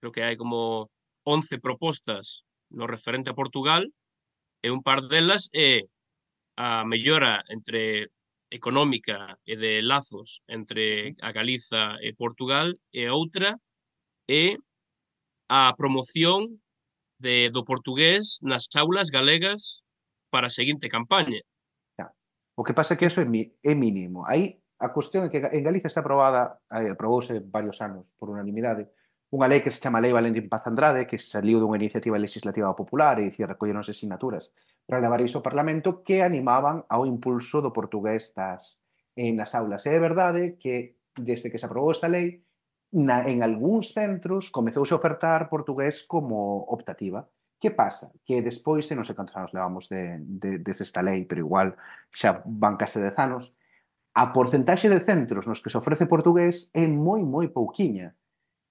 creo 0.00 0.12
que 0.12 0.22
hai 0.22 0.36
como 0.36 0.90
11 1.24 1.58
propostas 1.58 2.44
no 2.70 2.86
referente 2.86 3.30
a 3.30 3.38
Portugal 3.38 3.86
e 4.62 4.68
un 4.70 4.80
par 4.82 5.04
delas 5.06 5.50
é 5.52 5.80
eh, 5.80 5.88
a 6.56 6.84
mellora 6.86 7.42
entre 7.50 8.10
económica 8.50 9.38
e 9.42 9.58
de 9.58 9.82
lazos 9.82 10.40
entre 10.46 11.18
a 11.20 11.32
Galiza 11.34 11.98
e 11.98 12.14
Portugal 12.14 12.70
e 12.94 13.06
a 13.06 13.14
outra 13.14 13.58
é 14.30 14.54
eh, 14.54 14.56
a 15.50 15.74
promoción 15.76 16.63
de, 17.18 17.50
do 17.50 17.64
portugués 17.64 18.38
nas 18.42 18.66
aulas 18.76 19.10
galegas 19.10 19.82
para 20.30 20.48
a 20.48 20.54
seguinte 20.54 20.88
campaña. 20.88 21.40
O 22.56 22.62
que 22.62 22.74
pasa 22.74 22.94
é 22.94 22.96
que 22.96 23.06
eso 23.10 23.20
é, 23.20 23.26
é 23.26 23.74
mínimo. 23.74 24.22
Aí 24.26 24.62
a 24.78 24.88
cuestión 24.94 25.26
é 25.26 25.28
que 25.30 25.42
en 25.42 25.62
Galicia 25.66 25.90
está 25.90 26.00
aprobada, 26.06 26.62
eh, 26.70 26.94
aprobouse 26.94 27.42
varios 27.50 27.82
anos 27.82 28.14
por 28.18 28.30
unanimidade, 28.30 28.86
unha 29.34 29.50
lei 29.50 29.58
que 29.58 29.74
se 29.74 29.82
chama 29.82 29.98
Lei 29.98 30.14
Valentín 30.14 30.46
Paz 30.46 30.62
Andrade, 30.70 31.10
que 31.10 31.18
saliu 31.18 31.58
dunha 31.58 31.80
iniciativa 31.82 32.14
legislativa 32.14 32.70
popular, 32.78 33.18
e 33.18 33.26
dicir, 33.26 33.50
recolleron 33.50 33.82
as 33.82 33.90
asignaturas 33.90 34.54
para 34.86 35.02
levar 35.02 35.18
iso 35.26 35.42
ao 35.42 35.46
Parlamento, 35.46 36.06
que 36.06 36.22
animaban 36.22 36.86
ao 36.86 37.02
impulso 37.02 37.58
do 37.58 37.74
portugués 37.74 38.30
nas, 38.38 38.78
nas 39.18 39.50
aulas. 39.58 39.82
E 39.82 39.90
é 39.90 39.98
verdade 39.98 40.54
que, 40.54 41.02
desde 41.18 41.50
que 41.50 41.58
se 41.58 41.66
aprobou 41.66 41.90
esta 41.90 42.06
lei, 42.06 42.46
na, 42.94 43.26
en 43.26 43.42
algúns 43.42 43.90
centros 43.90 44.54
comezouse 44.54 44.94
a 44.94 45.00
ofertar 45.02 45.50
portugués 45.50 46.06
como 46.06 46.62
optativa. 46.70 47.26
Que 47.58 47.74
pasa? 47.74 48.12
Que 48.22 48.38
despois, 48.38 48.86
se 48.86 48.94
non 48.94 49.02
sei 49.02 49.18
cantos 49.18 49.34
anos 49.34 49.50
levamos 49.50 49.90
de, 49.90 50.22
de, 50.22 50.62
desde 50.62 50.86
esta 50.86 51.02
lei, 51.02 51.26
pero 51.26 51.42
igual 51.42 51.74
xa 52.14 52.38
van 52.46 52.78
case 52.78 53.02
10 53.02 53.18
anos, 53.18 53.50
a 54.14 54.30
porcentaxe 54.30 54.86
de 54.86 55.02
centros 55.02 55.42
nos 55.50 55.58
que 55.58 55.72
se 55.74 55.78
ofrece 55.78 56.06
portugués 56.06 56.70
é 56.70 56.86
moi, 56.86 57.26
moi 57.26 57.50
pouquiña. 57.50 58.14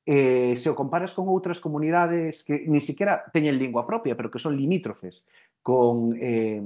Eh, 0.07 0.55
se 0.55 0.71
o 0.71 0.75
comparas 0.75 1.11
con 1.11 1.27
outras 1.27 1.59
comunidades 1.59 2.47
que 2.47 2.63
ni 2.67 2.79
siquiera 2.79 3.27
teñen 3.35 3.59
lingua 3.59 3.83
propia, 3.83 4.15
pero 4.15 4.31
que 4.31 4.39
son 4.39 4.55
limítrofes 4.55 5.27
con, 5.59 6.15
eh, 6.15 6.63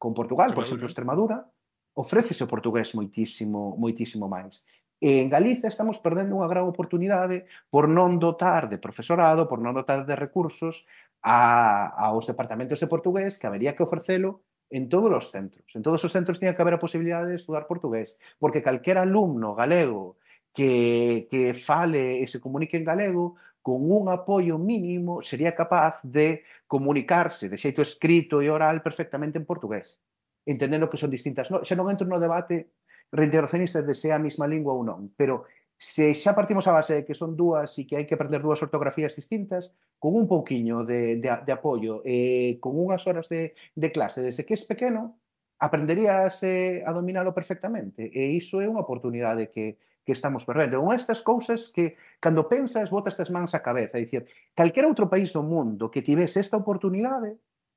con 0.00 0.16
Portugal, 0.16 0.56
por 0.56 0.64
exemplo, 0.64 0.88
Extremadura, 0.88 1.44
ofrécese 1.92 2.44
o 2.44 2.48
portugués 2.48 2.92
moitísimo, 2.96 3.76
moitísimo 3.76 4.28
máis. 4.28 4.64
E 5.00 5.20
en 5.20 5.28
Galiza 5.28 5.68
estamos 5.68 6.00
perdendo 6.00 6.40
unha 6.40 6.48
gran 6.48 6.64
oportunidade 6.64 7.44
por 7.68 7.84
non 7.84 8.16
dotar 8.16 8.72
de 8.72 8.80
profesorado, 8.80 9.44
por 9.44 9.60
non 9.60 9.76
dotar 9.76 10.08
de 10.08 10.16
recursos 10.16 10.88
a, 11.20 11.92
aos 12.00 12.24
departamentos 12.24 12.80
de 12.80 12.88
portugués 12.88 13.36
que 13.36 13.44
habería 13.44 13.76
que 13.76 13.84
ofrecelo 13.84 14.40
en 14.70 14.88
todos 14.88 15.12
os 15.12 15.30
centros. 15.30 15.68
En 15.76 15.84
todos 15.84 16.00
os 16.00 16.12
centros 16.12 16.40
tiña 16.40 16.56
que 16.56 16.62
haber 16.64 16.80
a 16.80 16.82
posibilidade 16.82 17.28
de 17.28 17.36
estudar 17.36 17.68
portugués, 17.68 18.16
porque 18.40 18.64
calquer 18.64 18.96
alumno 18.96 19.52
galego 19.54 20.16
que, 20.56 21.28
que 21.30 21.52
fale 21.52 22.24
e 22.24 22.26
se 22.26 22.40
comunique 22.40 22.80
en 22.80 22.88
galego, 22.88 23.36
con 23.60 23.82
un 23.82 24.08
apoio 24.08 24.56
mínimo, 24.56 25.20
sería 25.20 25.52
capaz 25.52 25.98
de 26.02 26.46
comunicarse 26.70 27.50
de 27.50 27.58
xeito 27.58 27.82
escrito 27.82 28.38
e 28.40 28.48
oral 28.48 28.80
perfectamente 28.80 29.36
en 29.36 29.44
portugués, 29.44 29.98
entendendo 30.46 30.88
que 30.88 30.96
son 30.96 31.10
distintas. 31.10 31.50
No, 31.50 31.66
xa 31.66 31.74
non 31.74 31.90
entro 31.90 32.06
no 32.08 32.22
debate 32.22 32.72
reintegracionistas 33.12 33.86
de 33.86 33.94
se 33.94 34.12
a 34.12 34.18
mesma 34.18 34.46
lingua 34.46 34.74
ou 34.74 34.82
non, 34.82 35.10
pero 35.14 35.46
se 35.78 36.16
xa 36.16 36.32
partimos 36.32 36.64
a 36.66 36.72
base 36.72 36.94
de 36.94 37.04
que 37.04 37.12
son 37.12 37.36
dúas 37.36 37.76
e 37.76 37.84
que 37.84 38.00
hai 38.00 38.08
que 38.08 38.16
aprender 38.16 38.40
dúas 38.40 38.64
ortografías 38.64 39.12
distintas, 39.12 39.76
con 40.00 40.16
un 40.16 40.24
pouquiño 40.24 40.84
de, 40.88 41.20
de, 41.20 41.28
de 41.44 41.52
apoio, 41.52 42.00
eh, 42.04 42.56
con 42.64 42.76
unhas 42.80 43.04
horas 43.04 43.28
de, 43.28 43.52
de 43.76 43.88
clase, 43.92 44.24
desde 44.24 44.48
que 44.48 44.56
es 44.56 44.64
pequeno, 44.64 45.20
aprenderías 45.60 46.40
eh, 46.42 46.82
a 46.84 46.92
dominalo 46.92 47.32
perfectamente. 47.36 48.08
E 48.08 48.32
iso 48.32 48.60
é 48.60 48.68
unha 48.68 48.80
oportunidade 48.80 49.52
que, 49.52 49.76
que 50.04 50.12
estamos 50.16 50.44
perdendo. 50.48 50.80
Unha 50.80 50.96
estas 50.96 51.20
cousas 51.20 51.68
que, 51.68 51.96
cando 52.20 52.48
pensas, 52.48 52.88
botas 52.88 53.20
as 53.20 53.28
mans 53.28 53.52
á 53.52 53.60
cabeza. 53.60 54.00
É 54.00 54.04
dicir, 54.04 54.24
calquera 54.56 54.88
outro 54.88 55.08
país 55.12 55.32
do 55.32 55.44
mundo 55.44 55.92
que 55.92 56.04
tivese 56.04 56.40
esta 56.40 56.56
oportunidade, 56.56 57.36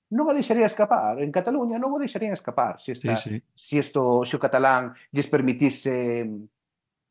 non 0.10 0.26
o 0.26 0.34
deixaría 0.34 0.66
escapar. 0.66 1.22
En 1.22 1.30
Cataluña 1.30 1.78
non 1.78 1.93
o 1.93 2.01
deixarían 2.01 2.34
escapar 2.34 2.82
se, 2.82 2.97
esta, 2.97 3.14
sí, 3.16 3.38
sí. 3.38 3.43
se, 3.53 3.76
isto, 3.78 4.26
se 4.26 4.34
o 4.36 4.41
catalán 4.41 4.97
lles 5.14 5.30
permitise 5.30 6.26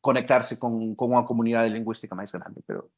conectarse 0.03 0.59
con, 0.59 0.95
con 0.95 1.11
unha 1.15 1.27
comunidade 1.27 1.71
lingüística 1.71 2.15
máis 2.15 2.31
grande, 2.31 2.63
pero 2.63 2.91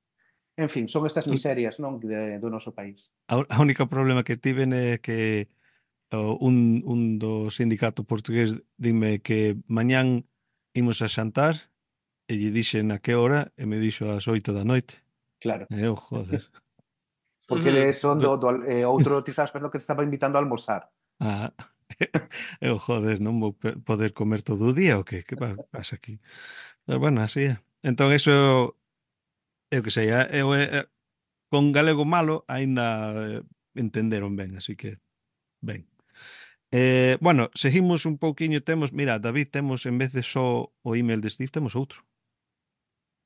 en 0.58 0.70
fin, 0.70 0.86
son 0.89 1.06
estas 1.06 1.26
miserias 1.26 1.80
non 1.80 1.97
de, 2.02 2.38
do 2.38 2.49
noso 2.49 2.74
país. 2.74 3.10
A, 3.30 3.41
a 3.41 3.58
única 3.62 3.86
problema 3.88 4.26
que 4.26 4.38
tiven 4.38 4.74
é 4.74 4.97
que 4.97 5.49
uh, 6.14 6.38
un, 6.41 6.82
un 6.86 7.18
do 7.18 7.49
sindicato 7.49 8.04
portugués 8.04 8.60
dime 8.78 9.22
que 9.22 9.58
mañán 9.66 10.26
imos 10.74 11.02
a 11.02 11.10
xantar 11.10 11.72
e 12.28 12.38
lle 12.38 12.52
dixen 12.54 12.91
a 12.91 12.99
que 12.99 13.16
hora 13.16 13.54
e 13.58 13.66
me 13.66 13.78
dixo 13.82 14.10
ás 14.12 14.28
oito 14.28 14.54
da 14.54 14.66
noite. 14.66 15.02
Claro. 15.41 15.66
E 15.70 15.78
eu, 15.82 15.95
joder. 15.97 16.45
porque 17.52 17.68
mm. 17.68 17.76
eles 17.76 17.99
son 17.99 18.24
do, 18.24 18.39
do 18.39 18.64
eh, 18.64 18.88
outro 18.88 19.20
Tizas 19.28 19.52
perdón 19.52 19.76
que 19.76 19.80
te 19.80 19.84
estaba 19.84 20.08
invitando 20.08 20.39
a 20.39 20.41
almorzar. 20.41 20.88
Ah, 21.20 21.52
eu 22.64 22.80
joder, 22.80 23.20
non 23.20 23.43
vou 23.43 23.52
poder 23.84 24.16
comer 24.16 24.39
todo 24.39 24.72
o 24.72 24.76
día 24.76 24.95
o 24.95 25.04
que? 25.04 25.28
Que 25.28 25.36
pasa 25.36 25.99
aquí? 25.99 26.24
Pero 26.88 27.04
bueno, 27.04 27.20
así 27.20 27.52
é. 27.52 27.60
Entón, 27.84 28.16
eso, 28.16 28.80
eu 29.68 29.84
que 29.84 29.91
sei, 29.91 30.16
eh, 30.16 30.32
eu, 30.32 30.56
eu, 30.56 30.88
con 31.52 31.76
galego 31.76 32.08
malo 32.08 32.47
aínda 32.47 33.12
eh, 33.20 33.43
entenderon 33.76 34.39
ben, 34.39 34.56
así 34.56 34.80
que 34.80 35.04
ben. 35.60 35.91
Eh, 36.72 37.20
bueno, 37.20 37.52
seguimos 37.54 38.08
un 38.08 38.16
pouquiño, 38.16 38.64
temos, 38.64 38.95
mira, 38.95 39.20
David, 39.20 39.52
temos 39.52 39.84
en 39.86 39.99
vez 39.99 40.16
de 40.16 40.24
só 40.24 40.72
o 40.80 40.95
email 40.95 41.20
de 41.20 41.28
Steve, 41.28 41.52
temos 41.52 41.76
outro. 41.76 42.08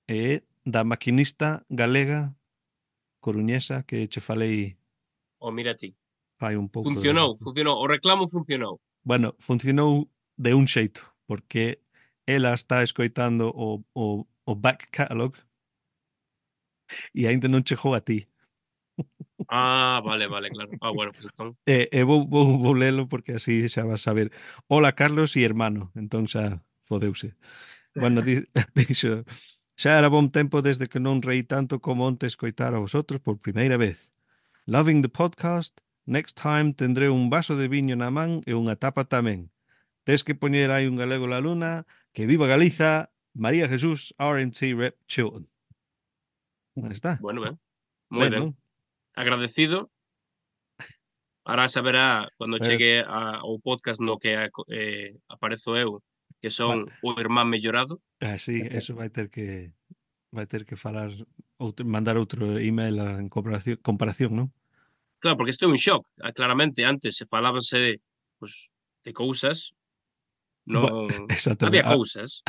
É 0.09 0.41
eh, 0.41 0.43
da 0.65 0.81
maquinista 0.81 1.61
galega 1.69 2.33
coruñesa 3.25 3.81
que 3.89 4.05
che 4.05 4.21
falei 4.21 4.77
O 5.45 5.51
mira 5.51 5.73
ti. 5.75 5.95
Fai 6.37 6.55
un 6.55 6.69
pouco. 6.69 6.89
Funcionou, 6.89 7.33
de... 7.33 7.39
funcionou, 7.39 7.81
o 7.81 7.87
reclamo 7.87 8.27
funcionou. 8.27 8.81
Bueno, 9.03 9.35
funcionou 9.39 10.09
de 10.37 10.53
un 10.53 10.67
xeito, 10.67 11.01
porque 11.25 11.81
ela 12.25 12.53
está 12.53 12.83
escoitando 12.83 13.51
o, 13.55 13.85
o, 13.93 14.27
o 14.45 14.55
back 14.55 14.89
catalog 14.91 15.35
e 17.13 17.25
aínda 17.27 17.47
non 17.47 17.63
chegou 17.63 17.93
a 17.93 18.01
ti. 18.01 18.27
Ah, 19.49 20.01
vale, 20.03 20.27
vale, 20.27 20.49
claro. 20.49 20.71
Ah, 20.81 20.91
bueno, 20.91 21.11
pues 21.11 21.25
entón. 21.25 21.57
Eh, 21.65 21.89
eh, 21.91 22.03
vou, 22.03 22.27
vou, 22.27 22.57
vou 22.57 22.73
lelo 22.73 23.07
porque 23.07 23.37
así 23.37 23.67
xa 23.69 23.85
vas 23.85 24.07
a 24.07 24.13
ver. 24.13 24.31
Hola, 24.67 24.93
Carlos 24.93 25.35
e 25.37 25.45
hermano. 25.45 25.91
Entón 25.95 26.25
xa 26.27 26.61
fodeuse. 26.81 27.35
Bueno, 27.93 28.21
dixo... 28.75 29.23
Xa 29.75 29.99
era 29.99 30.07
bon 30.07 30.31
tempo 30.31 30.63
desde 30.63 30.87
que 30.87 31.03
non 31.03 31.19
reí 31.19 31.43
tanto 31.43 31.83
como 31.83 32.07
onte 32.07 32.31
escoitar 32.31 32.71
a 32.71 32.79
vosotros 32.79 33.19
por 33.19 33.43
primeira 33.43 33.75
vez. 33.75 34.07
Loving 34.71 35.03
the 35.03 35.11
podcast, 35.11 35.83
next 36.07 36.39
time 36.39 36.71
tendré 36.71 37.11
un 37.11 37.27
vaso 37.27 37.59
de 37.59 37.67
viño 37.67 37.99
na 37.99 38.07
man 38.07 38.39
e 38.47 38.55
unha 38.55 38.79
tapa 38.79 39.03
tamén. 39.03 39.51
Tes 40.07 40.23
que 40.23 40.31
poñer 40.31 40.71
aí 40.71 40.87
un 40.87 40.95
galego 40.95 41.27
la 41.27 41.43
luna, 41.43 41.83
que 42.15 42.23
viva 42.23 42.47
Galiza, 42.47 43.11
María 43.35 43.67
Jesús, 43.67 44.15
RNT 44.15 44.79
Rep 44.79 44.95
Chilton. 45.11 45.43
Aí 46.79 46.95
está. 46.95 47.19
Bueno, 47.19 47.43
ben. 47.43 47.59
Moi 48.07 48.31
ben. 48.31 48.31
ben. 48.31 48.39
Non? 48.39 48.51
Agradecido. 49.11 49.91
Ahora 51.43 51.67
saberá 51.67 52.31
cando 52.39 52.57
eh. 52.57 52.63
chegue 52.63 52.93
a, 53.03 53.43
ao 53.43 53.59
podcast 53.59 53.99
no 53.99 54.15
que 54.23 54.39
eh, 54.71 55.19
aparezo 55.27 55.75
eu 55.75 55.99
que 56.45 56.51
son 56.51 56.85
vale. 56.85 56.93
o 57.01 57.19
irmán 57.19 57.49
mellorado. 57.49 58.03
Ah, 58.21 58.37
sí, 58.37 58.61
eso 58.69 58.93
vai 58.93 59.09
ter 59.09 59.33
que 59.33 59.73
vai 60.29 60.45
ter 60.45 60.61
que 60.61 60.75
falar 60.77 61.09
outro, 61.57 61.81
mandar 61.89 62.21
outro 62.21 62.61
email 62.61 63.01
en 63.01 63.33
comparación, 63.33 63.81
comparación 63.81 64.31
non? 64.37 64.47
Claro, 65.17 65.41
porque 65.41 65.57
isto 65.57 65.65
é 65.65 65.73
un 65.73 65.81
shock. 65.81 66.05
Ah, 66.21 66.37
claramente, 66.37 66.85
antes 66.85 67.17
se 67.17 67.25
falábanse 67.25 67.81
de, 67.81 67.93
pues, 68.37 68.69
de 69.01 69.09
cousas, 69.09 69.73
non 70.69 70.85
había 71.65 71.89
ah, 71.89 71.97
cousas. 71.97 72.45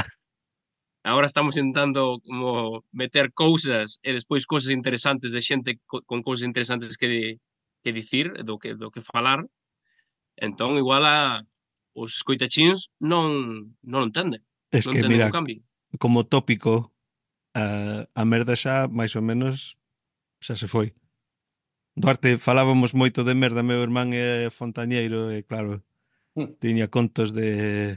Agora 1.00 1.24
estamos 1.24 1.56
intentando 1.56 2.20
como 2.20 2.84
meter 2.92 3.32
cousas 3.32 3.96
e 4.04 4.12
despois 4.12 4.44
cousas 4.44 4.76
interesantes 4.76 5.32
de 5.32 5.40
xente 5.40 5.80
con 5.88 6.20
cousas 6.20 6.44
interesantes 6.44 7.00
que, 7.00 7.40
que 7.80 7.96
dicir, 7.96 8.44
do 8.44 8.60
que, 8.60 8.76
do 8.76 8.92
que 8.92 9.00
falar. 9.00 9.48
Entón, 10.36 10.76
igual 10.76 11.08
a, 11.08 11.48
os 11.96 12.20
escoitachins 12.20 12.92
non, 13.00 13.72
non 13.80 14.12
entenden. 14.12 14.44
Es 14.68 14.84
non 14.84 14.92
que, 14.92 15.00
entenden 15.00 15.16
mira, 15.16 15.32
o 15.32 15.34
cambio. 15.34 15.64
como 15.96 16.28
tópico, 16.28 16.92
a, 17.56 18.04
a 18.12 18.22
merda 18.28 18.52
xa, 18.52 18.84
máis 18.92 19.16
ou 19.16 19.24
menos, 19.24 19.80
xa 20.44 20.54
se 20.60 20.68
foi. 20.68 20.92
Duarte, 21.96 22.36
falábamos 22.36 22.92
moito 22.92 23.24
de 23.24 23.32
merda, 23.32 23.64
meu 23.64 23.80
irmán 23.80 24.12
é 24.12 24.52
fontañeiro, 24.52 25.32
e 25.32 25.40
claro, 25.48 25.80
mm. 26.36 26.60
tiña 26.60 26.92
contos 26.92 27.32
de 27.32 27.96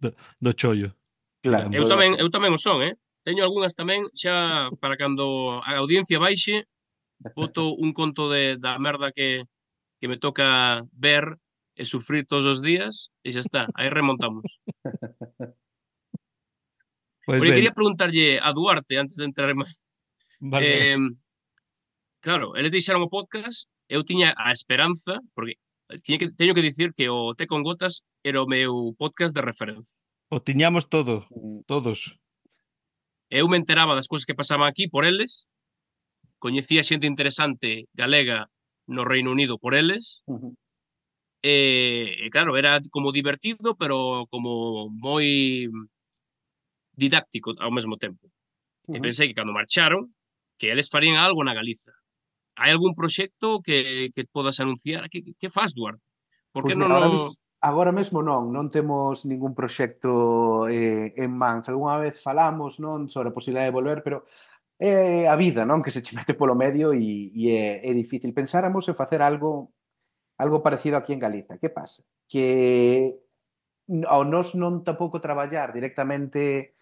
do, 0.00 0.16
do 0.40 0.52
chollo. 0.56 0.96
Claro, 1.44 1.68
eu 1.76 1.84
tamén, 1.84 2.16
eu 2.16 2.32
tamén 2.32 2.56
o 2.56 2.60
son, 2.60 2.80
eh? 2.80 2.96
Teño 3.22 3.44
algunhas 3.44 3.76
tamén 3.76 4.08
xa 4.16 4.72
para 4.80 4.96
cando 4.96 5.60
a 5.60 5.76
audiencia 5.76 6.16
baixe, 6.16 6.64
boto 7.36 7.76
un 7.76 7.92
conto 7.92 8.32
de, 8.32 8.56
da 8.56 8.80
merda 8.80 9.12
que, 9.12 9.44
que 10.00 10.08
me 10.08 10.16
toca 10.16 10.82
ver 10.96 11.36
e 11.74 11.84
sufrir 11.84 12.26
todos 12.26 12.44
os 12.44 12.60
días 12.60 13.08
e 13.24 13.32
xa 13.32 13.40
está, 13.40 13.62
aí 13.74 13.88
remontamos. 13.88 14.60
Pois 17.24 17.38
Porque 17.38 17.54
ben. 17.54 17.58
quería 17.62 17.78
preguntarlle 17.78 18.42
a 18.42 18.50
Duarte 18.50 18.98
antes 18.98 19.14
de 19.14 19.24
entrar 19.24 19.54
máis. 19.54 19.78
Vale. 20.42 20.66
Eh, 20.66 20.98
claro, 22.18 22.58
eles 22.58 22.74
deixaron 22.74 23.06
o 23.06 23.12
podcast, 23.12 23.70
eu 23.86 24.02
tiña 24.02 24.34
a 24.34 24.50
esperanza, 24.50 25.22
porque 25.30 25.54
tiña 26.02 26.18
que, 26.18 26.34
teño 26.34 26.50
que 26.50 26.66
dicir 26.66 26.90
que 26.98 27.06
o 27.06 27.34
Té 27.38 27.46
con 27.46 27.62
Gotas 27.62 28.02
era 28.26 28.42
o 28.42 28.50
meu 28.50 28.90
podcast 28.98 29.30
de 29.30 29.42
referencia. 29.42 29.94
O 30.34 30.42
tiñamos 30.42 30.90
todo, 30.90 31.22
mm. 31.30 31.62
todos. 31.70 32.18
Eu 33.30 33.46
me 33.46 33.56
enteraba 33.56 33.94
das 33.94 34.10
cousas 34.10 34.26
que 34.26 34.34
pasaban 34.34 34.66
aquí 34.66 34.90
por 34.90 35.06
eles, 35.06 35.46
coñecía 36.42 36.82
xente 36.82 37.06
interesante 37.06 37.86
galega 37.94 38.50
no 38.90 39.06
Reino 39.06 39.30
Unido 39.30 39.62
por 39.62 39.78
eles, 39.78 40.26
uh 40.26 40.42
-huh. 40.42 40.52
E, 41.42 42.22
e 42.22 42.30
claro, 42.30 42.56
era 42.56 42.78
como 42.94 43.10
divertido, 43.10 43.74
pero 43.74 44.30
como 44.30 44.86
moi 44.94 45.66
mm, 45.66 45.90
didáctico 46.94 47.58
ao 47.58 47.74
mesmo 47.74 47.98
tempo. 47.98 48.30
Uh. 48.86 48.96
E 48.96 48.98
pensei 49.02 49.26
que 49.26 49.34
cando 49.34 49.50
marcharon, 49.50 50.14
que 50.54 50.70
eles 50.70 50.86
farían 50.86 51.18
algo 51.18 51.42
na 51.42 51.54
Galiza. 51.54 51.90
Hai 52.54 52.70
algún 52.70 52.94
proxecto 52.94 53.58
que, 53.58 54.10
que 54.14 54.22
podas 54.30 54.62
anunciar? 54.62 55.10
Que, 55.10 55.34
que 55.34 55.50
faz, 55.50 55.74
Duarte? 55.74 56.04
Por 56.54 56.62
que 56.62 56.76
pues 56.76 56.78
non... 56.78 56.94
Agora, 56.94 57.10
no... 57.10 57.12
mes, 57.12 57.24
agora 57.58 57.90
mesmo 57.90 58.18
non, 58.22 58.54
non 58.54 58.70
temos 58.70 59.26
ningún 59.26 59.58
proxecto 59.58 60.70
eh, 60.70 61.10
en 61.18 61.34
mans. 61.34 61.66
Alguna 61.66 61.98
vez 61.98 62.22
falamos 62.22 62.78
non 62.78 63.10
sobre 63.10 63.32
a 63.32 63.36
posibilidade 63.36 63.74
de 63.74 63.78
volver, 63.82 64.06
pero 64.06 64.30
é 64.78 65.26
eh, 65.26 65.26
a 65.26 65.34
vida 65.34 65.66
non 65.66 65.82
que 65.82 65.90
se 65.90 66.06
che 66.06 66.14
mete 66.14 66.38
polo 66.38 66.54
medio 66.54 66.94
e, 66.94 67.34
e 67.34 67.42
é, 67.50 67.82
é 67.82 67.90
difícil. 67.90 68.30
Pensáramos 68.30 68.86
en 68.86 68.94
facer 68.94 69.26
algo 69.26 69.74
algo 70.42 70.62
parecido 70.62 70.98
aquí 70.98 71.14
en 71.14 71.22
Galiza. 71.22 71.58
Que 71.58 71.70
pasa? 71.70 72.02
Que 72.26 73.14
ao 74.10 74.26
nos 74.26 74.58
non 74.58 74.82
tampouco 74.82 75.22
traballar 75.22 75.70
directamente 75.70 76.74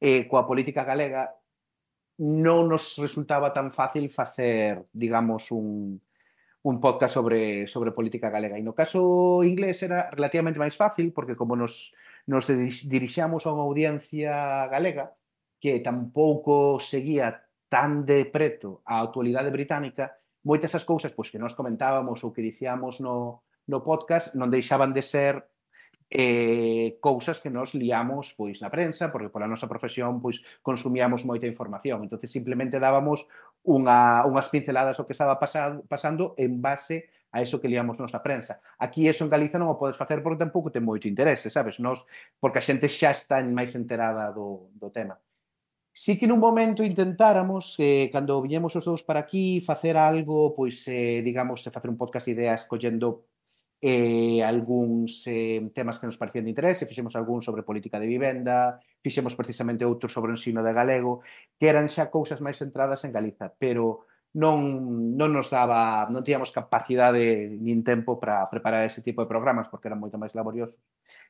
eh, 0.00 0.28
coa 0.28 0.44
política 0.44 0.84
galega 0.84 1.32
non 2.20 2.68
nos 2.68 2.96
resultaba 2.96 3.52
tan 3.52 3.72
fácil 3.72 4.08
facer, 4.08 4.80
digamos, 4.92 5.52
un, 5.52 6.00
un 6.64 6.80
podcast 6.80 7.14
sobre, 7.14 7.66
sobre 7.68 7.92
política 7.92 8.32
galega. 8.32 8.56
E 8.56 8.64
no 8.64 8.72
caso 8.72 9.44
inglés 9.44 9.84
era 9.84 10.08
relativamente 10.10 10.58
máis 10.58 10.74
fácil, 10.74 11.12
porque 11.12 11.36
como 11.36 11.54
nos, 11.54 11.92
nos 12.24 12.48
dirixamos 12.88 13.44
a 13.44 13.52
unha 13.52 13.68
audiencia 13.68 14.64
galega, 14.72 15.12
que 15.60 15.84
tampouco 15.84 16.80
seguía 16.80 17.44
tan 17.68 18.08
de 18.08 18.24
preto 18.32 18.80
a 18.88 19.04
actualidade 19.04 19.52
británica, 19.52 20.16
moitas 20.46 20.70
das 20.70 20.86
cousas 20.86 21.10
pois, 21.10 21.26
que 21.26 21.42
nós 21.42 21.58
comentábamos 21.58 22.22
ou 22.22 22.30
que 22.30 22.38
dicíamos 22.38 23.02
no, 23.02 23.42
no 23.66 23.82
podcast 23.82 24.38
non 24.38 24.46
deixaban 24.46 24.94
de 24.94 25.02
ser 25.02 25.42
eh, 26.06 27.02
cousas 27.02 27.42
que 27.42 27.50
nos 27.50 27.74
liamos 27.74 28.30
pois 28.38 28.62
na 28.62 28.70
prensa, 28.70 29.10
porque 29.10 29.26
pola 29.26 29.50
nosa 29.50 29.66
profesión 29.66 30.22
pois 30.22 30.38
consumíamos 30.62 31.26
moita 31.26 31.50
información. 31.50 32.06
entonces 32.06 32.30
simplemente 32.30 32.78
dábamos 32.78 33.26
unha, 33.66 34.22
unhas 34.22 34.46
pinceladas 34.46 35.02
o 35.02 35.04
que 35.04 35.18
estaba 35.18 35.34
pasado, 35.42 35.82
pasando 35.90 36.38
en 36.38 36.62
base 36.62 37.10
a 37.34 37.42
eso 37.42 37.58
que 37.58 37.66
liamos 37.66 37.98
nos 37.98 38.14
na 38.14 38.22
prensa. 38.22 38.62
Aquí 38.78 39.10
eso 39.10 39.26
en 39.26 39.34
Galiza 39.34 39.58
non 39.58 39.66
o 39.66 39.74
podes 39.74 39.98
facer 39.98 40.22
porque 40.22 40.46
tampouco 40.46 40.70
ten 40.70 40.86
moito 40.86 41.10
interese, 41.10 41.50
sabes? 41.50 41.82
Nos, 41.82 42.06
porque 42.38 42.62
a 42.62 42.64
xente 42.64 42.86
xa 42.86 43.10
está 43.10 43.42
máis 43.42 43.74
enterada 43.74 44.30
do, 44.30 44.70
do 44.78 44.94
tema. 44.94 45.18
Sí 45.96 46.12
que 46.20 46.28
nun 46.28 46.44
momento 46.44 46.84
intentáramos, 46.84 47.72
eh, 47.80 48.12
cando 48.12 48.44
viñemos 48.44 48.76
os 48.76 48.84
dous 48.84 49.00
para 49.00 49.24
aquí, 49.24 49.64
facer 49.64 49.96
algo, 49.96 50.52
pois, 50.52 50.84
eh, 50.92 51.24
digamos, 51.24 51.64
eh, 51.64 51.72
facer 51.72 51.88
un 51.88 51.96
podcast 51.96 52.28
de 52.28 52.36
ideas 52.36 52.68
collendo 52.68 53.24
eh, 53.80 54.44
algúns 54.44 55.24
eh, 55.24 55.64
temas 55.72 55.96
que 55.96 56.04
nos 56.04 56.20
parecían 56.20 56.44
de 56.44 56.52
interese, 56.52 56.84
fixemos 56.84 57.16
algún 57.16 57.40
sobre 57.40 57.64
política 57.64 57.96
de 57.96 58.12
vivenda, 58.12 58.76
fixemos 59.00 59.32
precisamente 59.32 59.88
outro 59.88 60.12
sobre 60.12 60.32
o 60.32 60.36
ensino 60.36 60.60
de 60.60 60.76
galego, 60.76 61.24
que 61.56 61.64
eran 61.72 61.88
xa 61.88 62.12
cousas 62.12 62.44
máis 62.44 62.60
centradas 62.60 63.00
en 63.08 63.16
Galiza, 63.16 63.56
pero 63.56 64.04
non, 64.36 65.16
non 65.16 65.32
nos 65.32 65.48
daba, 65.48 66.04
non 66.12 66.20
tíamos 66.20 66.52
capacidade 66.52 67.56
nin 67.56 67.80
tempo 67.80 68.20
para 68.20 68.44
preparar 68.52 68.84
ese 68.84 69.00
tipo 69.00 69.24
de 69.24 69.32
programas 69.32 69.72
porque 69.72 69.88
eran 69.88 70.04
moito 70.04 70.20
máis 70.20 70.36
laboriosos 70.36 70.76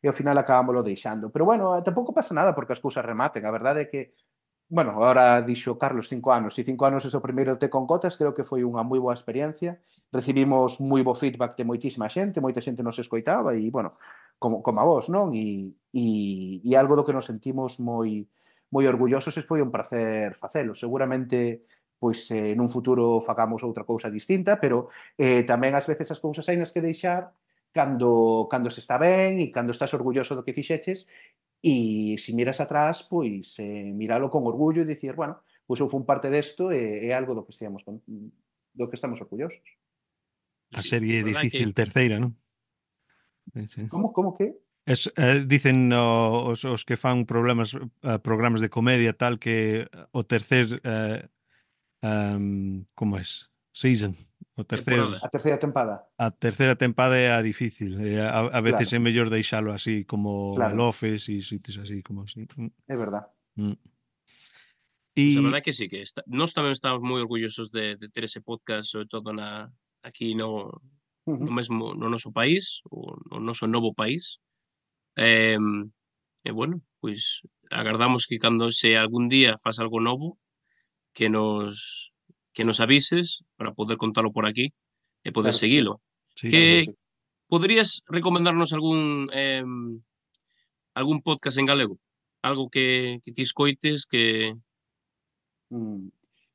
e 0.02 0.10
ao 0.10 0.16
final 0.16 0.34
acabámoslo 0.34 0.82
deixando. 0.82 1.30
Pero 1.30 1.46
bueno, 1.46 1.70
tampouco 1.86 2.10
pasa 2.10 2.34
nada 2.34 2.50
porque 2.50 2.74
as 2.74 2.82
cousas 2.82 3.06
rematen, 3.06 3.46
a 3.46 3.54
verdade 3.54 3.86
é 3.86 3.90
que 3.90 4.10
bueno, 4.68 4.90
ahora 5.02 5.42
dixo 5.42 5.78
Carlos 5.78 6.08
cinco 6.08 6.32
anos, 6.32 6.58
e 6.58 6.66
cinco 6.66 6.86
anos 6.86 7.06
o 7.06 7.22
primeiro 7.22 7.54
te 7.58 7.70
con 7.70 7.86
cotas, 7.86 8.18
creo 8.18 8.34
que 8.34 8.42
foi 8.42 8.66
unha 8.66 8.82
moi 8.82 8.98
boa 8.98 9.14
experiencia, 9.14 9.78
recibimos 10.10 10.82
moi 10.82 11.06
bo 11.06 11.14
feedback 11.14 11.54
de 11.54 11.64
moitísima 11.66 12.10
xente, 12.10 12.42
moita 12.42 12.58
xente 12.58 12.82
nos 12.82 12.98
escoitaba, 12.98 13.54
e, 13.54 13.70
bueno, 13.70 13.94
como, 14.38 14.62
como 14.66 14.78
a 14.82 14.84
vos, 14.84 15.06
non? 15.06 15.30
E, 15.34 15.70
e, 15.94 16.04
e 16.66 16.70
algo 16.74 16.98
do 16.98 17.06
que 17.06 17.14
nos 17.14 17.30
sentimos 17.30 17.78
moi 17.78 18.26
moi 18.74 18.84
orgullosos 18.90 19.34
e 19.38 19.46
foi 19.46 19.62
un 19.62 19.70
placer 19.70 20.34
facelo. 20.34 20.74
Seguramente 20.74 21.62
pois 21.96 22.28
eh, 22.34 22.52
nun 22.58 22.68
futuro 22.68 23.24
facamos 23.24 23.64
outra 23.64 23.86
cousa 23.88 24.12
distinta, 24.12 24.60
pero 24.60 24.92
eh, 25.16 25.46
tamén 25.48 25.72
ás 25.72 25.88
veces 25.88 26.12
as 26.12 26.20
cousas 26.20 26.44
hai 26.50 26.58
nas 26.60 26.74
que 26.74 26.84
deixar 26.84 27.32
cando, 27.72 28.48
cando 28.50 28.68
se 28.68 28.80
está 28.80 28.96
ben 29.00 29.40
e 29.40 29.48
cando 29.52 29.72
estás 29.72 29.92
orgulloso 29.96 30.36
do 30.36 30.44
que 30.44 30.56
fixeches 30.56 31.08
E 31.66 32.14
se 32.22 32.30
miras 32.30 32.62
atrás, 32.62 33.02
pois 33.02 33.58
eh, 33.58 33.90
miralo 33.90 34.30
con 34.30 34.46
orgullo 34.46 34.86
e 34.86 34.86
dicir, 34.86 35.18
bueno, 35.18 35.42
pois 35.66 35.82
eu 35.82 35.90
fun 35.90 36.06
parte 36.06 36.30
desto 36.30 36.70
e 36.70 37.10
eh, 37.10 37.10
é 37.10 37.12
algo 37.18 37.34
do 37.34 37.42
que 37.42 37.50
estamos 37.50 37.82
do 37.82 38.86
que 38.86 38.94
estamos 38.94 39.18
orgullosos. 39.18 39.66
A 40.70 40.82
serie 40.86 41.26
sí, 41.26 41.34
difícil 41.34 41.74
que... 41.74 41.78
terceira, 41.82 42.22
non? 42.22 42.38
Sí. 43.66 43.90
Como, 43.90 44.14
como 44.14 44.30
que? 44.30 44.54
Es, 44.86 45.10
eh, 45.18 45.42
dicen 45.42 45.90
no, 45.90 46.54
os, 46.54 46.62
os 46.62 46.86
que 46.86 46.94
fan 46.94 47.26
problemas, 47.26 47.74
eh, 47.74 48.18
programas 48.22 48.62
de 48.62 48.70
comedia 48.70 49.18
tal 49.18 49.42
que 49.42 49.90
eh, 49.90 50.14
o 50.14 50.22
tercer 50.22 50.78
eh, 50.86 51.26
um, 52.06 52.86
como 52.94 53.18
es? 53.18 53.50
Season 53.74 54.14
O 54.56 54.64
terceiro, 54.64 55.12
a 55.20 55.28
terceira 55.28 55.58
tempada. 55.60 56.08
A 56.16 56.30
terceira 56.32 56.74
tempada 56.74 57.16
é 57.16 57.28
a 57.28 57.44
difícil. 57.44 58.00
É 58.00 58.24
a, 58.24 58.48
a 58.56 58.60
veces 58.64 58.88
claro. 58.88 58.96
é 58.96 59.04
mellor 59.04 59.28
deixalo 59.28 59.68
así 59.70 60.08
como 60.08 60.56
claro. 60.56 60.74
lofes 60.74 61.28
e 61.28 61.44
sitios 61.44 61.76
así 61.76 62.00
como 62.00 62.24
así. 62.24 62.48
Mm. 62.56 62.72
É 62.88 62.96
verdad. 62.96 63.28
Mm. 63.56 63.76
Y... 65.12 65.32
Pues 65.32 65.36
a 65.36 65.42
verdad 65.42 65.62
que 65.62 65.72
sí, 65.72 65.88
que 65.88 66.00
está... 66.00 66.24
nós 66.24 66.56
tamén 66.56 66.72
estamos 66.72 67.04
moi 67.04 67.20
orgullosos 67.20 67.68
de, 67.68 68.00
de 68.00 68.08
ter 68.08 68.24
ese 68.24 68.40
podcast, 68.40 68.88
sobre 68.88 69.12
todo 69.12 69.36
na 69.36 69.68
aquí 70.00 70.32
no, 70.32 70.72
uh 70.72 71.36
-huh. 71.36 71.44
no 71.44 71.52
mesmo 71.52 71.92
no 71.92 72.08
noso 72.08 72.32
país, 72.32 72.80
o 72.88 73.12
no 73.28 73.36
noso 73.36 73.68
novo 73.68 73.92
país. 73.92 74.40
Eh, 75.20 75.60
e 75.60 76.48
eh, 76.48 76.54
bueno, 76.56 76.80
pois 77.00 77.44
pues, 77.44 77.76
agardamos 77.76 78.24
que 78.24 78.40
cando 78.40 78.72
se 78.72 78.96
algún 78.96 79.28
día 79.28 79.60
faz 79.60 79.80
algo 79.84 80.00
novo 80.00 80.40
que 81.12 81.28
nos 81.28 82.12
que 82.56 82.64
nos 82.64 82.80
avises 82.80 83.44
para 83.60 83.76
poder 83.76 84.00
contalo 84.00 84.32
por 84.32 84.48
aquí 84.48 84.72
e 85.20 85.28
poder 85.28 85.52
claro. 85.52 85.60
seguilo. 85.60 85.92
Sí, 86.32 86.48
que 86.48 86.64
claro, 86.88 86.96
sí. 86.96 87.46
poderías 87.52 87.90
recomendarnos 88.08 88.72
algún 88.72 89.28
eh, 89.36 89.60
algún 90.96 91.20
podcast 91.20 91.60
en 91.60 91.68
galego? 91.68 92.00
Algo 92.40 92.72
que, 92.72 93.20
que 93.20 93.32
ti 93.32 93.42
escoites 93.44 94.08
que... 94.08 94.56
Mm. 95.68 96.08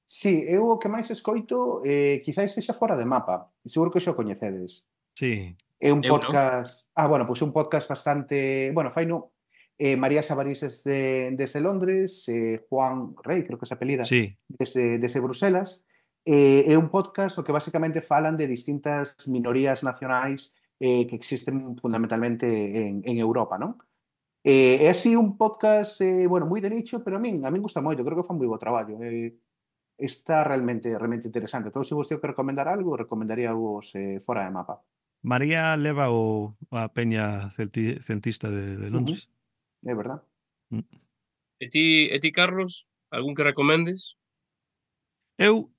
Sí, 0.10 0.44
eu 0.50 0.68
o 0.74 0.80
que 0.82 0.90
máis 0.90 1.08
escoito 1.14 1.86
eh, 1.86 2.20
quizáis 2.26 2.52
sexa 2.52 2.74
fora 2.74 2.98
de 2.98 3.06
mapa. 3.06 3.54
Seguro 3.64 3.94
que 3.94 4.02
xo 4.02 4.18
coñecedes. 4.18 4.82
Sí. 5.14 5.54
É 5.78 5.94
un 5.94 6.02
podcast... 6.02 6.82
Eu, 6.82 6.90
no? 6.90 6.98
Ah, 6.98 7.08
bueno, 7.08 7.24
pois 7.30 7.38
pues 7.38 7.46
un 7.46 7.54
podcast 7.54 7.86
bastante... 7.86 8.74
Bueno, 8.74 8.90
fai 8.90 9.06
no... 9.06 9.38
Eh, 9.78 9.98
María 9.98 10.22
Sabarís 10.22 10.62
desde, 10.62 11.32
desde 11.34 11.62
Londres, 11.62 12.26
eh, 12.30 12.66
Juan 12.70 13.16
Rey, 13.24 13.46
creo 13.46 13.58
que 13.58 13.66
se 13.66 13.74
apelida, 13.74 14.06
sí. 14.06 14.38
desde, 14.46 15.00
desde 15.00 15.20
Bruselas, 15.20 15.82
eh, 16.26 16.66
é 16.68 16.78
un 16.78 16.90
podcast 16.90 17.38
o 17.40 17.44
que 17.44 17.52
basicamente 17.52 18.02
falan 18.02 18.38
de 18.38 18.48
distintas 18.48 19.16
minorías 19.28 19.84
nacionais 19.84 20.54
eh, 20.80 21.06
que 21.08 21.16
existen 21.16 21.78
fundamentalmente 21.78 22.46
en, 22.48 23.02
en 23.06 23.16
Europa, 23.18 23.58
non? 23.58 23.78
Eh, 24.42 24.86
é 24.86 24.90
así 24.90 25.14
un 25.14 25.38
podcast, 25.38 26.02
eh, 26.02 26.26
bueno, 26.26 26.50
moi 26.50 26.62
de 26.62 26.74
nicho, 26.74 27.06
pero 27.06 27.18
a 27.18 27.22
min, 27.22 27.46
a 27.46 27.54
min 27.54 27.62
gusta 27.62 27.82
moito, 27.82 28.02
creo 28.02 28.18
que 28.18 28.26
fan 28.26 28.38
moi 28.38 28.50
bo 28.50 28.58
traballo. 28.58 28.98
Eh, 29.02 29.38
está 30.02 30.42
realmente 30.44 30.90
realmente 30.98 31.30
interesante. 31.30 31.70
Entón, 31.70 31.86
se 31.86 31.94
vos 31.94 32.10
teño 32.10 32.22
que 32.22 32.34
recomendar 32.34 32.66
algo, 32.66 32.98
recomendaría 32.98 33.54
vos 33.54 33.94
eh, 33.94 34.18
Fora 34.26 34.46
de 34.46 34.52
Mapa. 34.52 34.82
María 35.22 35.78
leva 35.78 36.10
o, 36.10 36.58
a 36.74 36.90
peña 36.90 37.54
celti, 37.54 38.02
centista 38.02 38.50
de, 38.50 38.78
de 38.78 38.90
Londres. 38.90 39.30
Uh 39.30 39.30
-huh. 39.30 39.92
É 39.92 39.96
verdad. 39.96 40.22
Mm. 40.70 40.86
E 41.62 41.70
ti, 41.70 42.10
e 42.10 42.18
ti, 42.20 42.32
Carlos, 42.32 42.90
algún 43.10 43.34
que 43.38 43.46
recomendes? 43.46 44.18
Eu 45.38 45.70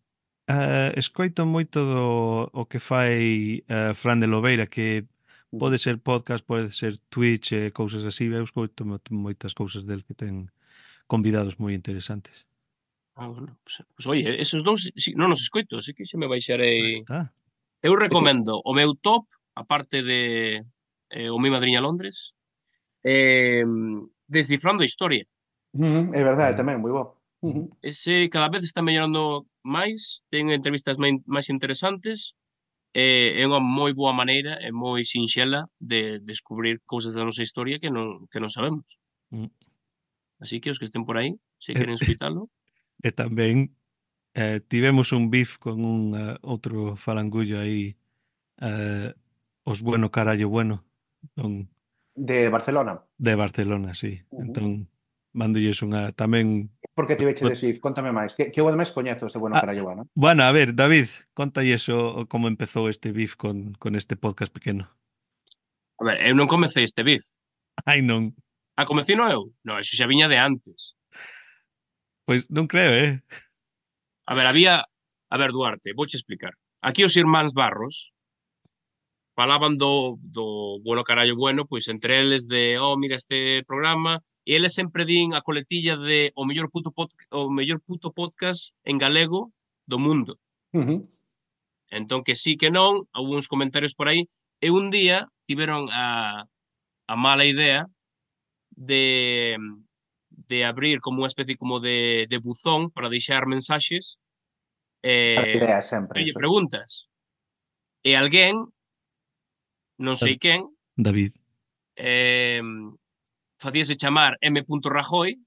uh, 0.53 0.93
escoito 0.99 1.47
moito 1.49 1.81
do 1.81 2.51
o 2.53 2.63
que 2.69 2.79
fai 2.79 3.65
uh, 3.67 3.95
Fran 3.97 4.21
de 4.21 4.29
Lobeira, 4.29 4.67
que 4.67 5.09
mm. 5.53 5.59
pode 5.59 5.79
ser 5.79 5.99
podcast, 5.99 6.45
pode 6.45 6.71
ser 6.77 6.99
Twitch 7.09 7.53
e 7.53 7.71
cousas 7.71 8.05
así, 8.05 8.29
eu 8.29 8.45
escoito 8.45 8.85
moitas 9.11 9.55
cousas 9.55 9.85
del 9.85 10.05
que 10.05 10.15
ten 10.15 10.53
convidados 11.09 11.57
moi 11.57 11.73
interesantes. 11.73 12.45
Ah, 13.15 13.29
bueno, 13.29 13.59
pues, 13.65 13.85
pues, 13.95 14.07
oye, 14.07 14.41
esos 14.41 14.65
dous 14.65 14.89
si, 14.97 15.13
non 15.13 15.33
os 15.33 15.45
escoito, 15.45 15.77
así 15.77 15.93
que 15.93 16.09
xa 16.09 16.17
me 16.17 16.29
baixarei. 16.29 16.97
Está. 16.97 17.29
Eu 17.83 17.99
recomendo 17.99 18.63
o 18.65 18.73
meu 18.73 18.95
top, 18.97 19.29
aparte 19.53 20.01
de 20.01 20.65
eh, 21.11 21.29
o 21.29 21.37
mi 21.37 21.53
madriña 21.53 21.85
Londres, 21.85 22.33
eh, 23.05 23.67
descifrando 24.25 24.83
a 24.83 24.89
historia. 24.89 25.29
Mm, 25.77 26.17
é 26.17 26.23
verdade, 26.25 26.57
ah. 26.57 26.61
tamén, 26.61 26.81
moi 26.81 26.93
bo. 26.93 27.22
Uh 27.43 27.51
-huh. 27.51 27.67
Ese 27.83 28.31
cada 28.31 28.49
vez 28.49 28.63
está 28.63 28.81
mellorando 28.81 29.51
máis, 29.67 30.23
ten 30.31 30.55
entrevistas 30.55 30.97
máis 31.27 31.51
interesantes, 31.51 32.39
eh, 32.95 33.35
e 33.37 33.43
é 33.43 33.45
unha 33.49 33.59
moi 33.59 33.93
boa 33.93 34.15
maneira 34.15 34.63
e 34.63 34.71
moi 34.71 35.03
sinxela 35.03 35.67
de 35.81 36.23
descubrir 36.23 36.79
cousas 36.87 37.13
da 37.13 37.27
nosa 37.27 37.43
historia 37.43 37.83
que 37.83 37.91
non, 37.91 38.31
que 38.31 38.39
non 38.39 38.53
sabemos. 38.53 38.87
Uh 39.35 39.47
-huh. 39.47 39.51
Así 40.43 40.63
que 40.63 40.71
os 40.71 40.79
que 40.79 40.87
estén 40.87 41.03
por 41.03 41.17
aí, 41.19 41.35
se 41.59 41.73
eh, 41.73 41.77
queren 41.77 41.99
escutalo. 41.99 42.47
e 43.03 43.11
tamén 43.21 43.75
eh, 44.35 44.61
tivemos 44.69 45.13
un 45.13 45.29
bif 45.29 45.59
con 45.59 45.85
un 45.85 46.15
eh, 46.15 46.39
uh, 46.39 46.51
outro 46.53 46.95
falangullo 46.97 47.61
aí 47.61 47.99
eh, 48.63 49.13
os 49.65 49.83
bueno 49.83 50.11
carallo 50.11 50.49
bueno 50.49 50.85
don... 51.37 51.69
de 52.15 52.49
Barcelona 52.49 53.03
de 53.19 53.35
Barcelona, 53.35 53.95
sí 53.95 54.23
uh 54.31 54.39
-huh. 54.39 54.43
entón 54.47 54.67
mandolles 55.33 55.83
unha 55.83 56.13
tamén 56.13 56.71
Porque 56.95 57.17
te 57.17 57.25
veche 57.25 57.49
de 57.49 57.57
Sif, 57.57 57.81
contame 57.81 58.13
máis. 58.13 58.37
Que, 58.37 58.53
que 58.53 58.61
eu 58.61 58.69
ademais 58.69 58.93
coñezo 58.93 59.25
este 59.25 59.41
bueno 59.41 59.57
ah, 59.57 59.65
para 59.65 59.73
llevar, 59.73 59.97
non? 59.97 60.07
Bueno, 60.13 60.45
a 60.45 60.53
ver, 60.53 60.77
David, 60.77 61.09
conta 61.33 61.65
eso 61.65 62.29
como 62.29 62.53
empezou 62.53 62.93
este 62.93 63.17
BIF 63.17 63.41
con, 63.41 63.73
con 63.81 63.97
este 63.97 64.15
podcast 64.21 64.53
pequeno. 64.53 64.93
A 65.97 66.05
ver, 66.05 66.21
eu 66.21 66.37
non 66.37 66.45
comecei 66.45 66.85
este 66.85 67.01
BIF. 67.01 67.25
Ai, 67.89 68.05
non. 68.05 68.37
A 68.77 68.85
comecei 68.85 69.17
non 69.17 69.33
eu? 69.33 69.57
Non, 69.65 69.81
eso 69.81 69.97
xa 69.97 70.05
viña 70.05 70.29
de 70.29 70.37
antes. 70.37 70.93
Pois 72.29 72.45
non 72.53 72.69
creo, 72.69 72.93
eh? 72.93 73.25
A 74.29 74.37
ver, 74.37 74.45
había... 74.45 74.85
A 75.33 75.37
ver, 75.41 75.51
Duarte, 75.57 75.97
vouche 75.97 76.21
explicar. 76.21 76.53
Aquí 76.85 77.09
os 77.09 77.17
irmáns 77.17 77.57
Barros 77.57 78.13
falaban 79.33 79.81
do, 79.81 80.21
do 80.21 80.77
bueno 80.85 81.05
carallo 81.05 81.37
bueno, 81.37 81.65
pois 81.65 81.89
entre 81.89 82.21
eles 82.21 82.49
de, 82.49 82.77
oh, 82.79 82.97
mira 83.01 83.17
este 83.17 83.65
programa, 83.65 84.21
e 84.45 84.55
eles 84.59 84.75
sempre 84.75 85.05
din 85.05 85.35
a 85.35 85.41
coletilla 85.41 85.97
de 85.97 86.33
o 86.35 86.45
mellor 86.45 86.71
puto, 86.71 86.91
pod, 86.91 87.15
o 87.31 87.51
mellor 87.51 87.81
puto 87.81 88.11
podcast 88.11 88.75
en 88.83 88.99
galego 88.99 89.53
do 89.87 89.99
mundo. 89.99 90.39
Uh 90.73 90.83
-huh. 90.83 91.01
Entón 91.93 92.25
que 92.25 92.35
sí 92.35 92.57
que 92.57 92.71
non, 92.71 93.07
houve 93.13 93.37
uns 93.37 93.47
comentarios 93.47 93.95
por 93.95 94.09
aí, 94.09 94.27
e 94.59 94.71
un 94.73 94.91
día 94.91 95.29
tiveron 95.47 95.93
a, 95.93 96.49
a 97.07 97.15
mala 97.17 97.45
idea 97.45 97.87
de, 98.71 99.59
de 100.31 100.65
abrir 100.65 101.05
como 101.05 101.23
unha 101.23 101.31
especie 101.31 101.61
como 101.61 101.79
de, 101.79 102.27
de 102.27 102.39
buzón 102.41 102.89
para 102.91 103.13
deixar 103.13 103.45
mensaxes 103.45 104.17
eh, 105.05 105.59
ideas 105.61 105.87
sempre, 105.87 106.25
e 106.25 106.33
preguntas. 106.33 107.13
E 108.03 108.17
alguén, 108.17 108.59
non 110.01 110.17
sei 110.19 110.41
quen, 110.41 110.67
David, 110.97 111.37
eh, 111.95 112.65
facíase 113.63 113.95
chamar 113.95 114.37
M. 114.43 114.59
Rajoy, 114.67 115.39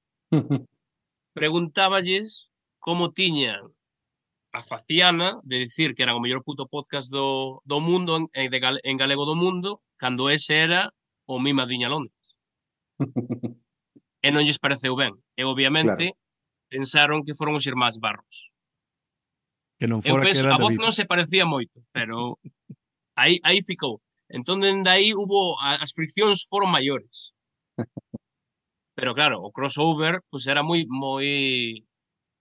preguntáballes 1.36 2.48
como 2.80 3.12
tiñan 3.12 3.76
a 4.56 4.64
faciana 4.64 5.42
de 5.44 5.60
dicir 5.60 5.96
que 5.96 6.04
era 6.04 6.16
o 6.16 6.24
mellor 6.24 6.40
puto 6.40 6.72
podcast 6.72 7.12
do, 7.12 7.60
do 7.68 7.84
mundo, 7.84 8.16
en, 8.32 8.48
de, 8.48 8.60
en 8.88 8.96
galego 8.96 9.28
do 9.28 9.36
mundo, 9.36 9.84
cando 10.00 10.32
ese 10.32 10.56
era 10.64 10.96
o 11.28 11.44
Mima 11.44 11.68
Diña 11.68 11.92
Londres. 11.92 12.16
e 14.26 14.32
non 14.32 14.48
lles 14.48 14.64
pareceu 14.64 14.96
ben. 14.96 15.12
E 15.36 15.44
obviamente 15.44 16.16
claro. 16.16 16.72
pensaron 16.72 17.28
que 17.28 17.36
foron 17.36 17.60
os 17.60 17.68
irmáns 17.68 18.00
Barros. 18.00 18.56
Que 19.76 19.92
non 19.92 20.00
fora 20.00 20.24
Eu 20.24 20.32
penso, 20.32 20.40
que 20.40 20.48
era 20.48 20.56
a 20.56 20.64
voz 20.64 20.72
David. 20.72 20.88
non 20.88 20.96
se 20.96 21.04
parecía 21.04 21.44
moito, 21.44 21.84
pero 21.92 22.40
aí 23.20 23.44
aí 23.44 23.60
ficou. 23.60 24.00
Entón, 24.32 24.64
dende 24.64 24.88
aí 24.88 25.12
hubo 25.12 25.60
as 25.60 25.92
friccións 25.92 26.48
foron 26.48 26.72
maiores. 26.72 27.36
Pero 28.96 29.14
claro, 29.14 29.42
o 29.44 29.52
crossover 29.52 30.22
pues 30.30 30.48
era 30.48 30.64
moi 30.64 30.88
moi 30.88 31.84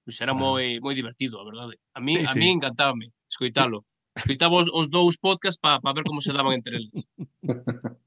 pues 0.05 0.21
era 0.21 0.33
moi 0.33 0.79
moi 0.81 0.95
divertido, 0.95 1.43
a 1.43 1.45
verdade. 1.45 1.77
A 1.93 2.01
mí 2.01 2.17
sí, 2.17 2.23
sí. 2.23 2.31
a 2.31 2.35
mí 2.35 2.49
encantábame 2.51 3.13
escoitalo. 3.29 3.85
Escoitaba 4.15 4.63
os, 4.63 4.71
os 4.71 4.91
dous 4.91 5.19
podcasts 5.19 5.59
para 5.59 5.83
pa 5.83 5.93
ver 5.93 6.05
como 6.07 6.23
se 6.23 6.33
daban 6.33 6.55
entre 6.55 6.77
eles. 6.79 7.07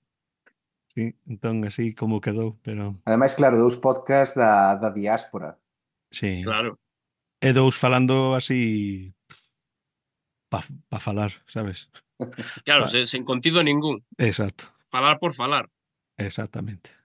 Sí, 0.97 1.13
entón 1.27 1.63
así 1.63 1.93
como 1.93 2.21
quedou, 2.21 2.57
pero... 2.63 2.99
Ademais, 3.05 3.35
claro, 3.35 3.59
dous 3.59 3.77
podcast 3.77 4.35
da, 4.35 4.73
da 4.81 4.89
diáspora. 4.89 5.61
Sí. 6.09 6.41
Claro. 6.41 6.79
E 7.37 7.53
dous 7.53 7.77
falando 7.77 8.33
así 8.33 9.13
para 10.49 10.65
pa 10.89 10.97
falar, 10.97 11.37
sabes? 11.45 11.93
Claro, 12.65 12.85
pa... 12.85 12.87
se, 12.89 13.05
sen 13.05 13.29
contido 13.29 13.61
ningún. 13.61 14.01
Exacto. 14.17 14.73
Falar 14.89 15.21
por 15.21 15.37
falar. 15.37 15.69
Exactamente 16.17 16.96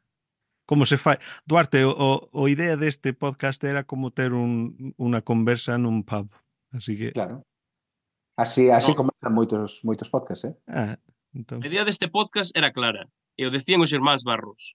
como 0.66 0.86
se 0.86 0.96
fai. 0.96 1.18
Duarte, 1.46 1.84
o, 1.84 2.28
o 2.30 2.48
idea 2.48 2.76
deste 2.76 3.12
podcast 3.12 3.62
era 3.64 3.84
como 3.84 4.10
ter 4.10 4.32
un, 4.32 4.94
unha 4.96 5.20
conversa 5.22 5.76
nun 5.78 6.06
pub. 6.06 6.30
Así 6.72 6.96
que... 6.96 7.12
Claro. 7.12 7.44
Así, 8.36 8.70
así 8.70 8.96
no. 8.96 9.04
comezan 9.04 9.32
moitos, 9.36 9.84
moitos 9.84 10.08
podcasts, 10.08 10.48
eh? 10.48 10.54
Ah, 10.66 10.96
entón. 11.36 11.60
A 11.60 11.68
idea 11.68 11.84
deste 11.84 12.08
podcast 12.08 12.56
era 12.56 12.72
clara, 12.72 13.06
e 13.36 13.44
o 13.44 13.52
decían 13.52 13.84
os 13.84 13.92
irmáns 13.92 14.24
Barros. 14.24 14.74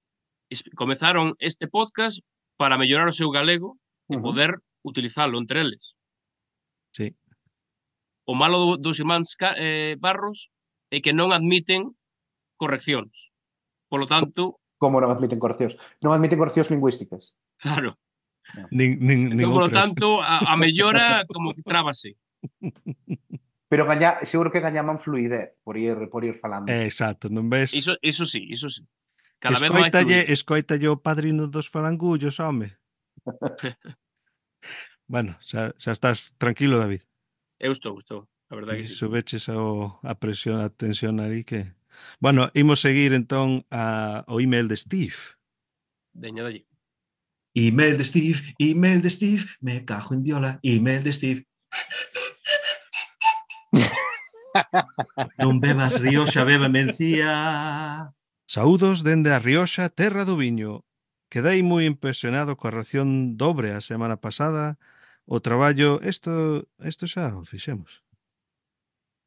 Comezaron 0.77 1.33
este 1.41 1.65
podcast 1.67 2.21
para 2.55 2.77
mellorar 2.77 3.09
o 3.09 3.17
seu 3.17 3.33
galego 3.33 3.75
e 4.07 4.15
uh 4.15 4.21
-huh. 4.21 4.23
poder 4.23 4.51
utilizalo 4.85 5.41
entre 5.41 5.65
eles. 5.65 5.97
Sí. 6.93 7.17
O 8.29 8.35
malo 8.35 8.77
dos 8.77 8.99
irmáns 9.01 9.33
eh, 9.57 9.97
Barros 9.97 10.53
é 10.93 11.01
que 11.01 11.15
non 11.15 11.33
admiten 11.33 11.97
correccións. 12.61 13.33
Por 13.89 13.99
lo 14.03 14.07
tanto, 14.07 14.61
como 14.77 15.01
non 15.01 15.09
admiten 15.09 15.41
correccións. 15.41 15.75
Non 16.01 16.13
admiten 16.13 16.37
correccións 16.37 16.69
lingüísticas. 16.69 17.37
Claro. 17.57 17.97
Nin, 18.71 18.97
nin, 19.03 19.35
nin 19.35 19.43
entón, 19.43 19.53
por 19.53 19.63
lo 19.67 19.73
tanto, 19.73 20.07
a, 20.23 20.39
a 20.39 20.55
mellora 20.55 21.27
como 21.27 21.51
que 21.51 21.61
trábase. 21.65 22.15
Pero 23.67 23.83
gaña, 23.85 24.23
seguro 24.23 24.51
que 24.51 24.63
gañaban 24.63 24.99
fluidez 24.99 25.59
por 25.63 25.75
ir, 25.75 26.09
por 26.09 26.23
ir 26.23 26.35
falando. 26.39 26.71
Eh, 26.71 26.87
exacto, 26.87 27.27
non 27.27 27.51
ves? 27.51 27.75
Iso, 27.75 27.99
iso 27.99 28.23
sí, 28.23 28.47
iso 28.47 28.71
sí. 28.71 28.87
Cada 29.43 29.59
escoitalle, 29.59 30.23
vez 30.23 30.31
escoitalle 30.31 30.87
o 30.87 31.03
padrino 31.03 31.51
dos 31.51 31.67
falangullos, 31.67 32.39
home. 32.39 32.79
bueno, 35.11 35.35
xa, 35.43 35.75
xa 35.75 35.91
estás 35.91 36.31
tranquilo, 36.39 36.79
David. 36.79 37.03
Eu 37.59 37.75
estou, 37.75 37.99
estou. 37.99 38.31
A 38.47 38.55
verdade 38.55 38.79
que 38.79 38.87
sí. 38.87 38.95
Subeches 38.95 39.51
a, 39.51 39.59
a 40.01 40.15
presión, 40.15 40.63
a 40.63 40.71
tensión 40.71 41.19
aí 41.19 41.43
que... 41.43 41.75
Bueno, 42.19 42.49
imos 42.53 42.81
seguir 42.81 43.13
entón 43.13 43.65
a, 43.69 44.23
o 44.27 44.39
email 44.39 44.67
de 44.67 44.77
Steve. 44.77 45.17
Deña 46.13 46.43
dalle. 46.43 46.65
Email 47.53 47.97
de 47.97 48.03
Steve, 48.03 48.39
email 48.59 49.01
de 49.01 49.09
Steve, 49.09 49.45
me 49.61 49.83
cajo 49.83 50.13
en 50.13 50.23
diola, 50.23 50.59
email 50.61 51.03
de 51.03 51.13
Steve. 51.13 51.47
non 55.37 55.61
bebas 55.61 56.01
Rioxa, 56.01 56.45
beba 56.45 56.69
mencía. 56.69 58.13
Saúdos 58.45 59.03
dende 59.03 59.33
a 59.33 59.39
Rioxa, 59.41 59.89
terra 59.89 60.25
do 60.25 60.37
viño. 60.37 60.85
Quedei 61.27 61.59
moi 61.61 61.83
impresionado 61.83 62.55
coa 62.55 62.71
ración 62.71 63.35
dobre 63.35 63.75
a 63.75 63.83
semana 63.83 64.17
pasada. 64.17 64.79
O 65.27 65.43
traballo, 65.43 65.99
isto, 65.99 66.63
isto 66.79 67.03
xa 67.03 67.35
o 67.35 67.43
fixemos. 67.43 68.05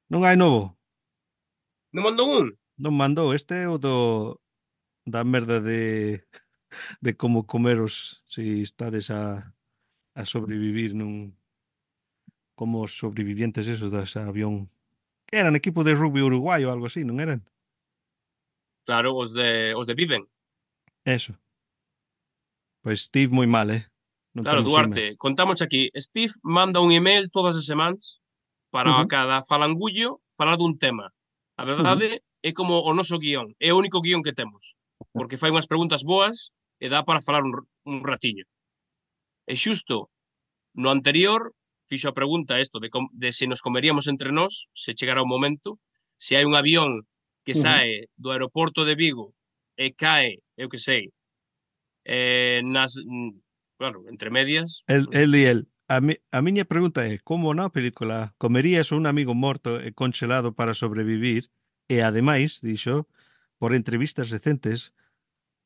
Non 0.08 0.24
hai 0.24 0.34
novo. 0.34 0.79
Non 1.90 2.06
mandou 2.06 2.26
un? 2.30 2.46
Non 2.78 2.94
mandou, 2.94 3.34
este 3.34 3.64
é 3.64 3.66
o 3.66 3.76
do 3.76 4.38
da 5.06 5.26
merda 5.26 5.58
de 5.58 6.22
de 7.04 7.10
como 7.18 7.46
comeros 7.46 8.22
se 8.24 8.62
estades 8.62 9.10
a 9.10 9.54
a 10.14 10.22
sobrevivir 10.24 10.94
nun 10.94 11.34
como 12.54 12.84
os 12.84 12.94
sobrevivientes 12.94 13.66
esos 13.66 13.90
das 13.90 14.14
avión. 14.14 14.70
que 15.26 15.38
Eran 15.38 15.56
equipo 15.56 15.82
de 15.82 15.94
rugby 15.94 16.22
uruguayo 16.22 16.68
ou 16.68 16.74
algo 16.74 16.86
así, 16.86 17.02
non 17.02 17.18
eran? 17.18 17.42
Claro, 18.86 19.14
os 19.14 19.34
de 19.34 19.74
os 19.74 19.86
de 19.86 19.94
Viven. 19.94 20.26
Eso. 21.06 21.34
Pois 22.82 23.02
Steve 23.08 23.34
moi 23.34 23.46
mal, 23.50 23.70
eh. 23.70 23.90
Non 24.34 24.46
claro, 24.46 24.62
Duarte, 24.62 25.14
email. 25.14 25.18
contamos 25.18 25.58
aquí. 25.58 25.90
Steve 25.98 26.34
manda 26.42 26.78
un 26.78 26.94
email 26.94 27.30
todas 27.34 27.58
as 27.58 27.66
semanas 27.66 28.22
para 28.70 28.90
uh 28.90 29.02
-huh. 29.02 29.10
cada 29.10 29.42
falangullo 29.42 30.22
falar 30.38 30.54
dun 30.54 30.78
tema. 30.78 31.10
A 31.60 31.64
verdade 31.64 32.24
é 32.40 32.50
como 32.56 32.80
o 32.80 32.92
noso 32.96 33.20
guión, 33.20 33.52
é 33.60 33.68
o 33.68 33.76
único 33.76 34.00
guión 34.00 34.24
que 34.24 34.32
temos, 34.32 34.80
porque 35.12 35.36
fai 35.36 35.52
unhas 35.52 35.68
preguntas 35.68 36.00
boas 36.00 36.56
e 36.80 36.88
dá 36.88 37.04
para 37.04 37.20
falar 37.20 37.44
un, 37.44 37.52
un 37.84 38.00
ratiño. 38.00 38.48
E 39.44 39.60
xusto, 39.60 40.08
no 40.72 40.88
anterior, 40.88 41.52
fixo 41.84 42.08
a 42.08 42.16
pregunta 42.16 42.56
isto 42.64 42.80
de, 42.80 42.88
com, 42.88 43.12
de 43.12 43.28
se 43.36 43.44
nos 43.44 43.60
comeríamos 43.60 44.08
entre 44.08 44.32
nós, 44.32 44.72
se 44.72 44.96
chegara 44.96 45.20
o 45.20 45.28
momento, 45.28 45.76
se 46.16 46.40
hai 46.40 46.48
un 46.48 46.56
avión 46.56 47.04
que 47.44 47.52
sae 47.52 48.08
do 48.16 48.32
aeroporto 48.32 48.88
de 48.88 48.96
Vigo 48.96 49.36
e 49.76 49.92
cae, 49.92 50.40
eu 50.56 50.72
que 50.72 50.80
sei, 50.80 51.12
eh, 52.08 52.64
nas, 52.64 52.96
claro, 53.76 54.08
entre 54.08 54.32
medias. 54.32 54.80
El, 54.88 55.12
el 55.12 55.36
e 55.36 55.44
el. 55.44 55.60
A, 55.90 56.00
mi, 56.00 56.14
a 56.30 56.38
miña 56.38 56.70
pregunta 56.70 57.02
eh, 57.02 57.18
é 57.18 57.22
como 57.26 57.50
na 57.50 57.66
película 57.74 58.30
comerías 58.38 58.94
un 58.94 59.10
amigo 59.10 59.34
morto 59.34 59.82
e 59.82 59.90
eh, 59.90 59.92
conxelado 59.92 60.54
para 60.54 60.78
sobrevivir 60.78 61.50
e 61.90 61.98
ademais, 61.98 62.62
dixo, 62.62 63.10
por 63.58 63.74
entrevistas 63.74 64.30
recentes, 64.30 64.94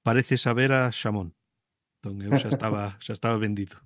parece 0.00 0.40
saber 0.40 0.72
a 0.72 0.88
xamón. 0.88 1.36
Entón 2.00 2.24
eu 2.24 2.32
xa 2.40 2.48
estaba, 2.48 2.96
xa 3.04 3.12
estaba 3.12 3.36
vendido. 3.36 3.76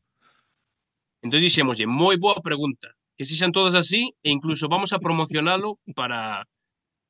Entón 1.27 1.43
dixémoslle, 1.43 1.91
moi 1.91 2.15
boa 2.15 2.39
pregunta. 2.39 2.95
Que 3.19 3.27
sexan 3.27 3.51
todas 3.51 3.75
así 3.75 4.15
e 4.23 4.31
incluso 4.31 4.71
vamos 4.71 4.95
a 4.95 5.03
promocionalo 5.03 5.83
para 5.99 6.47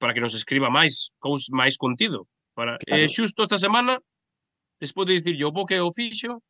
para 0.00 0.16
que 0.16 0.24
nos 0.24 0.32
escriba 0.32 0.72
máis 0.72 1.12
cous 1.20 1.52
máis 1.52 1.76
contido. 1.76 2.24
Para 2.56 2.80
eh, 2.80 2.96
claro. 2.96 3.04
eh, 3.04 3.12
xusto 3.12 3.44
esta 3.44 3.60
semana 3.60 4.00
despois 4.80 5.04
de 5.04 5.20
dicir 5.20 5.36
yo 5.36 5.52
bo 5.52 5.68
que 5.68 5.76
o 5.84 5.92
fixo, 5.92 6.40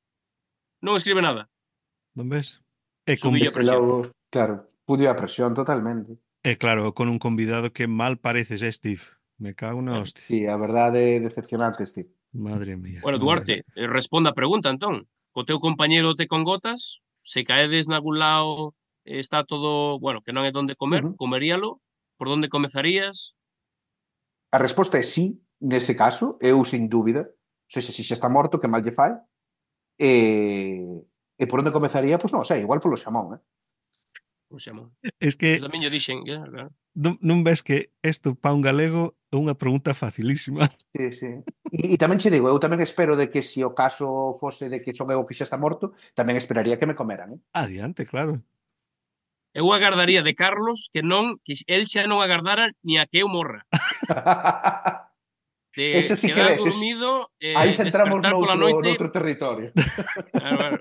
non 0.79 0.95
escribe 0.95 1.27
nada. 1.27 1.51
Non 2.15 2.31
ves? 2.31 2.63
E 3.09 3.17
con 3.17 3.33
logo, 3.65 4.13
claro, 4.29 4.69
pudio 4.85 5.09
a 5.09 5.17
presión 5.17 5.57
totalmente. 5.57 6.21
E 6.45 6.61
claro, 6.61 6.93
con 6.93 7.09
un 7.09 7.17
convidado 7.17 7.73
que 7.73 7.89
mal 7.89 8.21
pareces, 8.21 8.61
eh, 8.61 8.73
Steve. 8.73 9.01
Me 9.41 9.55
cago 9.55 9.81
na 9.81 10.03
hostia. 10.03 10.21
Sí, 10.29 10.45
a 10.45 10.61
verdade 10.61 11.17
é 11.17 11.21
decepcionante, 11.25 11.89
Steve. 11.89 12.13
Madre 12.37 12.77
mía. 12.77 13.01
Bueno, 13.01 13.17
Duarte, 13.17 13.65
madre. 13.65 13.81
Eh, 13.81 13.89
responda 13.89 14.31
a 14.31 14.39
pregunta, 14.39 14.69
entón. 14.69 15.09
Co 15.33 15.49
teu 15.49 15.57
compañero 15.57 16.13
te 16.13 16.29
con 16.29 16.45
gotas, 16.45 17.01
se 17.25 17.49
caedes 17.49 17.89
nalgún 17.89 18.21
lado 18.21 18.77
está 19.09 19.41
todo, 19.49 19.97
bueno, 19.97 20.21
que 20.21 20.37
non 20.37 20.45
é 20.45 20.53
donde 20.53 20.77
comer, 20.77 21.01
uh 21.01 21.15
-huh. 21.15 21.17
comeríalo? 21.17 21.81
Por 22.21 22.29
onde 22.29 22.53
comezarías? 22.53 23.39
A 24.53 24.61
resposta 24.61 25.01
é 25.01 25.05
sí, 25.07 25.41
nese 25.65 25.97
caso, 25.97 26.37
eu 26.45 26.61
sin 26.69 26.93
dúbida. 26.93 27.25
se, 27.69 27.83
se, 27.83 27.93
se 27.93 28.03
xa 28.03 28.15
está 28.15 28.29
morto, 28.29 28.59
que 28.59 28.69
mal 28.69 28.83
lle 28.83 28.93
fai? 28.93 29.13
E, 30.01 30.81
E 31.39 31.47
por 31.47 31.63
onde 31.63 31.71
comezaría? 31.71 32.19
Pois 32.19 32.35
non 32.35 32.43
sei, 32.43 32.67
igual 32.67 32.83
polo 32.83 32.99
xamón, 32.99 33.39
eh? 33.39 33.41
Polo 34.51 34.59
xamón. 34.59 34.91
Es 35.23 35.39
que... 35.39 35.63
Eu 35.63 35.71
tamén 35.71 35.87
lle 35.87 35.95
dixen, 35.95 36.27
que, 36.27 36.35
claro. 36.35 36.75
Non, 36.99 37.15
non 37.23 37.47
ves 37.47 37.63
que 37.63 37.95
isto 38.03 38.35
pa 38.35 38.51
un 38.51 38.59
galego 38.59 39.15
é 39.31 39.39
unha 39.39 39.55
pregunta 39.55 39.95
facilísima. 39.95 40.67
Sí, 40.99 41.15
sí. 41.15 41.31
E, 41.71 41.95
e 41.95 41.97
tamén 42.01 42.19
che 42.19 42.27
digo, 42.27 42.51
eu 42.51 42.59
tamén 42.59 42.83
espero 42.83 43.15
de 43.15 43.31
que 43.31 43.47
se 43.47 43.61
si 43.61 43.61
o 43.63 43.71
caso 43.71 44.35
fose 44.35 44.67
de 44.67 44.83
que 44.83 44.91
son 44.91 45.15
eu 45.15 45.23
que 45.23 45.39
xa 45.39 45.47
está 45.47 45.55
morto, 45.55 45.95
tamén 46.19 46.35
esperaría 46.35 46.75
que 46.75 46.91
me 46.91 46.99
comeran. 46.99 47.39
Eh? 47.39 47.41
Adiante, 47.55 48.03
claro. 48.03 48.43
Eu 49.55 49.71
agardaría 49.71 50.27
de 50.27 50.35
Carlos 50.35 50.91
que 50.91 51.07
non 51.07 51.39
que 51.47 51.55
el 51.71 51.87
xa 51.87 52.11
non 52.11 52.19
agardara 52.19 52.75
ni 52.83 52.99
a 52.99 53.07
que 53.07 53.23
eu 53.23 53.31
morra. 53.31 53.63
de 55.79 56.03
Eso 56.03 56.17
sí 56.19 56.35
quedar 56.35 56.59
que 56.59 56.67
dormido 56.67 57.31
eh, 57.39 57.55
aí 57.55 57.71
xa 57.71 57.87
entramos 57.87 58.19
noutro, 58.19 58.59
noite... 58.59 58.91
noutro 58.91 59.09
territorio. 59.15 59.71
claro, 60.35 60.57
claro. 60.59 60.79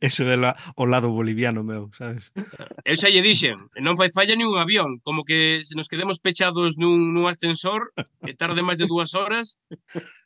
Eso 0.00 0.26
é 0.26 0.36
la, 0.36 0.56
o 0.74 0.86
lado 0.86 1.10
boliviano 1.10 1.62
meu, 1.62 1.90
sabes? 1.94 2.34
Eu 2.82 2.98
xa 2.98 3.06
lle 3.06 3.22
dixen, 3.22 3.70
non 3.78 3.94
fai 3.94 4.10
falla 4.10 4.34
ni 4.34 4.42
un 4.42 4.58
avión, 4.58 4.98
como 5.06 5.22
que 5.22 5.62
se 5.62 5.78
nos 5.78 5.86
quedemos 5.86 6.18
pechados 6.18 6.74
nun, 6.74 7.14
nun 7.14 7.30
ascensor 7.30 7.94
e 8.26 8.34
tarde 8.34 8.66
máis 8.66 8.82
de 8.82 8.90
dúas 8.90 9.14
horas. 9.14 9.62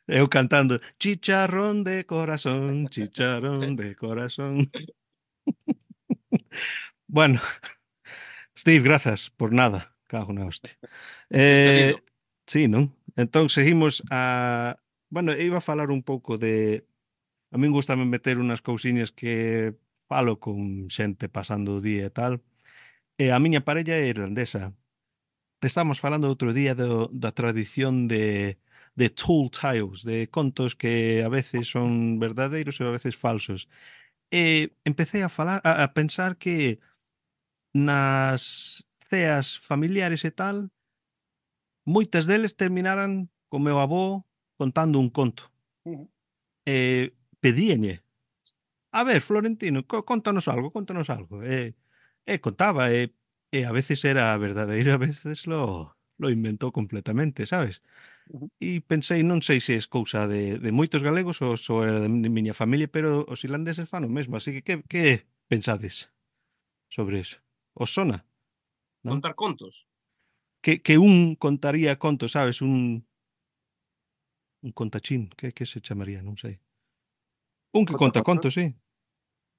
Eu 0.09 0.25
cantando, 0.33 0.81
chicharrón 0.97 1.85
de 1.85 2.09
corazón, 2.09 2.89
chicharrón 2.89 3.77
de 3.77 3.93
corazón. 3.93 4.73
bueno, 7.07 7.37
Steve, 8.57 8.81
grazas 8.81 9.29
por 9.29 9.53
nada, 9.53 9.93
cago 10.09 10.33
na 10.33 10.49
hostia. 10.49 10.73
Eh, 11.29 11.95
sí, 12.49 12.65
non? 12.65 12.97
Entón, 13.15 13.49
seguimos 13.53 14.01
a... 14.09 14.77
Bueno, 15.11 15.35
iba 15.35 15.59
a 15.59 15.65
falar 15.65 15.91
un 15.91 16.03
pouco 16.03 16.37
de 16.37 16.87
A 17.51 17.57
min 17.59 17.71
gustame 17.75 18.07
meter 18.07 18.39
unhas 18.39 18.63
cousiñas 18.63 19.11
que 19.11 19.75
falo 20.07 20.39
con 20.39 20.87
xente 20.87 21.27
pasando 21.27 21.75
o 21.77 21.83
día 21.83 22.07
e 22.07 22.13
tal. 22.15 22.39
E 23.19 23.35
a 23.35 23.37
miña 23.43 23.61
parella 23.67 23.99
é 23.99 24.07
irlandesa. 24.07 24.71
Estamos 25.59 25.99
falando 25.99 26.31
outro 26.31 26.55
día 26.55 26.73
do, 26.73 27.11
da 27.11 27.35
tradición 27.35 28.07
de, 28.07 28.57
de 28.95 29.07
tall 29.11 29.51
tales, 29.51 30.07
de 30.07 30.31
contos 30.31 30.79
que 30.79 31.21
a 31.27 31.29
veces 31.29 31.67
son 31.67 32.19
verdadeiros 32.23 32.79
e 32.79 32.87
a 32.87 32.95
veces 32.95 33.19
falsos. 33.19 33.67
E 34.31 34.71
empecé 34.87 35.19
a 35.21 35.29
falar 35.29 35.59
a, 35.67 35.83
a 35.83 35.91
pensar 35.91 36.39
que 36.39 36.79
nas 37.75 38.87
ceas 39.11 39.59
familiares 39.59 40.23
e 40.23 40.31
tal, 40.31 40.71
moitas 41.83 42.31
deles 42.31 42.55
terminaran 42.55 43.27
co 43.51 43.59
meu 43.59 43.75
avó 43.83 44.23
contando 44.55 45.03
un 45.03 45.11
conto. 45.11 45.51
Uh 45.83 46.07
-huh. 46.07 46.07
Eh, 46.63 47.11
pedíanlle 47.43 47.95
a 48.91 49.03
ver, 49.03 49.21
Florentino, 49.21 49.87
contanos 49.87 50.47
algo, 50.47 50.71
contanos 50.71 51.09
algo. 51.09 51.43
E, 51.43 51.75
e 52.25 52.39
contaba, 52.45 52.91
e, 52.91 53.15
e 53.51 53.63
a 53.63 53.71
veces 53.71 54.03
era 54.03 54.35
verdadeiro, 54.37 54.91
a 54.93 54.99
veces 54.99 55.47
lo, 55.47 55.95
lo 56.19 56.27
inventou 56.29 56.71
completamente, 56.75 57.47
sabes? 57.47 57.79
E 58.59 58.83
pensei, 58.83 59.23
non 59.23 59.39
sei 59.39 59.59
se 59.63 59.79
é 59.79 59.81
cousa 59.87 60.27
de, 60.27 60.59
de 60.59 60.71
moitos 60.75 60.99
galegos 60.99 61.39
ou 61.39 61.55
só 61.55 61.87
era 61.87 62.03
de, 62.03 62.07
de 62.07 62.29
miña 62.29 62.51
familia, 62.53 62.91
pero 62.91 63.23
os 63.31 63.43
irlandeses 63.47 63.87
fan 63.87 64.03
o 64.03 64.11
mesmo, 64.11 64.35
así 64.35 64.51
que 64.59 64.63
que, 64.67 64.75
que 64.91 65.03
pensades 65.47 66.11
sobre 66.91 67.23
eso? 67.23 67.39
Os 67.73 67.95
sona? 67.95 68.27
Non? 69.07 69.19
Contar 69.19 69.39
contos? 69.39 69.87
Que, 70.59 70.83
que 70.83 70.99
un 70.99 71.39
contaría 71.39 71.95
contos, 71.95 72.35
sabes? 72.35 72.59
Un, 72.59 73.07
un 74.61 74.71
contachín, 74.75 75.31
que, 75.39 75.55
que 75.55 75.65
se 75.65 75.79
chamaría, 75.79 76.19
non 76.21 76.35
sei. 76.35 76.59
Un 77.71 77.83
que 77.85 77.95
conta 77.95 78.23
contos, 78.23 78.53
sí. 78.53 78.75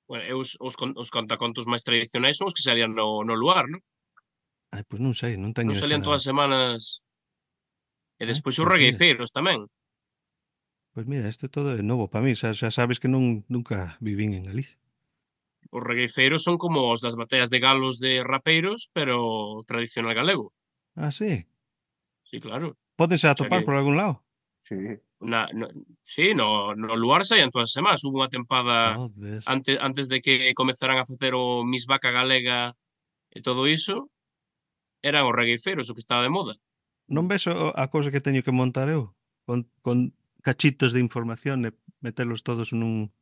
Bueno, 0.06 0.24
eu 0.28 0.44
os, 0.44 0.60
os, 0.60 0.76
os 0.76 1.10
contacontos 1.10 1.64
máis 1.64 1.80
tradicionais 1.80 2.36
son 2.36 2.52
os 2.52 2.54
que 2.54 2.64
salían 2.64 2.92
no, 2.92 3.24
no 3.24 3.32
luar, 3.32 3.64
non? 3.72 3.80
Ai, 4.72 4.84
pois 4.84 5.00
non 5.00 5.16
sei, 5.16 5.40
non 5.40 5.56
teño... 5.56 5.72
Non 5.72 5.80
salían 5.80 6.04
todas 6.04 6.20
as 6.20 6.28
semanas... 6.28 7.00
E 8.20 8.24
despois 8.28 8.56
os 8.60 8.64
pois 8.64 8.72
regueifeiros 8.76 9.32
tamén. 9.32 9.68
Pois 10.92 11.08
mira, 11.08 11.32
isto 11.32 11.48
todo 11.48 11.72
é 11.72 11.80
novo 11.80 12.12
para 12.12 12.24
mí, 12.24 12.36
xa, 12.36 12.52
xa 12.52 12.68
sabes 12.68 13.00
que 13.00 13.08
non 13.08 13.48
nunca 13.48 13.96
vivín 14.04 14.36
en 14.36 14.44
Galicia. 14.44 14.76
Os 15.72 15.80
regueifeiros 15.80 16.44
son 16.44 16.60
como 16.60 16.92
os 16.92 17.00
das 17.00 17.16
batallas 17.16 17.48
de 17.48 17.60
galos 17.64 17.96
de 17.96 18.20
rapeiros, 18.20 18.92
pero 18.92 19.64
tradicional 19.64 20.12
galego. 20.12 20.52
Ah, 20.92 21.08
sí? 21.08 21.48
Sí, 22.28 22.36
claro. 22.40 22.76
Podense 22.96 23.28
atopar 23.28 23.48
o 23.48 23.52
sea 23.56 23.60
que... 23.60 23.66
por 23.66 23.74
algún 23.80 23.96
lado? 23.96 24.20
Sí 24.60 24.76
na, 25.22 25.46
no, 25.54 25.68
sí, 26.02 26.34
no, 26.34 26.74
no 26.74 26.94
e 26.98 27.24
saían 27.24 27.50
todas 27.54 27.70
as 27.70 27.76
semanas. 27.78 28.02
Hubo 28.02 28.18
unha 28.18 28.28
tempada 28.28 28.98
Joder. 28.98 29.40
antes, 29.46 29.78
antes 29.78 30.10
de 30.10 30.18
que 30.18 30.50
comezaran 30.58 30.98
a 30.98 31.06
facer 31.06 31.38
o 31.38 31.62
Miss 31.62 31.86
Vaca 31.86 32.10
Galega 32.10 32.74
e 33.30 33.38
todo 33.40 33.70
iso, 33.70 34.10
eran 35.00 35.24
os 35.24 35.34
regueifeiros 35.34 35.88
o 35.88 35.94
que 35.94 36.02
estaba 36.02 36.26
de 36.26 36.34
moda. 36.34 36.58
Non 37.06 37.30
ves 37.30 37.46
a 37.46 37.86
cousa 37.88 38.10
que 38.10 38.22
teño 38.22 38.42
que 38.42 38.54
montar 38.54 38.90
eu? 38.90 39.14
Con, 39.46 39.70
con 39.82 40.14
cachitos 40.42 40.90
de 40.90 41.00
información 41.02 41.64
e 41.66 41.70
metelos 42.02 42.42
todos 42.42 42.74
nun... 42.74 43.14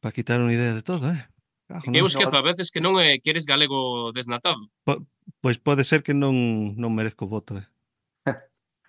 para 0.00 0.16
quitar 0.16 0.40
unha 0.40 0.52
idea 0.52 0.72
de 0.72 0.84
todo, 0.84 1.08
eh? 1.12 1.28
Cajo. 1.64 1.88
Eu 1.96 2.04
esquezo 2.04 2.36
a 2.36 2.44
veces 2.44 2.68
que 2.68 2.80
non 2.80 3.00
é, 3.00 3.16
que 3.20 3.32
eres 3.32 3.48
galego 3.48 4.12
desnatado. 4.12 4.68
Po, 4.84 5.00
pois 5.40 5.56
pode 5.56 5.84
ser 5.84 6.04
que 6.04 6.12
non, 6.12 6.76
non 6.76 6.92
merezco 6.92 7.24
voto, 7.24 7.56
eh? 7.56 7.66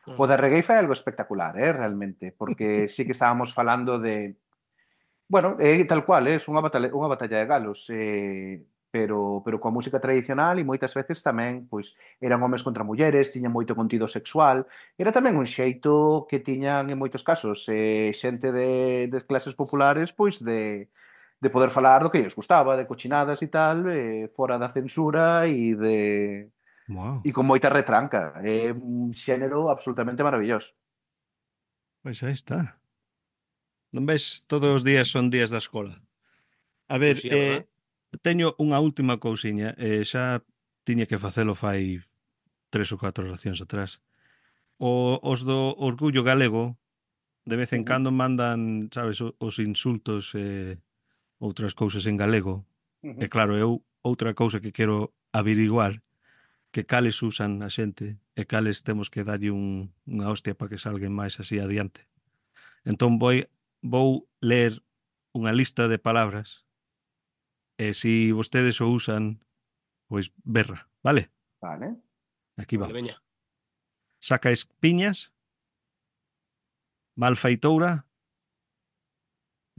O 0.06 0.28
da 0.30 0.38
Regueifa 0.38 0.74
é 0.74 0.80
algo 0.80 0.94
espectacular, 0.94 1.58
eh, 1.58 1.74
realmente, 1.74 2.32
porque 2.32 2.68
sí 2.94 3.06
que 3.06 3.18
estábamos 3.18 3.54
falando 3.54 3.98
de 4.00 4.38
Bueno, 5.28 5.58
é 5.60 5.82
eh, 5.82 5.86
tal 5.86 6.06
cual, 6.06 6.28
¿eh? 6.28 6.38
é 6.38 6.46
unha 6.46 6.62
batalla, 6.62 6.94
unha 6.94 7.10
batalla 7.10 7.42
de 7.42 7.50
galos, 7.50 7.90
eh, 7.90 8.62
pero 8.94 9.42
pero 9.44 9.60
coa 9.60 9.74
música 9.74 10.00
tradicional 10.00 10.56
e 10.62 10.64
moitas 10.64 10.94
veces 10.94 11.20
tamén 11.26 11.66
pois 11.66 11.98
eran 12.22 12.40
homes 12.46 12.62
contra 12.62 12.86
mulleres, 12.86 13.34
tiñan 13.34 13.52
moito 13.52 13.74
contido 13.74 14.06
sexual, 14.08 14.70
era 15.02 15.10
tamén 15.10 15.36
un 15.36 15.50
xeito 15.50 16.30
que 16.30 16.40
tiñan 16.40 16.94
en 16.94 17.02
moitos 17.02 17.26
casos 17.26 17.66
eh, 17.74 18.14
xente 18.14 18.54
de, 18.54 19.10
de 19.10 19.20
clases 19.26 19.58
populares 19.58 20.14
pois 20.14 20.38
de, 20.40 20.88
de 21.42 21.50
poder 21.50 21.74
falar 21.74 22.06
do 22.06 22.12
que 22.14 22.22
lles 22.22 22.38
gustaba, 22.38 22.78
de 22.78 22.86
cochinadas 22.86 23.42
e 23.42 23.50
tal, 23.50 23.90
eh, 23.90 24.30
fora 24.38 24.62
da 24.62 24.70
censura 24.70 25.50
e 25.50 25.76
de 25.76 25.98
Wow. 26.88 27.22
E 27.26 27.34
con 27.34 27.50
moita 27.50 27.70
retranca. 27.74 28.38
É 28.46 28.70
un 28.74 29.14
xénero 29.18 29.74
absolutamente 29.74 30.22
maravilloso. 30.22 30.74
Pois 32.06 32.22
aí 32.22 32.38
está. 32.38 32.78
Non 33.90 34.06
ves, 34.06 34.46
todos 34.46 34.70
os 34.70 34.84
días 34.86 35.10
son 35.10 35.34
días 35.34 35.50
da 35.50 35.58
escola. 35.58 35.98
A 36.86 37.02
ver, 37.02 37.18
pois 37.18 37.26
pues 37.26 37.34
sí, 37.34 37.56
eh, 37.58 37.66
teño 38.22 38.54
unha 38.62 38.78
última 38.78 39.18
cousiña. 39.18 39.74
Eh, 39.82 40.06
xa 40.06 40.46
tiña 40.86 41.10
que 41.10 41.18
facelo 41.18 41.58
fai 41.58 42.02
tres 42.70 42.94
ou 42.94 43.02
catro 43.02 43.26
racións 43.26 43.58
atrás. 43.64 44.04
O, 44.78 45.18
os 45.24 45.42
do 45.42 45.74
Orgullo 45.80 46.22
Galego 46.22 46.78
de 47.46 47.56
vez 47.56 47.74
en 47.74 47.84
cando 47.84 48.12
mandan, 48.12 48.90
sabes, 48.92 49.22
os 49.22 49.56
insultos 49.62 50.34
e 50.34 50.42
eh, 50.42 50.74
outras 51.38 51.78
cousas 51.78 52.10
en 52.10 52.18
galego. 52.18 52.66
Uh 53.06 53.14
-huh. 53.14 53.24
E 53.24 53.26
claro, 53.30 53.54
eu 53.54 53.86
outra 54.02 54.34
cousa 54.34 54.60
que 54.60 54.74
quero 54.74 55.14
averiguar 55.30 56.02
que 56.76 56.86
cales 56.86 57.24
usan 57.24 57.64
a 57.64 57.72
xente 57.72 58.20
e 58.36 58.44
cales 58.44 58.84
temos 58.84 59.08
que 59.08 59.24
darlle 59.24 59.48
un, 59.48 59.96
unha 60.04 60.28
hostia 60.28 60.60
para 60.60 60.68
que 60.68 60.76
salguen 60.76 61.16
máis 61.16 61.40
así 61.40 61.56
adiante. 61.56 62.04
Entón 62.84 63.16
vou, 63.16 63.48
vou 63.80 64.28
ler 64.44 64.84
unha 65.32 65.56
lista 65.56 65.88
de 65.88 65.96
palabras 65.96 66.68
e 67.80 67.96
se 67.96 68.28
si 68.28 68.36
vostedes 68.36 68.84
o 68.84 68.92
usan, 68.92 69.40
pois 70.12 70.36
berra, 70.44 70.92
vale? 71.00 71.32
Vale. 71.64 71.96
Aquí 72.60 72.76
vamos. 72.76 72.92
Vale, 72.92 73.08
veña. 73.08 73.24
Saca 74.20 74.52
espiñas, 74.52 75.32
malfeitoura, 77.16 78.04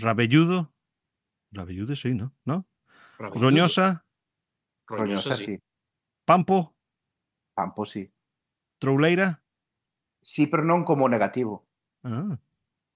rabelludo, 0.01 0.72
rabelludo 1.53 1.92
sí, 1.92 2.16
¿no? 2.16 2.32
¿No? 2.49 2.64
Rabelludo. 3.20 3.44
Roñosa, 3.44 4.09
roñosa, 4.88 5.36
sí. 5.36 5.61
Pampo, 6.24 6.76
Campo, 7.57 7.88
sí. 7.88 8.12
Trouleira? 8.78 9.40
Sí, 10.20 10.46
pero 10.46 10.61
non 10.61 10.84
como 10.84 11.09
negativo. 11.09 11.64
Ah. 12.04 12.36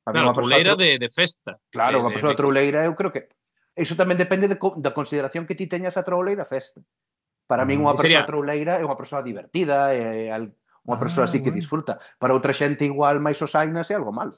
A 0.04 0.12
claro, 0.12 0.36
trouleira 0.36 0.76
de, 0.76 1.00
de 1.00 1.08
festa. 1.08 1.56
Claro, 1.72 1.96
de, 1.96 2.04
unha 2.04 2.12
persoa 2.12 2.36
de, 2.36 2.40
trouleira 2.44 2.84
eu 2.84 2.92
creo 2.92 3.08
que... 3.08 3.32
Iso 3.80 3.96
tamén 3.96 4.20
depende 4.20 4.52
de, 4.52 4.60
da 4.60 4.92
consideración 4.92 5.48
que 5.48 5.56
ti 5.56 5.64
teñas 5.64 5.96
a 5.96 6.04
trouleira 6.04 6.44
festa. 6.44 6.84
Para 7.48 7.64
min 7.64 7.80
ah. 7.80 7.88
unha 7.88 7.94
persoa 7.96 8.20
sería... 8.20 8.28
trouleira 8.28 8.76
é 8.76 8.84
unha 8.84 8.98
persoa 9.00 9.24
divertida, 9.24 9.96
é 9.96 10.28
unha 10.28 10.96
ah, 10.96 11.00
persoa 11.00 11.24
así 11.24 11.40
que 11.40 11.48
disfruta. 11.48 11.96
Para 12.20 12.36
outra 12.36 12.52
xente 12.52 12.84
igual 12.84 13.16
máis 13.24 13.40
osainas 13.40 13.88
é 13.88 13.96
algo 13.96 14.12
malo. 14.12 14.36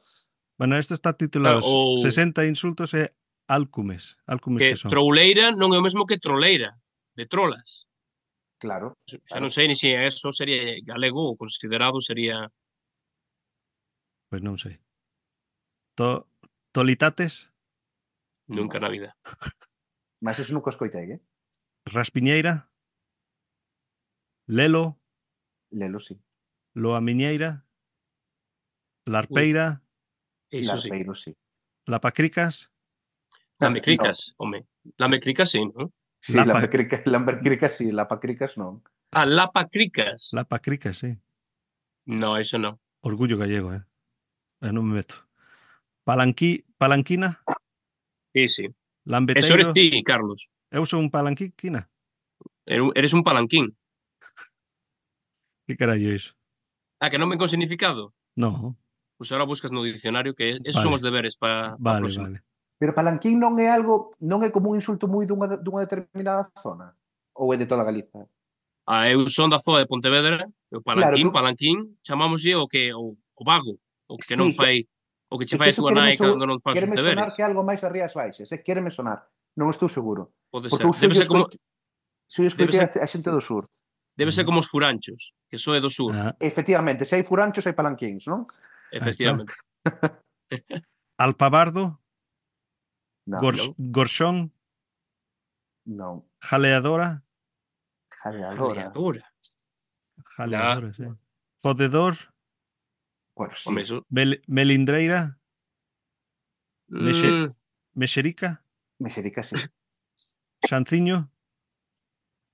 Bueno, 0.55 0.79
este 0.79 0.95
está 0.95 1.19
titulado 1.19 1.59
claro, 1.59 1.99
ou... 1.99 1.99
60 1.99 2.47
insultos 2.47 2.95
e 2.95 3.11
álcumes. 3.51 4.15
álcumes 4.31 4.63
que, 4.63 4.71
que 4.71 4.79
son. 4.79 4.95
Trouleira 4.95 5.51
non 5.51 5.75
é 5.75 5.79
o 5.81 5.85
mesmo 5.85 6.07
que 6.07 6.23
troleira, 6.23 6.79
de 7.19 7.27
trolas. 7.27 7.91
Claro. 8.63 8.95
Xa 9.11 9.19
claro. 9.27 9.43
non 9.43 9.51
sei 9.51 9.67
ni 9.67 9.75
se 9.75 9.91
eso 9.91 10.31
sería 10.31 10.79
galego 10.87 11.19
ou 11.27 11.35
considerado 11.35 11.99
sería... 11.99 12.47
Pois 14.31 14.39
pues 14.39 14.43
non 14.47 14.55
sei. 14.55 14.79
To, 15.99 16.31
tolitates? 16.71 17.51
Nunca 18.47 18.79
na 18.79 18.87
vida. 18.87 19.19
Mas 20.25 20.39
eso 20.39 20.55
nunca 20.55 20.71
escoitei, 20.71 21.19
eh? 21.19 21.21
Raspiñeira? 21.91 22.71
Lelo? 24.47 25.03
Lelo, 25.75 25.99
sí. 25.99 26.15
Loa 26.79 27.03
Miñeira? 27.03 27.67
Larpeira? 29.11 29.83
Uy, 30.55 30.63
eso 30.63 30.79
Larpeiro, 30.79 31.19
sí. 31.19 31.35
sí. 31.35 31.39
Lapacricas? 31.91 32.71
Lamecricas, 33.59 34.39
no. 34.39 34.47
home. 34.47 34.67
Lamecricas, 35.03 35.51
sí, 35.51 35.67
non? 35.67 35.91
Sí, 36.23 36.35
Lapa- 36.35 36.53
lambercricas, 36.55 37.03
lambercricas 37.05 37.73
sí, 37.75 37.91
lapacricas 37.91 38.55
non. 38.57 38.79
Ah, 39.11 39.27
lapacricas. 39.27 40.31
lapacricas, 40.33 40.99
sí. 41.03 41.19
No, 42.07 42.39
eso 42.39 42.63
non. 42.63 42.79
Orgullo 43.03 43.35
gallego, 43.37 43.75
eh. 43.75 43.83
eh 44.63 44.71
non 44.71 44.87
me 44.87 45.03
meto. 45.03 45.19
Palanqui, 46.07 46.63
palanquina, 46.79 47.43
Sí, 48.35 48.49
sí. 48.49 48.65
lambeteiro. 49.05 49.43
Eso 49.45 49.55
eres 49.59 49.71
ti, 49.75 49.91
Carlos. 50.07 50.55
Eu 50.71 50.87
son 50.87 51.05
un 51.05 51.11
palanquina. 51.11 51.91
Eres 52.65 53.13
un 53.13 53.27
palanquín. 53.27 53.75
Que 55.67 55.75
carallo 55.77 56.07
é 56.11 56.15
iso? 56.15 56.39
Ah, 57.03 57.11
que 57.11 57.19
non 57.19 57.27
ven 57.31 57.39
con 57.43 57.51
significado? 57.51 58.15
No, 58.39 58.79
Pois 59.19 59.31
ahora 59.35 59.45
buscas 59.47 59.71
no 59.75 59.83
diccionario 59.83 60.35
que 60.39 60.59
esos 60.63 60.83
son 60.83 60.95
Vale. 60.95 60.97
os 60.99 61.03
deberes 61.03 61.35
para 61.35 61.75
vale, 61.83 62.07
vale. 62.15 62.39
Pero 62.83 62.99
Palanquín 62.99 63.39
non 63.39 63.63
é 63.63 63.71
algo, 63.71 64.11
non 64.27 64.43
é 64.43 64.51
como 64.51 64.75
un 64.75 64.75
insulto 64.75 65.07
moi 65.07 65.23
dunha, 65.23 65.55
dunha 65.55 65.87
determinada 65.87 66.51
zona? 66.59 66.91
Ou 67.39 67.55
é 67.55 67.57
de 67.57 67.71
toda 67.71 67.87
Galiza? 67.87 68.27
Ah, 68.91 69.07
eu 69.07 69.23
son 69.31 69.55
da 69.55 69.63
zona 69.63 69.79
de 69.79 69.87
Pontevedra, 69.87 70.51
o 70.75 70.83
Palanquín, 70.83 71.31
claro, 71.31 71.39
Palanquín, 71.39 71.95
chamámoslle 72.03 72.59
o 72.59 72.67
que 72.67 72.91
o, 72.91 73.15
o 73.15 73.43
vago, 73.47 73.79
o 74.11 74.19
que 74.19 74.35
non 74.35 74.51
sí, 74.51 74.59
fai 74.59 74.83
o 75.31 75.39
que 75.39 75.47
che 75.47 75.55
fai 75.55 75.71
a 75.71 75.79
túa 75.79 75.95
nai 75.95 76.19
cando 76.19 76.43
non 76.43 76.59
faz 76.59 76.75
os 76.83 76.91
deberes. 76.91 77.23
sonar 77.23 77.31
que 77.31 77.47
algo 77.47 77.63
máis 77.63 77.87
a 77.87 77.89
Rías 77.95 78.19
Baixas, 78.19 78.51
é 78.51 78.59
quereme 78.59 78.91
sonar, 78.91 79.31
non 79.55 79.71
estou 79.71 79.87
seguro. 79.87 80.35
Pode 80.51 80.67
ser, 80.67 80.83
debe 80.83 81.15
ser 81.15 81.31
como... 81.31 81.47
Se 82.27 82.43
eu 82.43 82.51
a, 82.51 82.87
a 82.99 83.07
xente 83.07 83.31
do 83.31 83.39
sur. 83.39 83.63
Debe 84.19 84.35
ser 84.35 84.43
como 84.43 84.59
os 84.59 84.67
furanchos, 84.67 85.39
que 85.47 85.55
soe 85.55 85.79
do 85.79 85.87
sur. 85.87 86.11
Ah. 86.19 86.35
Efectivamente, 86.43 87.07
se 87.07 87.15
hai 87.15 87.23
furanchos 87.23 87.63
hai 87.63 87.79
palanquíns, 87.79 88.27
non? 88.27 88.43
Efectivamente. 88.91 89.55
Alpabardo, 91.23 92.02
Não, 93.27 93.41
Gors. 93.41 93.71
Gorxón? 93.79 94.53
Non. 95.87 96.23
Jaleadora? 96.41 97.23
Jaleadora. 98.23 98.75
Jaleadora. 98.75 99.25
Jaleadora, 100.37 100.87
nah. 100.89 100.95
sí. 100.95 101.05
Podedor? 101.63 102.17
Bueno, 103.35 103.55
sí. 103.57 104.03
Mel, 104.11 104.43
melindreira? 104.47 105.39
Mm. 106.89 107.05
Mexe, 107.05 107.57
mexerica? 107.95 108.65
Mexerica, 108.99 109.43
sí. 109.43 109.57
Xanciño? 110.69 111.31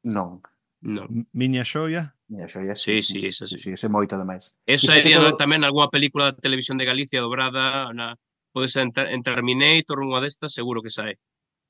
Non. 0.04 0.40
Non. 0.80 1.26
Miña 1.32 1.64
xoia? 1.64 2.14
Miña 2.28 2.46
xoia, 2.48 2.76
sí. 2.76 3.02
Sí, 3.02 3.20
sí, 3.20 3.26
esa 3.26 3.46
sí. 3.46 3.58
sí, 3.58 3.70
ese 3.72 3.88
moito 3.88 4.14
ademais. 4.14 4.54
Esa 4.64 4.96
é 4.96 5.02
todo... 5.02 5.36
tamén 5.36 5.64
algunha 5.64 5.90
película 5.90 6.30
da 6.30 6.38
televisión 6.38 6.78
de 6.78 6.86
Galicia 6.86 7.20
dobrada 7.20 7.90
na 7.92 8.14
Podes 8.59 8.74
en, 8.74 8.90
en 8.90 9.22
Terminator, 9.22 10.02
unha 10.02 10.18
destas, 10.18 10.50
seguro 10.50 10.82
que 10.82 10.90
sae. 10.90 11.14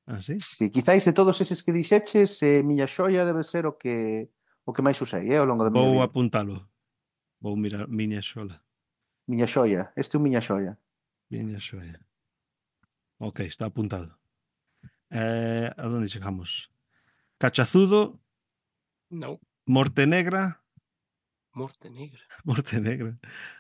Ah, 0.09 0.25
sí? 0.25 0.41
sí, 0.41 0.73
quizáis 0.73 1.05
de 1.05 1.13
todos 1.13 1.37
eses 1.45 1.61
que 1.61 1.69
dixeches, 1.69 2.41
eh, 2.41 2.65
miña 2.65 2.89
xoia 2.89 3.29
debe 3.29 3.45
ser 3.45 3.69
o 3.69 3.77
que 3.77 4.33
o 4.65 4.73
que 4.73 4.81
máis 4.81 4.97
usei 5.05 5.29
eh, 5.29 5.37
ao 5.37 5.45
longo 5.45 5.69
da 5.69 5.69
miña 5.69 5.85
Vou 5.85 6.01
vida. 6.01 6.09
apuntalo. 6.09 6.57
Vou 7.45 7.61
mirar 7.61 7.93
miña 7.93 8.25
xola. 8.25 8.65
Miña 9.29 9.45
xoia, 9.45 9.93
este 10.01 10.17
é 10.17 10.19
un 10.19 10.25
miña 10.25 10.41
xoia. 10.41 10.81
Miña 11.29 11.61
xoia. 11.61 12.01
Ok, 13.21 13.45
está 13.45 13.69
apuntado. 13.69 14.17
Eh, 15.13 15.69
a 15.69 15.85
donde 15.93 16.09
chegamos? 16.09 16.73
Cachazudo? 17.37 18.17
No. 19.13 19.45
Morte 19.69 20.09
Negra? 20.09 20.65
Morte 21.53 21.93
Negra. 21.93 22.25
Morte 22.49 22.81
Negra. 22.81 23.13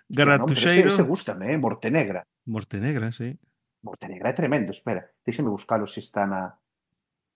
Garatuxeiro. 0.09 0.89
No, 0.89 0.97
ese, 0.97 1.05
ese 1.05 1.05
gusta, 1.05 1.37
eh? 1.45 1.61
Morte 1.61 1.93
Negra. 1.93 2.24
Mortenegra, 2.49 3.13
sí. 3.13 3.37
Mortenegra 3.83 4.31
é 4.31 4.33
tremendo, 4.33 4.73
espera. 4.73 5.05
Déxeme 5.21 5.53
buscalo 5.53 5.87
se 5.87 6.01
está 6.01 6.25
na, 6.25 6.57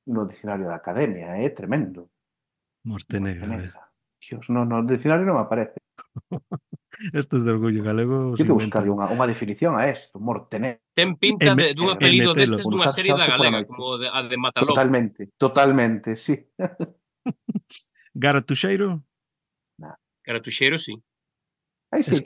no 0.09 0.25
dicionario 0.25 0.67
da 0.73 0.81
Academia, 0.81 1.37
é 1.37 1.49
tremendo. 1.53 2.09
Mortenegra. 2.83 3.47
Mortenegra. 3.47 3.93
Dios, 4.19 4.49
no, 4.49 4.65
no, 4.65 4.81
dicionario 4.89 5.29
non 5.29 5.37
me 5.37 5.45
aparece. 5.45 5.77
esto 7.13 7.37
es 7.37 7.45
de 7.45 7.51
orgullo 7.53 7.85
galego. 7.85 8.33
Yo 8.41 8.49
que 8.49 8.57
buscar 8.57 8.89
unha, 8.89 9.13
unha 9.13 9.29
definición 9.29 9.77
a 9.77 9.85
isto, 9.93 10.17
Mortenegra. 10.17 10.81
Ten 10.97 11.21
pinta 11.21 11.53
de 11.53 11.77
dun 11.77 11.93
apelido 11.93 12.33
destes 12.33 12.65
dunha 12.65 12.89
serie 12.89 13.13
da 13.13 13.29
galega, 13.29 13.69
como 13.69 14.01
de, 14.01 14.09
a 14.09 14.25
de 14.25 14.37
Mataló. 14.41 14.73
Totalmente, 14.73 15.29
totalmente, 15.37 16.17
sí. 16.17 16.41
Garatuxeiro? 18.17 19.05
Nah. 19.77 20.01
Garatuxeiro, 20.25 20.81
sí. 20.81 20.97
Aí 21.93 22.01
sí. 22.01 22.17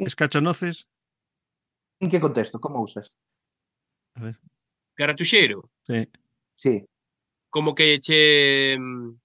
Es, 0.00 0.16
escachanoces? 0.16 0.88
En 2.02 2.10
que 2.10 2.20
contexto? 2.20 2.58
Como 2.58 2.82
usas? 2.82 3.16
A 4.14 4.20
ver. 4.24 4.36
Caratuxeiro? 4.94 5.70
Sí. 5.86 6.08
Sí. 6.54 6.84
Como 7.48 7.74
que 7.74 8.00
che... 8.00 8.76
Mm, 8.78 9.22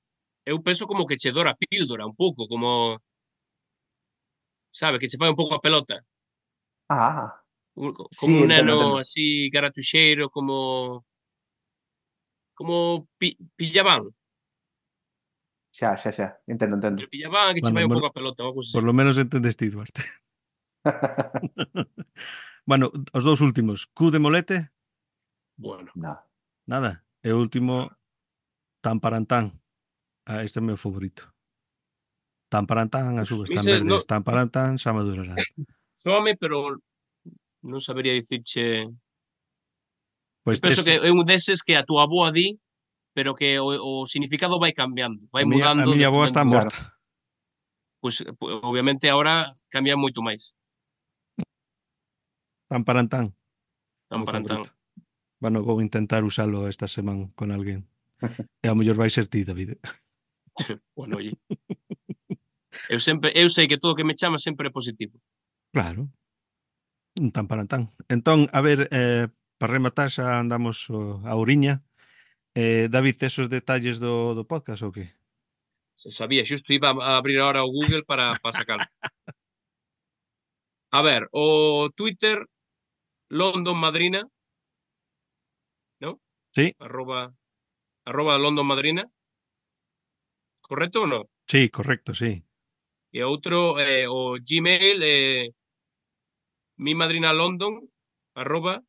Eu 0.48 0.64
penso 0.64 0.88
como 0.88 1.06
que 1.06 1.18
che 1.18 1.32
dora 1.32 1.58
píldora 1.60 2.06
un 2.06 2.16
pouco, 2.16 2.48
como... 2.48 3.02
Sabe, 4.72 4.98
que 4.98 5.10
che 5.10 5.18
fai 5.18 5.30
un 5.30 5.36
pouco 5.36 5.56
a 5.56 5.60
pelota. 5.60 6.06
Ah. 6.88 7.44
Como 7.76 8.08
sí, 8.12 8.26
un 8.26 8.48
neno 8.48 8.74
entendo. 8.74 8.98
así 9.00 9.50
caratuxeiro, 9.52 10.30
como... 10.30 11.04
Como 12.54 13.10
pi, 13.20 13.38
pillabán. 13.58 14.04
Xa, 15.78 15.98
xa, 15.98 16.12
xa. 16.14 16.28
Entendo, 16.48 16.76
entendo. 16.78 16.98
Pero 17.02 17.10
pillabán 17.10 17.54
que 17.54 17.62
che 17.62 17.72
bueno, 17.72 17.76
fai 17.76 17.84
un 17.84 17.94
pouco 17.96 18.08
a 18.08 18.14
pelota. 18.14 18.44
Por 18.48 18.84
lo 18.84 18.94
menos 18.94 19.18
entendes 19.18 19.58
ti, 19.58 19.68
Duarte. 19.68 20.02
Bueno, 22.68 22.92
os 23.16 23.24
dous 23.24 23.40
últimos. 23.40 23.88
Q 23.96 24.12
de 24.12 24.20
Molete? 24.20 24.58
Bueno. 25.56 25.90
Nada. 25.96 26.28
Nada. 26.68 26.92
E 27.24 27.32
o 27.32 27.40
último, 27.40 27.88
Tan 28.84 29.00
Parantán. 29.00 29.64
Ah, 30.28 30.44
este 30.44 30.60
é 30.60 30.62
o 30.62 30.68
meu 30.68 30.76
favorito. 30.76 31.32
Tan 32.52 32.68
Parantán, 32.68 33.16
as 33.24 33.32
uvas 33.32 33.48
tan 33.48 33.64
verdes, 33.64 33.88
no... 33.88 34.04
Tan 34.04 34.24
Parantán, 34.28 34.76
xa 34.76 34.92
madurarán. 34.92 35.40
Soame, 35.96 36.36
pero 36.36 36.76
non 37.64 37.80
sabería 37.80 38.12
dicirche... 38.12 38.92
Pois 40.44 40.60
pues 40.60 40.76
penso 40.76 40.84
tes... 40.84 41.00
que 41.00 41.08
é 41.08 41.12
un 41.12 41.24
deses 41.24 41.64
que 41.64 41.80
a 41.80 41.88
tua 41.88 42.04
boa 42.04 42.36
di, 42.36 42.60
pero 43.16 43.32
que 43.32 43.64
o, 43.64 43.72
o 43.80 43.94
significado 44.04 44.60
vai 44.60 44.76
cambiando, 44.76 45.24
vai 45.32 45.44
a 45.44 45.48
mudando. 45.48 45.88
A 45.88 45.96
miña 45.96 46.12
boa 46.12 46.28
está 46.28 46.44
morta. 46.44 46.76
Pois, 48.04 48.20
eh, 48.20 48.36
pues, 48.36 48.60
obviamente, 48.60 49.08
agora 49.08 49.56
cambia 49.72 49.96
moito 49.96 50.20
máis. 50.20 50.52
Tamparantán. 52.68 53.36
Tamparantán. 54.10 54.64
Bueno, 55.40 55.64
vou 55.64 55.82
intentar 55.82 56.24
usalo 56.24 56.68
esta 56.68 56.88
semana 56.88 57.30
con 57.36 57.52
alguén. 57.52 57.88
E 58.64 58.68
a 58.68 58.74
mellor 58.74 58.98
vai 58.98 59.10
ser 59.14 59.28
ti, 59.30 59.46
David. 59.46 59.78
bueno, 60.98 61.18
oye. 61.18 61.38
Eu 62.90 63.00
sempre 63.00 63.32
eu 63.36 63.50
sei 63.50 63.68
que 63.68 63.78
todo 63.78 63.94
o 63.94 63.98
que 63.98 64.08
me 64.08 64.18
chama 64.18 64.42
sempre 64.42 64.68
é 64.68 64.72
positivo. 64.74 65.22
Claro. 65.70 66.10
Un 67.20 67.30
tan 67.30 67.46
para 67.46 67.66
tan. 67.66 67.94
Entón, 68.10 68.50
a 68.54 68.62
ver, 68.62 68.90
eh, 68.90 69.30
para 69.58 69.74
rematar 69.74 70.10
xa 70.10 70.42
andamos 70.42 70.90
oh, 70.90 71.22
a 71.26 71.38
Ouriña. 71.38 71.86
Eh, 72.58 72.90
David, 72.90 73.22
esos 73.22 73.50
detalles 73.50 74.02
do, 74.02 74.34
do 74.34 74.50
podcast 74.50 74.82
ou 74.82 74.90
que? 74.90 75.14
Se 75.94 76.10
sabía, 76.10 76.46
xusto 76.46 76.74
iba 76.74 76.90
a 76.94 77.18
abrir 77.18 77.38
ahora 77.38 77.62
o 77.62 77.70
Google 77.70 78.02
para, 78.06 78.34
para 78.42 78.58
sacar. 78.58 78.80
A 80.90 81.02
ver, 81.02 81.28
o 81.32 81.90
Twitter 81.94 82.48
London 83.30 83.78
Madrina, 83.78 84.24
¿no? 86.00 86.20
Sí. 86.54 86.76
Arroba, 86.80 87.34
arroba 88.06 88.38
London 88.38 88.66
Madrina. 88.66 89.04
Correcto 90.62 91.02
ou 91.02 91.08
non? 91.08 91.24
Sí, 91.48 91.70
correcto, 91.70 92.14
sí. 92.14 92.44
E 93.12 93.24
outro, 93.24 93.80
eh, 93.80 94.06
o 94.08 94.36
Gmail, 94.36 95.00
eh, 95.00 95.56
mi 96.78 96.94
madrina 96.94 97.32
London, 97.32 97.88
arroba 98.36 98.84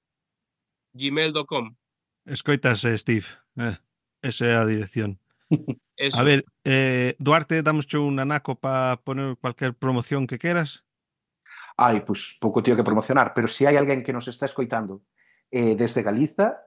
gmail.com. 0.93 1.76
Escoitas, 2.26 2.84
eh, 2.84 2.99
Steve. 2.99 3.26
Eh, 3.57 3.78
esa 4.22 4.47
é 4.47 4.55
a 4.61 4.66
dirección. 4.66 5.20
Eso. 5.97 6.18
A 6.18 6.22
ver, 6.22 6.45
eh, 6.64 7.16
Duarte, 7.18 7.62
damos 7.62 7.93
un 7.95 8.18
anaco 8.20 8.59
para 8.59 9.01
poner 9.03 9.36
cualquier 9.39 9.74
promoción 9.74 10.26
que 10.26 10.39
queras. 10.39 10.84
ai, 11.79 12.03
pois 12.03 12.35
pouco 12.43 12.61
tío 12.61 12.74
que 12.74 12.83
promocionar, 12.83 13.31
pero 13.33 13.47
se 13.47 13.70
hai 13.70 13.79
alguén 13.79 14.03
que 14.03 14.11
nos 14.11 14.26
está 14.26 14.51
escoitando 14.51 15.07
eh, 15.55 15.79
desde 15.79 16.03
Galiza, 16.03 16.66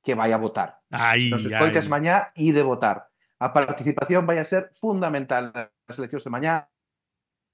que 0.00 0.16
vai 0.16 0.32
a 0.32 0.40
votar. 0.40 0.80
Ai, 0.88 1.28
nos 1.28 1.44
escoites 1.44 1.86
ai. 1.86 1.92
mañá 1.92 2.16
e 2.32 2.56
de 2.56 2.64
votar. 2.64 3.12
A 3.36 3.52
participación 3.52 4.24
vai 4.24 4.40
a 4.40 4.48
ser 4.48 4.72
fundamental 4.80 5.52
nas 5.52 5.96
eleccións 6.00 6.24
de 6.24 6.32
mañá. 6.32 6.72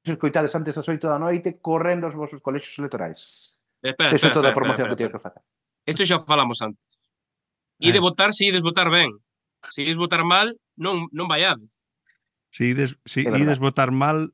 Se 0.07 0.15
escoitades 0.15 0.55
antes 0.55 0.79
das 0.79 0.87
8 0.87 1.03
da 1.11 1.19
noite, 1.19 1.59
correndo 1.59 2.07
os 2.07 2.15
vosos 2.15 2.39
colexios 2.39 2.79
electorais. 2.79 3.59
Espera, 3.83 4.15
Eso 4.15 4.31
espera, 4.31 4.35
toda 4.39 4.49
a 4.51 4.55
promoción 4.55 4.87
espera, 4.87 4.95
espera, 4.95 5.11
que 5.11 5.11
tío 5.11 5.11
que 5.11 5.23
facer. 5.27 5.43
Isto 5.83 6.07
xa 6.07 6.23
falamos 6.23 6.63
antes. 6.63 6.87
E 7.83 7.91
de 7.91 7.99
eh. 7.99 8.05
votar, 8.05 8.31
se 8.31 8.47
ides 8.47 8.63
votar 8.63 8.95
ben. 8.95 9.11
Se 9.75 9.83
ides 9.83 9.99
votar 9.99 10.23
mal, 10.23 10.55
non, 10.79 11.11
non 11.11 11.27
vaiades. 11.27 11.67
Se 12.55 12.71
ides, 12.71 12.95
se 13.03 13.27
ides 13.27 13.59
votar 13.59 13.91
mal, 13.91 14.31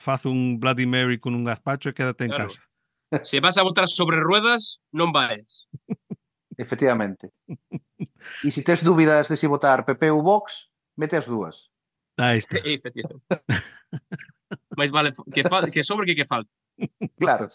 faz 0.00 0.24
un 0.24 0.58
Bloody 0.58 0.86
Mary 0.86 1.20
con 1.20 1.34
un 1.34 1.44
gazpacho 1.44 1.92
e 1.92 1.94
quédate 1.94 2.24
en 2.24 2.32
claro. 2.32 2.48
casa. 2.48 2.64
Se 3.22 3.40
vas 3.40 3.58
a 3.58 3.62
votar 3.62 3.86
sobre 3.86 4.18
ruedas, 4.18 4.80
non 4.90 5.12
vais. 5.12 5.68
Efectivamente. 6.56 7.32
E 8.44 8.50
se 8.52 8.60
tes 8.60 8.84
dúbidas 8.84 9.28
de 9.32 9.36
se 9.36 9.48
votar 9.48 9.84
PP 9.88 10.12
ou 10.12 10.20
Vox, 10.20 10.68
mete 10.92 11.16
as 11.16 11.24
dúas. 11.24 11.72
Aí 12.20 12.36
está. 12.36 12.60
Efectivamente. 12.64 13.24
Mais 14.76 14.92
vale 14.92 15.10
que, 15.32 15.40
que 15.72 15.84
sobre 15.84 16.04
que 16.04 16.14
que 16.14 16.28
falta. 16.28 16.52
Claro. 17.16 17.48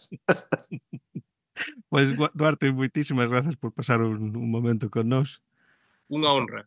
Pois, 1.89 2.09
pues, 2.17 2.31
Duarte, 2.33 2.73
moitísimas 2.73 3.29
grazas 3.29 3.55
por 3.55 3.71
pasar 3.73 4.01
un, 4.01 4.35
un 4.35 4.49
momento 4.49 4.89
con 4.89 5.07
nós. 5.07 5.39
Unha 6.09 6.33
honra. 6.33 6.65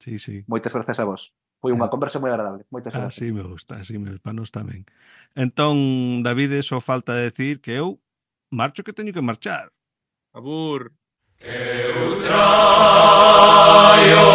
Sí, 0.00 0.16
sí. 0.18 0.42
Moitas 0.48 0.72
grazas 0.72 0.98
a 1.00 1.04
vos. 1.04 1.36
Foi 1.58 1.74
unha 1.74 1.86
eh, 1.86 1.92
conversa 1.92 2.22
moi 2.22 2.30
agradable. 2.30 2.62
Moitas 2.70 2.94
ah, 2.94 3.02
gracias. 3.02 3.18
Así 3.18 3.32
me 3.34 3.42
gusta, 3.42 3.82
así 3.82 3.98
me 3.98 4.14
gusta, 4.14 4.32
nos 4.32 4.54
tamén. 4.54 4.86
Entón, 5.34 6.22
David, 6.22 6.62
só 6.62 6.78
falta 6.78 7.18
decir 7.18 7.58
que 7.60 7.74
eu 7.74 7.98
marcho 8.50 8.84
que 8.86 8.94
teño 8.94 9.12
que 9.12 9.22
marchar. 9.22 9.72
Abur. 10.32 10.92
Que 11.38 11.46
eu 11.46 12.22
traio 12.22 14.26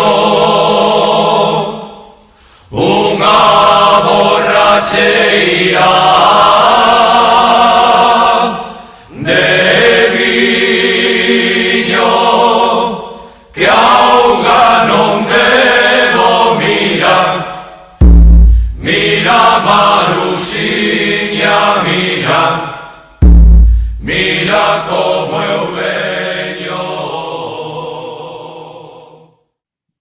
unha 2.73 4.01
borracheira 4.03 5.87